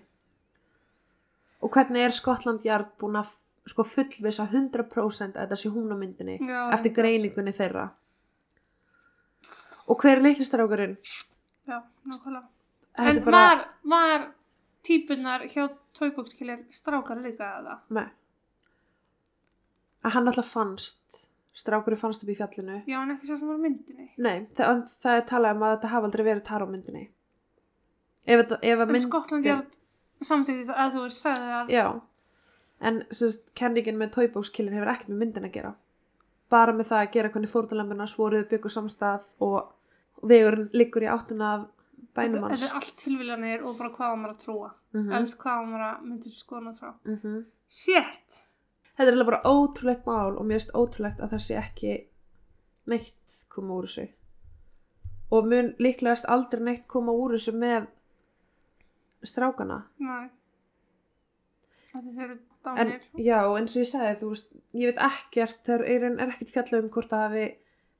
og 1.66 1.70
hvernig 1.74 2.04
er 2.06 2.12
Scotland 2.14 2.62
Yard 2.64 2.92
búin 3.00 3.16
að 3.18 3.32
sko 3.70 3.84
fullvisa 3.88 4.44
100% 4.50 5.36
að 5.36 5.44
þetta 5.46 5.56
sé 5.60 5.70
hún 5.72 5.92
á 5.92 5.96
myndinni 5.96 6.38
Já, 6.40 6.60
eftir 6.76 6.92
greiningunni 6.96 7.52
þeirra 7.56 7.86
og 9.88 10.00
hver 10.00 10.18
er 10.18 10.22
leiklistarákurinn 10.24 10.96
Já, 11.68 11.78
nákvæmlega. 12.04 12.44
þetta 12.96 13.08
En 13.10 13.16
er 13.16 13.24
bara 13.24 13.40
var, 13.48 13.62
var 13.94 14.26
típunar 14.84 15.46
hjá 15.48 15.68
tóibókskilir 15.96 16.64
strákar 16.72 17.20
líka 17.24 17.48
eða? 17.60 17.78
Nei. 17.96 18.08
að 20.04 20.12
hann 20.18 20.28
alltaf 20.28 20.50
fannst 20.52 21.22
strákurinn 21.56 22.00
fannst 22.00 22.24
upp 22.24 22.32
í 22.32 22.36
fjallinu 22.36 22.82
Já, 22.90 22.98
en 23.02 23.14
ekki 23.14 23.28
svo 23.30 23.38
sem 23.40 23.48
var 23.48 23.56
á 23.56 23.64
myndinni. 23.64 24.10
nei, 24.18 24.46
það, 24.58 24.82
það 25.04 25.20
er 25.20 25.28
talað 25.30 25.56
um 25.56 25.62
að 25.68 25.76
þetta 25.76 25.92
hafa 25.94 26.08
aldrei 26.10 26.24
verið 26.28 26.44
tar 26.48 26.64
á 26.64 26.68
myndinni 26.68 27.04
ef, 28.26 28.40
þetta, 28.42 28.58
ef 28.60 28.78
að 28.78 28.88
En 28.88 28.92
mynd 28.96 29.06
Skotland 29.08 29.46
er 29.46 29.62
samtíðið 30.24 30.74
að 30.74 30.92
þú 30.96 31.04
veist 31.06 31.22
sagði 31.24 31.54
að 31.60 31.72
já, 31.74 31.86
en 32.80 33.02
sérst, 33.10 33.50
kenningin 33.54 33.98
með 33.98 34.14
tóibókskillin 34.18 34.74
hefur 34.74 34.92
ekkert 34.94 35.12
með 35.12 35.22
myndin 35.22 35.48
að 35.48 35.56
gera 35.58 35.74
bara 36.50 36.72
með 36.76 36.90
það 36.90 37.02
að 37.02 37.12
gera 37.16 37.30
hvernig 37.34 37.50
fórtunlembina 37.50 38.06
svoruðu 38.10 38.48
byggur 38.50 38.72
samstað 38.74 39.24
og 39.44 40.28
vegurinn 40.28 40.70
liggur 40.76 41.04
í 41.04 41.10
áttuna 41.10 41.52
af 41.54 41.68
bænum 42.14 42.36
þetta, 42.38 42.48
hans 42.48 42.60
þetta 42.60 42.70
er 42.70 42.80
allt 42.80 42.96
tilviljanir 43.00 43.64
og 43.64 43.78
bara 43.78 43.90
hvað 43.90 44.16
maður 44.20 44.34
að 44.34 44.42
trúa. 44.44 44.72
mm 44.94 45.00
Mm. 45.04 45.12
Elst 45.18 45.38
hvað 45.38 45.64
maður 45.66 45.84
að 45.88 46.02
myndir 46.08 46.32
skoðan 46.32 46.68
að 46.70 46.78
trá. 46.78 46.90
-hmm. 47.04 47.44
Shit! 47.68 48.42
þetta 48.94 49.02
er 49.02 49.10
eiginlega 49.10 49.30
bara 49.30 49.50
ótrúlegt 49.50 50.06
mál 50.06 50.36
og 50.38 50.44
mér 50.46 50.60
finnst 50.60 50.74
ótrúlegt 50.74 51.20
að 51.20 51.32
það 51.34 51.42
sé 51.46 51.56
ekki 51.58 51.94
neitt 52.86 53.40
koma 53.48 53.74
úr 53.74 53.88
þessu 53.88 54.08
og 55.30 55.48
mun 55.50 55.74
líklegast 55.78 56.28
aldrei 56.30 56.62
neitt 56.62 56.86
koma 56.86 57.12
úr 57.12 57.34
þessu 57.34 57.52
með 57.58 57.88
strákana 59.24 59.82
Nei. 59.98 60.30
Af 61.94 62.02
því 62.02 62.12
eru 62.66 62.80
en 62.80 62.88
dánir. 62.94 63.02
já, 63.28 63.38
eins 63.58 63.76
og 63.76 63.82
ég 63.82 63.90
sagði 63.90 64.14
þú 64.20 64.30
veist, 64.32 64.48
ég 64.72 64.90
veit 64.90 65.02
ekkert 65.10 65.60
þegar 65.68 65.84
er, 65.94 66.08
er 66.12 66.32
ekkert 66.34 66.54
fjallað 66.54 66.82
um 66.82 66.90
hvort 66.94 67.10
það 67.12 67.24
hafi 67.26 67.46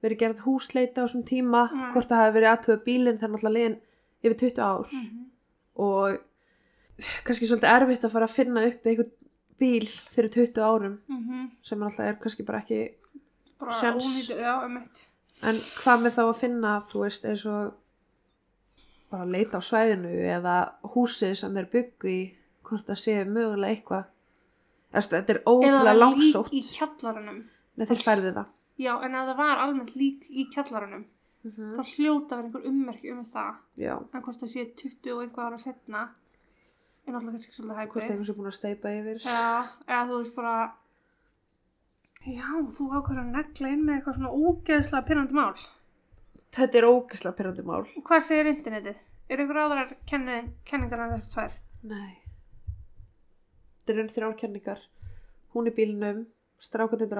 verið 0.04 0.20
gerð 0.20 0.44
húsleita 0.44 1.00
á 1.00 1.04
þessum 1.04 1.24
tíma 1.28 1.62
Nei. 1.72 1.90
hvort 1.92 2.08
það 2.08 2.22
hafi 2.22 2.36
verið 2.38 2.52
aðtöða 2.52 2.84
bílinn 2.84 3.18
þegar 3.20 3.34
náttúrulega 3.34 3.56
liðin 3.58 3.78
yfir 4.24 4.38
20 4.44 4.64
ár 4.64 4.88
Mm 4.92 5.22
og 5.74 6.20
kannski 7.26 7.48
svolítið 7.48 7.72
erfitt 7.72 8.04
að 8.06 8.12
fara 8.14 8.26
að 8.28 8.36
finna 8.36 8.60
upp 8.68 8.84
einhvern 8.86 9.08
bíl 9.58 9.86
fyrir 10.14 10.30
20 10.30 10.60
árum 10.62 11.00
-hmm. 11.08 11.48
sem 11.62 11.78
náttúrulega 11.78 12.12
er 12.12 12.20
kannski 12.20 12.42
bara 12.46 12.58
ekki 12.58 12.94
Bara 13.58 13.80
Sjens. 13.80 14.04
ónýtið, 14.04 14.40
já, 14.40 14.64
um. 14.64 14.76
En 15.42 15.54
hvað 15.54 16.02
með 16.02 16.12
þá 16.16 16.22
að 16.22 16.40
finna, 16.40 16.72
þú 16.90 17.00
veist, 17.00 17.24
eins 17.24 17.44
og 17.46 17.74
bara 19.10 19.24
leita 19.24 19.58
á 19.58 19.62
svæðinu 19.62 20.08
eða 20.08 20.56
húsið 20.94 21.34
sem 21.34 21.54
þeir 21.54 21.70
byggu 21.72 22.08
í, 22.08 22.34
hvort 22.62 22.86
það 22.86 22.98
sé 22.98 23.24
mögulega 23.24 23.74
eitthvað. 23.74 24.04
Þetta 24.94 25.34
er 25.34 25.42
ótrúlega 25.50 25.96
langsótt. 25.98 26.52
lík 26.52 26.62
í 26.62 26.76
kjallarunum. 26.78 27.40
Nei, 27.74 27.86
þeir 27.90 28.04
færði 28.06 28.34
það. 28.38 28.52
Já, 28.84 28.92
en 29.06 29.14
að 29.14 29.28
það 29.30 29.36
var 29.42 29.62
almennt 29.64 29.96
lík 29.98 30.24
í 30.30 30.46
kjallarunum. 30.54 31.04
Mm 31.04 31.10
þá 31.44 31.82
hljóta 31.98 32.38
verið 32.38 32.46
einhver 32.48 32.68
ummerki 32.70 33.10
um 33.12 33.24
það 33.28 33.56
Já, 33.76 33.94
en 34.00 34.22
hvort 34.24 34.38
það 34.40 34.48
sé 34.48 34.62
20 34.80 35.10
og 35.12 35.18
einhver 35.24 35.44
ára 35.44 35.58
setna 35.60 36.04
er 37.04 37.12
náttúrulega 37.12 37.34
kannski 37.34 37.52
svolítið 37.52 37.74
hvort 37.76 37.92
hæpið 37.92 38.12
einhvers 38.14 38.30
er 38.32 38.38
búin 38.38 38.48
að 38.48 38.56
steipa 38.56 38.92
yfir. 38.96 39.18
Já, 39.26 39.42
eða 39.84 40.06
þú 40.08 40.20
veist 40.22 40.38
bara 40.38 40.54
Já, 42.24 42.48
þú 42.72 42.86
ákveður 42.96 43.20
að 43.20 43.32
negla 43.34 43.72
inn 43.74 43.84
með 43.84 43.98
eitthvað 43.98 44.16
svona 44.16 44.32
ógeðslega 44.40 45.08
pyrrandi 45.10 45.36
mál 45.36 45.64
Þetta 46.54 46.80
er 46.80 46.88
ógislega 46.88 47.36
pyrrandi 47.36 47.66
mál. 47.68 47.82
og 47.84 48.08
hvað 48.08 48.24
segir 48.30 48.48
internetið? 48.54 48.96
Er 49.28 49.44
einhver 49.44 49.60
aðrar 49.66 49.94
kenni, 50.08 50.38
kenningar 50.64 51.04
en 51.04 51.12
þessi 51.18 51.34
tvær? 51.34 51.60
Nei. 51.92 52.23
Þetta 53.84 53.92
eru 54.00 54.04
þrjár 54.16 54.36
kenningar. 54.40 54.78
Hún 55.54 55.68
í 55.68 55.74
bílnum, 55.76 56.22
strákundin 56.64 57.10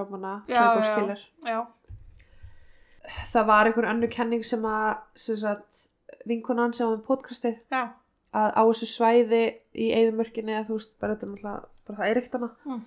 tóibókskillir. 0.49 1.25
Já, 1.45 1.59
Það 3.33 3.47
var 3.51 3.69
einhver 3.69 3.85
annu 3.91 4.09
kenning 4.09 4.45
sem 4.49 4.63
að, 4.65 4.95
sem 5.21 5.37
sagt, 5.37 5.83
vinkonan 6.25 6.73
sem 6.73 6.87
var 6.89 6.97
með 6.97 7.03
podcastið 7.09 7.59
já, 7.75 7.83
að 8.33 8.55
á 8.57 8.63
þessu 8.65 8.87
svæði 8.89 9.41
í 9.77 9.91
eigðumörkinni 9.93 10.55
eða 10.55 10.67
þú 10.71 10.79
veist, 10.79 10.95
bara 11.03 11.15
þetta 11.17 11.27
er 11.27 11.33
það 11.99 12.09
er 12.11 12.21
eitt 12.23 12.33
hana 12.39 12.49
Mm. 12.65 12.81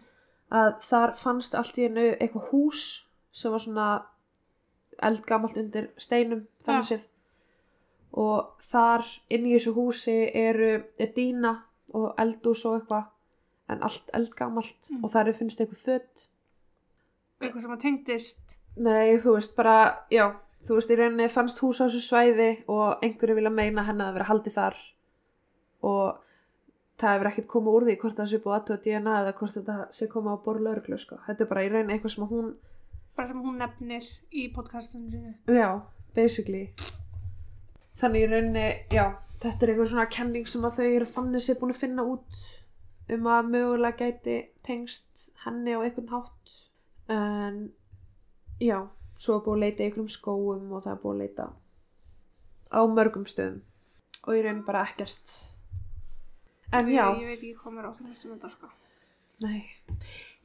að 0.57 0.71
þar 0.87 1.13
fannst 1.21 1.55
allt 1.59 1.77
í 1.77 1.83
hennu 1.85 2.07
eitthvað 2.17 2.47
hús 2.49 2.81
sem 3.31 3.51
var 3.53 3.59
svona 3.61 3.87
eldgamalt 5.05 5.57
undir 5.61 5.91
steinum 6.01 6.47
þannig 6.65 6.87
séð 6.89 7.05
og 8.17 8.55
þar 8.71 9.05
inn 9.29 9.45
í 9.45 9.53
þessu 9.53 9.73
húsi 9.77 10.17
eru 10.33 10.71
er 10.97 11.11
dýna 11.13 11.51
og 11.93 12.15
eldús 12.17 12.65
og 12.65 12.79
eitthvað 12.79 13.05
en 13.69 13.81
allt 13.83 14.09
eldgamalt 14.13 14.89
Mm. 14.91 15.03
og 15.03 15.11
þar 15.11 15.27
er 15.27 15.33
finnst 15.33 15.59
eitthvað 15.59 15.83
fött 15.87 16.27
eitthvað 17.41 17.61
sem 17.61 17.71
að 17.77 17.81
tengdist 17.81 18.57
Nei, 18.77 19.17
þú 19.17 19.33
veist, 19.33 19.55
bara, 19.57 19.97
já, 20.13 20.35
þú 20.67 20.75
veist, 20.77 20.91
í 20.93 20.95
rauninni 20.99 21.25
fannst 21.33 21.57
hús 21.63 21.79
á 21.81 21.89
þessu 21.89 22.01
svæði 22.05 22.49
og 22.69 23.01
einhverju 23.01 23.35
vilja 23.39 23.49
meina 23.49 23.83
henni 23.87 24.03
að 24.05 24.13
vera 24.19 24.27
haldið 24.29 24.53
þar 24.53 24.75
og 25.81 26.19
það 27.01 27.13
hefur 27.15 27.29
ekkert 27.31 27.47
komið 27.47 27.73
úr 27.77 27.85
því 27.87 27.95
hvort 28.03 28.17
það 28.19 28.29
sé 28.29 28.39
búið 28.43 28.55
aðtöða 28.59 28.83
DNA 28.85 29.15
eða 29.23 29.33
hvort 29.39 29.55
þetta 29.57 29.77
sé 29.97 30.07
komið 30.11 30.33
á 30.37 30.43
borð 30.45 30.61
lauruglu, 30.67 30.97
sko. 31.01 31.17
Þetta 31.25 31.43
er 31.43 31.49
bara 31.49 31.63
í 31.65 31.69
rauninni 31.73 31.93
eitthvað 31.97 32.13
sem 32.15 32.27
hún, 32.29 32.53
bara 33.17 33.27
sem 33.27 33.41
hún 33.47 33.57
nefnir 33.63 34.07
í 34.31 34.45
podcastinu 34.53 35.09
sinu 35.11 35.57
já, 35.57 35.81
basically. 36.15 36.63
Þannig 37.97 38.27
í 38.27 38.29
rauninni, 38.31 38.67
já, 38.93 39.07
þetta 39.41 39.65
er 39.65 39.73
eitthvað 39.73 39.89
svona 39.93 40.07
kenning 40.13 40.45
sem 40.49 40.65
að 40.69 40.77
þau 40.77 40.87
eru 40.99 41.09
fannir 41.17 41.41
sér 41.41 41.57
búin 41.61 41.73
að 41.73 41.81
finna 41.81 42.05
út 42.05 42.41
um 43.15 43.29
að 43.31 43.51
mögulega 43.53 44.07
gæti 44.07 44.37
tengst 44.67 45.29
henni 45.45 45.75
á 45.75 45.79
einhvern 45.79 46.11
hátt. 46.11 46.55
En, 47.13 47.59
já, 48.59 48.81
svo 49.19 49.37
er 49.37 49.45
búið 49.45 49.55
að 49.55 49.63
leita 49.63 49.83
í 49.83 49.87
einhverjum 49.87 50.09
skóum 50.11 50.73
og 50.73 50.83
það 50.83 50.93
er 50.93 51.03
búið 51.03 51.13
að 51.13 51.21
leita 51.23 51.47
á 52.67 52.79
mörgum 52.91 53.29
stöðum 53.29 53.61
og 54.27 54.33
í 54.35 54.41
rauninni 54.43 54.67
bara 54.67 54.83
ekkert. 54.89 55.37
En 56.75 56.91
já, 56.91 57.05
ég, 57.13 57.23
ég 57.23 57.31
veit 57.31 57.39
ekki 57.39 57.55
hvað 57.61 57.77
mér 57.77 57.87
á 57.87 57.91
þessum 58.01 58.35
þetta 58.35 58.51
sko 58.51 58.73
nei, 59.43 59.63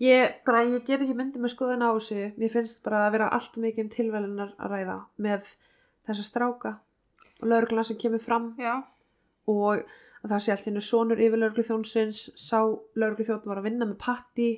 ég 0.02 0.38
bara, 0.46 0.62
ég 0.68 0.84
get 0.86 1.00
ekki 1.00 1.16
myndið 1.16 1.44
með 1.44 1.54
skoðun 1.54 1.84
á 1.84 1.90
þessu. 1.96 2.30
Mér 2.40 2.52
finnst 2.52 2.82
bara 2.84 3.06
að 3.06 3.14
vera 3.16 3.30
allt 3.36 3.58
mikið 3.60 3.84
um 3.84 3.92
tilvælunar 3.96 4.54
að 4.58 4.74
ræða 4.74 4.96
með 5.24 5.52
þessa 6.08 6.26
stráka 6.26 6.72
og 7.40 7.46
lögregluna 7.48 7.86
sem 7.86 7.98
kemur 8.00 8.22
fram 8.22 8.52
já, 8.60 8.74
og 9.50 9.84
að 10.22 10.30
það 10.30 10.42
sé 10.44 10.52
allt 10.54 10.64
henni 10.68 10.80
sonur 10.80 11.18
yfir 11.18 11.38
lögreglu 11.42 11.64
þjónsins, 11.66 12.20
sá 12.38 12.60
lögreglu 12.94 13.26
þjótt 13.26 13.46
var 13.50 13.58
að 13.62 13.66
vinna 13.70 13.86
með 13.90 13.98
patti. 13.98 14.50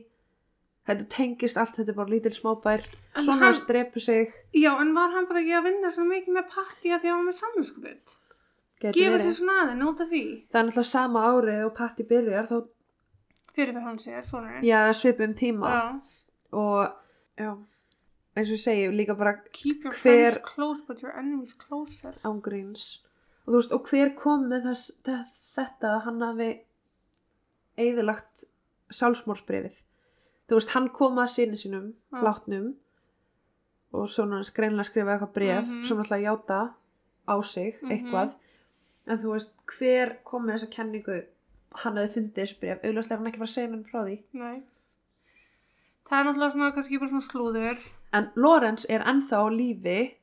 Þetta 0.84 1.06
tengist 1.08 1.56
allt, 1.56 1.76
þetta 1.78 1.88
er 1.94 1.96
bara 1.96 2.12
lítil 2.12 2.34
smábær. 2.36 2.82
Svona 3.16 3.38
hann- 3.40 3.54
strepu 3.56 4.00
sig. 4.00 4.32
Já, 4.52 4.74
en 4.80 4.92
var 4.94 5.10
hann 5.14 5.26
bara 5.30 5.40
ekki 5.40 5.54
að 5.56 5.64
vinna 5.70 5.90
svo 5.90 6.04
mikið 6.04 6.34
með 6.36 6.48
party 6.52 6.88
að 6.92 7.00
því 7.00 7.08
að 7.08 7.14
hann 7.14 7.24
var 7.24 7.32
með 7.32 7.38
gefa 8.98 9.10
verið. 9.14 9.24
sér 9.24 9.36
svona 9.38 9.54
aðeins, 9.62 9.78
nota 9.80 10.04
því. 10.10 10.22
Það 10.52 10.60
er 10.60 10.66
náttúrulega 10.68 10.84
sama 10.90 11.20
árið 11.30 11.64
og 11.64 11.74
patti 11.78 12.02
byrjar 12.04 12.48
þá, 12.50 12.56
fyrir 13.54 13.72
fyrir 13.72 13.82
hann 13.86 13.98
sér, 13.98 14.24
sonurinn. 14.28 14.62
Já, 14.64 14.80
svipum 14.92 15.34
tíma. 15.34 15.70
Já. 15.72 16.00
og 16.52 16.92
já, 17.38 17.56
eins 18.36 18.50
og 18.50 18.56
ég 18.58 18.62
segi 18.62 18.90
líka 18.92 19.16
bara 19.18 19.32
keep 19.52 19.82
your 19.84 19.92
Hver- 19.94 20.32
friends 20.34 20.38
close 20.44 20.82
but 20.86 21.00
your 21.02 21.12
enemies 21.18 21.54
closer. 21.54 22.12
ángríns 22.24 23.00
og 23.46 23.54
þú 23.54 23.56
veist, 23.56 23.72
og 23.72 23.88
hver 23.88 24.14
kom 24.16 24.44
með 24.50 24.62
þess, 24.68 24.90
þe- 25.02 25.24
þetta 25.56 25.90
að 25.96 26.02
hann 26.08 26.20
hafi 26.22 26.48
eðilagt 27.78 28.44
sjálfsmórsbrefið 28.94 29.78
þú 30.48 30.58
veist, 30.58 30.72
hann 30.76 30.88
kom 30.94 31.16
að 31.18 31.30
sinni 31.34 31.56
sínum 31.58 31.92
Já. 32.12 32.20
látnum 32.22 32.74
og 33.94 34.08
svona 34.10 34.40
hans 34.40 34.50
greinlega 34.54 34.84
skrifa 34.90 35.14
eitthvað 35.14 35.32
bref 35.34 35.64
Mhm. 35.68 35.84
sem 35.88 35.98
ætla 36.02 36.16
að 36.18 36.26
játa 36.28 36.74
á 37.28 37.34
sig 37.44 37.78
Mhm. 37.82 37.90
eitthvað 37.90 38.34
en 39.06 39.18
þú 39.18 39.32
veist, 39.32 39.52
hver 39.78 40.16
kom 40.24 40.46
með 40.46 40.54
þessa 40.58 40.70
kenningu 40.76 41.24
hann 41.74 41.96
hefði 41.96 42.14
fundið 42.14 42.34
þessu 42.42 42.60
bref 42.60 42.82
auðvitað 42.82 43.10
er 43.10 43.16
hann 43.16 43.26
ekki 43.26 43.46
segja 43.46 43.70
hann 43.70 43.84
frá 43.84 44.04
því 44.04 44.22
Nei. 44.32 44.62
það 46.06 46.20
er 46.20 46.24
náttúrulega 46.24 46.52
svona 46.52 46.72
kannski 46.74 46.98
bara 46.98 47.10
svona 47.10 47.30
slúður 47.30 47.78
en 48.12 48.30
Lorenz 48.36 48.86
er 48.88 49.00
ennþá 49.00 49.40
lífi 49.50 50.14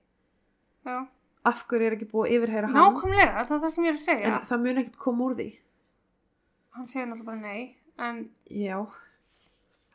já. 0.86 1.08
Af 1.46 1.64
hverju 1.68 1.88
er 1.90 1.96
ekki 1.98 2.08
búið 2.12 2.28
að 2.30 2.36
yfirheyra 2.38 2.72
hann? 2.72 2.78
Nákvæmlega, 2.78 3.46
það 3.50 3.56
er 3.58 3.62
það 3.66 3.76
sem 3.76 3.84
ég 3.84 3.94
er 3.94 4.00
að 4.00 4.06
segja. 4.06 4.32
en 4.36 4.48
það 4.50 4.64
mun 4.66 4.82
ekkert 4.84 4.98
koma 4.98 5.28
úr 5.28 5.38
því. 5.40 5.50
Hann 6.78 6.88
segir 6.88 7.08
náttúrulega 7.08 7.26
bara 7.26 7.42
nei, 7.42 7.76
en 7.98 8.20
já. 8.50 8.80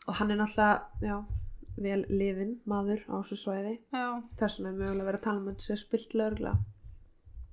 Og 0.07 0.15
hann 0.21 0.31
er 0.31 0.41
náttúrulega 0.43 1.11
já, 1.11 1.19
vel 1.77 2.01
lifin 2.09 2.57
maður 2.67 3.05
á 3.09 3.15
þessu 3.23 3.39
svæði. 3.43 3.77
Þess 4.41 4.59
vegna 4.61 4.73
er 4.73 4.81
mögulega 4.81 5.11
verið 5.11 5.21
að 5.21 5.29
tala 5.29 5.41
um 5.41 5.49
að 5.49 5.55
þetta 5.55 5.69
sé 5.71 5.79
spilt 5.83 6.15
lögla 6.19 6.57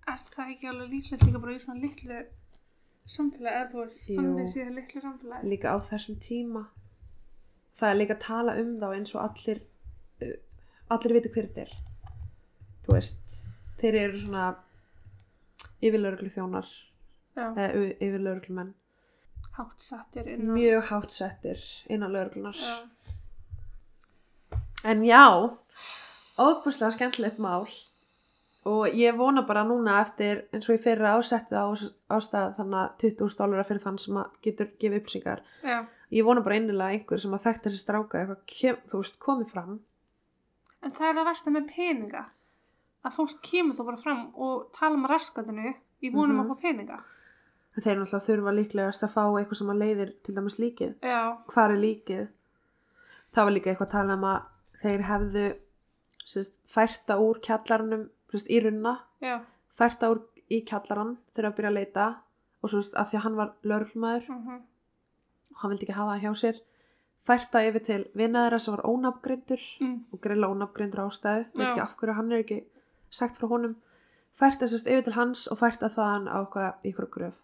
er 0.07 0.23
það 0.35 0.49
ekki 0.53 0.69
alveg 0.69 0.89
líklegt 0.91 1.25
líka 1.27 1.41
bara 1.43 1.53
í 1.53 1.59
svona 1.63 1.83
litlu 1.83 2.17
samfélagi, 3.13 3.55
eða 3.59 3.69
þú 3.71 3.83
Jú. 3.83 4.17
þannig 4.19 4.49
séð 4.51 4.71
litlu 4.77 5.03
samfélagi. 5.03 5.49
líka 5.53 5.73
á 5.73 5.77
þessum 5.89 6.17
tíma. 6.23 6.63
Það 7.79 7.89
er 7.89 7.99
líka 7.99 8.15
að 8.17 8.25
tala 8.27 8.55
um 8.61 8.73
þá 8.81 8.87
eins 8.93 9.15
og 9.15 9.21
allir 9.23 9.61
allir 10.93 11.15
viti 11.17 11.31
hver 11.33 11.47
þetta 11.47 11.61
er. 11.65 11.73
Þú 12.83 12.93
veist 12.97 13.37
þeir 13.83 13.99
eru 14.05 14.21
svona 14.23 14.47
yfirlauruglu 15.83 16.31
þjónar 16.31 16.71
eða 17.35 17.67
yfirlauruglu 17.99 18.55
menn 18.61 18.73
hátt 19.53 19.83
sattir 19.83 20.31
innan. 20.33 20.55
mjög 20.57 20.87
hátt 20.89 21.11
settir 21.13 21.67
innan 21.91 22.15
lauruglunar 22.15 22.57
en 24.83 25.03
já 25.05 25.25
óbúslega 26.37 26.91
skemmtilegt 26.91 27.39
mál. 27.39 27.67
Og 28.63 28.87
ég 28.95 29.15
vona 29.19 29.41
bara 29.43 29.65
núna 29.67 29.97
eftir 30.01 30.45
eins 30.53 30.69
og 30.69 30.77
ég 30.77 30.83
fyrir 30.83 31.03
ásetti 31.03 31.55
á 31.55 31.67
ástæð 32.15 32.53
þannig 32.57 32.77
að 32.79 32.93
20.000 33.03 33.39
dólarar 33.39 33.67
fyrir 33.67 33.83
þann 33.83 33.97
sem 33.99 34.19
getur 34.45 34.69
gefið 34.79 35.41
já, 35.63 35.83
ég 36.09 36.23
vona 36.23 36.41
bara 36.41 36.55
einnilega 36.55 36.95
einhver 36.95 37.19
sem 37.19 37.33
að 37.33 37.43
þekkta 37.43 37.69
þessi 37.69 37.81
stráka 37.81 38.21
eitthvað 38.21 38.45
kem, 38.47 38.77
þú 38.87 39.01
veist 39.01 39.19
komið 39.19 39.51
fram. 39.51 39.81
En 40.81 40.91
það 40.91 41.09
er 41.09 41.17
það 41.19 41.27
versta 41.27 41.51
með 41.51 41.67
peninga. 41.75 42.23
Að 43.03 43.15
fólk 43.17 43.41
kemur 43.43 43.75
þó 43.75 43.85
bara 43.85 43.97
fram 43.99 44.21
og 44.35 44.69
tala 44.75 44.95
um 44.95 45.05
raskatinu 45.09 45.73
í 46.03 46.11
vonum 46.13 46.37
Mhm. 46.37 46.45
að 46.45 46.49
fá 46.55 46.61
peninga. 46.61 46.99
en 47.75 47.81
þeir 47.83 47.97
náttúrulega 47.97 48.25
þurfa 48.27 48.51
líklegast 48.55 49.03
að 49.03 49.13
fá 49.13 49.23
eitthvað 49.33 49.57
sem 49.57 49.67
að 49.73 49.79
leiðir 49.81 50.09
til 50.23 50.35
dæmis 50.35 50.57
líkið. 50.59 50.91
Já, 51.01 51.37
hvar 51.47 51.71
er 51.71 51.77
líkið? 51.81 52.27
Það 53.33 53.43
var 53.45 53.51
líka 53.51 53.69
eitthvað 53.71 53.87
að 53.87 53.91
tala 53.91 54.13
um 54.13 54.23
að 54.23 54.41
þeir 54.83 55.01
hefðu 55.09 55.45
sérst, 56.25 56.53
færta 56.69 57.17
úr 57.17 57.39
kjallarunum 57.41 58.09
sérst, 58.31 58.47
í 58.49 58.59
runna 58.63 58.99
já, 59.21 59.41
færta 59.75 60.11
úr 60.11 60.21
í 60.51 60.61
kjallaran 60.65 61.17
þegar 61.33 61.49
að 61.49 61.55
byrja 61.57 61.69
að 61.71 61.77
leita 61.79 62.05
og 62.63 62.69
svo 62.69 62.79
að 62.79 63.07
því 63.09 63.17
að 63.17 63.23
hann 63.23 63.35
var 63.35 63.53
lörglmaður 63.63 64.29
mhm, 64.29 64.61
og 65.51 65.57
hann 65.63 65.71
vildi 65.71 65.83
ekki 65.87 65.97
hafa 65.97 66.13
það 66.13 66.21
hjá 66.21 66.33
sér 66.43 66.61
færta 67.25 67.63
yfir 67.67 67.83
til 67.85 68.05
vinnaðara 68.15 68.59
sem 68.59 68.75
var 68.75 68.85
ónafngreindur 68.85 69.61
mm, 69.81 69.97
og 70.13 70.21
greila 70.21 70.47
ónafngreindur 70.53 71.03
ástæðu. 71.07 71.45
Veit 71.55 71.67
ekki 71.71 71.81
af 71.81 71.95
hverju 71.97 72.13
hann 72.15 72.31
er 72.31 72.43
ekki 72.43 72.63
sagt 73.13 73.39
frá 73.39 73.49
honum 73.51 73.77
færta 74.39 74.69
sérst 74.69 74.89
yfir 74.89 75.05
til 75.05 75.17
hans 75.17 75.45
og 75.51 75.61
færta 75.61 75.91
þaðan 75.93 76.29
á 76.29 76.39
hvað 76.49 76.89
í 76.89 76.93
hverju 76.97 77.13
gröf 77.17 77.39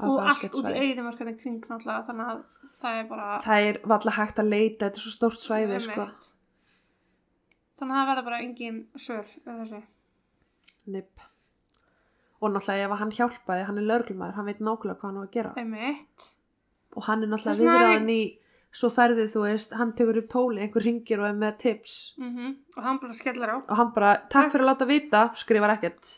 Á 0.00 0.08
og 0.08 0.22
allt 0.24 0.54
út 0.56 0.68
í 0.70 0.72
eigðumörkani 0.72 1.34
kring 1.36 1.58
náttúrulega, 1.68 2.04
þannig 2.06 2.28
að 2.32 2.38
það 2.78 2.98
er 2.98 3.08
bara... 3.10 3.26
það 3.44 3.66
er 3.68 3.78
valla 3.92 4.14
hægt 4.16 4.38
að 4.40 4.48
leita 4.48 4.86
þetta 4.86 5.00
er 5.00 5.02
svo 5.02 5.12
stórt 5.12 5.42
svæði 5.42 5.80
sko. 5.84 6.06
Þannig 7.76 7.92
að 7.92 8.00
það 8.00 8.08
verða 8.08 8.24
bara 8.28 8.38
engin 8.46 8.78
þessu. 8.94 9.82
Nipp. 10.92 11.26
og 12.40 12.54
náttúrulega 12.54 12.86
ef 12.88 12.94
hann 13.02 13.12
hjálpaði 13.18 13.66
hann 13.68 13.82
er 13.82 13.88
lörglumæður, 13.90 14.38
hann 14.38 14.48
veit 14.48 14.62
nákvæmlega 14.64 14.96
hvað 14.98 15.10
hann 15.10 15.20
á 15.20 15.22
að 15.22 15.34
gera 15.36 15.52
Einmitt. 15.60 16.24
og 16.96 17.04
hann 17.06 17.22
er 17.22 17.30
náttúrulega 17.30 17.60
viðraðan 17.60 18.10
í 18.10 18.22
svo 18.72 18.88
ferðið 18.88 19.32
þú 19.34 19.42
veist, 19.44 19.72
hann 19.76 19.92
tekur 19.92 20.18
upp 20.22 20.28
tóli 20.32 20.62
einhver 20.64 20.82
ringir 20.86 21.20
og 21.20 21.26
er 21.28 21.34
með 21.36 21.56
tips 21.58 22.14
Mm 22.18 22.54
Og 22.76 22.82
hann 22.82 22.98
bara 23.02 23.12
skellar 23.14 23.50
á. 23.52 23.56
og 23.68 23.76
hann 23.76 23.92
bara, 23.94 24.12
takk 24.32 24.52
fyrir 24.52 24.64
að 24.64 24.70
láta 24.72 24.86
vita 24.88 25.22
skrifar 25.36 25.74
ekkert 25.76 26.14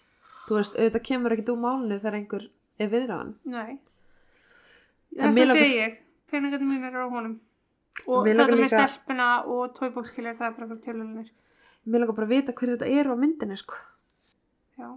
þú 0.47 0.59
veist, 0.61 0.77
auðvitað 0.79 1.03
kemur 1.09 1.33
ekkert 1.35 1.51
úr 1.55 1.59
málinu 1.65 1.99
þegar 2.01 2.19
einhver 2.21 2.49
er 2.79 2.89
viðraðan 2.93 3.35
Nei. 3.45 3.79
Þess 5.15 5.39
að 5.39 5.53
segi 5.55 5.75
ég, 5.79 5.99
peningarnir 6.31 6.67
mín 6.69 6.85
eru 6.89 7.05
á 7.07 7.09
honum. 7.11 7.35
Og 8.11 8.25
þetta 8.27 8.39
langar 8.41 8.59
með 8.59 8.65
líka- 8.67 8.87
stelpuna 8.91 9.27
og 9.47 9.75
tóibókskilja, 9.77 10.33
það 10.35 10.47
er 10.49 10.55
bara 10.59 10.79
tjólulinir. 10.83 11.29
mér 11.87 12.01
langar 12.03 12.17
bara 12.17 12.27
að 12.27 12.33
vita 12.35 12.53
hverju 12.53 12.77
þetta 12.79 12.89
er 13.01 13.07
á 13.07 13.15
myndinni 13.15 13.57
sko. 13.61 13.75
Já. 14.79 14.89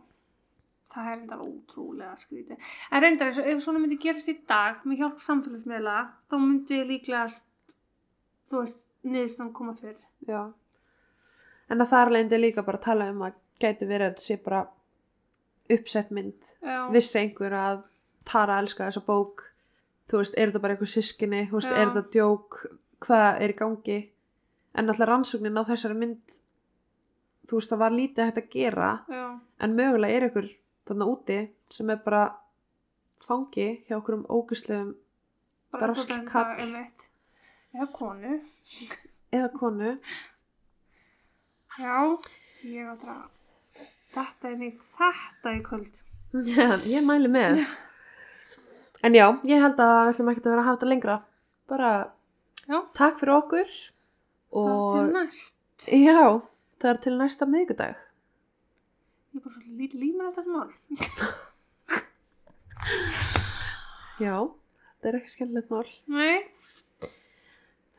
Það 0.94 1.08
er 1.12 1.18
enda 1.18 1.38
ótrúlega 1.44 2.14
skrítið. 2.18 2.58
En 2.92 3.02
reyndar 3.04 3.28
eins 3.28 3.40
og 3.42 3.48
ef 3.52 3.64
svona 3.64 3.80
myndi 3.84 3.98
gerast 4.02 4.30
í 4.32 4.38
dag 4.48 4.86
með 4.88 5.02
hjálp 5.02 5.20
samfélagsmiðla, 5.26 5.98
þá 6.32 6.36
myndi 6.40 6.80
líklegast, 6.88 7.46
þú 8.48 8.62
veist, 8.64 8.80
niðurstand 9.04 9.54
koma 9.54 9.76
fyrr. 9.76 9.98
Já. 10.28 10.54
en 11.70 11.82
að 11.84 11.90
það 11.92 12.02
er 12.06 12.12
leindi 12.16 12.38
líka 12.40 12.64
bara 12.66 12.80
að 12.80 12.86
tala 12.88 13.10
um 13.12 13.22
að 13.28 13.36
gæti 13.62 13.86
verið 13.86 14.06
að 14.08 14.12
þetta 14.14 14.24
sé 14.24 14.38
bara 14.44 14.62
uppsett 15.76 16.10
mynd 16.16 16.50
Já. 16.64 16.80
vissi 16.96 17.20
einhver 17.20 17.54
að 17.54 17.84
Tara 18.28 18.58
elska 18.60 18.88
þessa 18.88 19.04
bók 19.08 19.44
þú 20.10 20.22
veist, 20.22 20.36
er 20.36 20.50
þetta 20.50 20.62
bara 20.64 20.76
eitthvað 20.76 20.92
sískinni 20.94 21.42
þú 21.52 21.60
veist, 21.60 21.70
Já. 21.72 21.78
er 21.78 21.92
þetta 21.92 22.12
djók 22.16 22.58
hvað 23.06 23.42
er 23.44 23.54
í 23.54 23.58
gangi 23.62 24.00
en 24.74 24.90
alltaf 24.90 25.10
rannsóknin 25.12 25.60
á 25.60 25.64
þessari 25.70 26.00
mynd 26.02 26.38
þú 27.48 27.60
veist, 27.60 27.72
það 27.72 27.84
var 27.84 27.96
lítið 27.96 28.26
hægt 28.26 28.42
að 28.42 28.50
gera 28.58 28.90
Já. 29.12 29.24
en 29.60 29.76
mögulega 29.78 30.18
er 30.18 30.28
einhver 30.28 30.50
þarna 30.88 31.08
úti 31.14 31.38
sem 31.74 31.90
er 31.94 32.00
bara 32.06 32.24
fangi 33.28 33.68
hjá 33.88 33.98
okkur 34.00 34.18
um 34.22 34.26
ógæslegum 34.38 34.96
Bara 35.72 35.88
Drasl 35.92 36.08
þetta 36.14 36.32
kall. 36.32 36.54
einmitt. 36.64 37.08
Eða 37.76 37.88
konu. 37.94 38.38
eða 39.36 39.50
konu 39.60 39.90
Já, 41.78 41.98
ég 42.66 42.88
átt 42.90 43.04
að 43.06 43.26
þetta 44.16 44.50
er 44.50 44.56
nýtt 44.62 44.80
þetta 44.98 45.52
í 45.54 45.60
kvöld. 45.66 46.00
Já, 46.48 46.68
ég 46.90 47.04
mæli 47.06 47.30
með 47.32 47.60
en 49.06 49.14
já, 49.16 49.28
ég 49.46 49.62
held 49.62 49.78
að 49.80 49.92
við 50.08 50.14
ætlum 50.14 50.32
ekki 50.32 50.42
að 50.44 50.50
vera 50.52 50.62
að 50.64 50.68
hafa 50.68 50.78
þetta 50.80 50.90
lengra 50.90 51.18
bara 51.70 51.92
Já. 52.68 52.80
takk 52.98 53.20
fyrir 53.22 53.36
okkur 53.38 53.68
Það 53.68 54.72
og 54.72 54.96
er 54.98 55.06
til 55.06 55.14
næst. 55.14 55.56
já, 55.94 56.42
það 56.82 56.90
er 56.94 57.00
til 57.06 57.14
næsta 57.20 57.46
miðgudag 57.52 58.00
Ég 59.38 59.44
er 59.44 59.46
bara 59.46 59.54
svolítið 59.54 59.78
lítið 59.78 60.02
límur 60.02 60.26
af 60.26 60.34
þetta 60.34 60.50
mál. 60.50 60.74
já, 64.26 64.34
þetta 64.98 65.06
er 65.12 65.18
ekki 65.20 65.30
skemmtilegt 65.36 65.70
mál 65.70 65.86
Nei. 66.10 66.42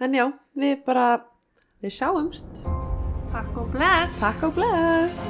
en 0.02 0.10
já, 0.18 0.26
við 0.58 0.82
bara 0.88 1.04
við 1.84 1.92
sjáumst 1.94 2.50
Takk 3.30 3.54
og 3.62 3.70
bless. 3.76 4.18
takk 4.18 4.42
og 4.50 4.58
bless. 4.58 5.22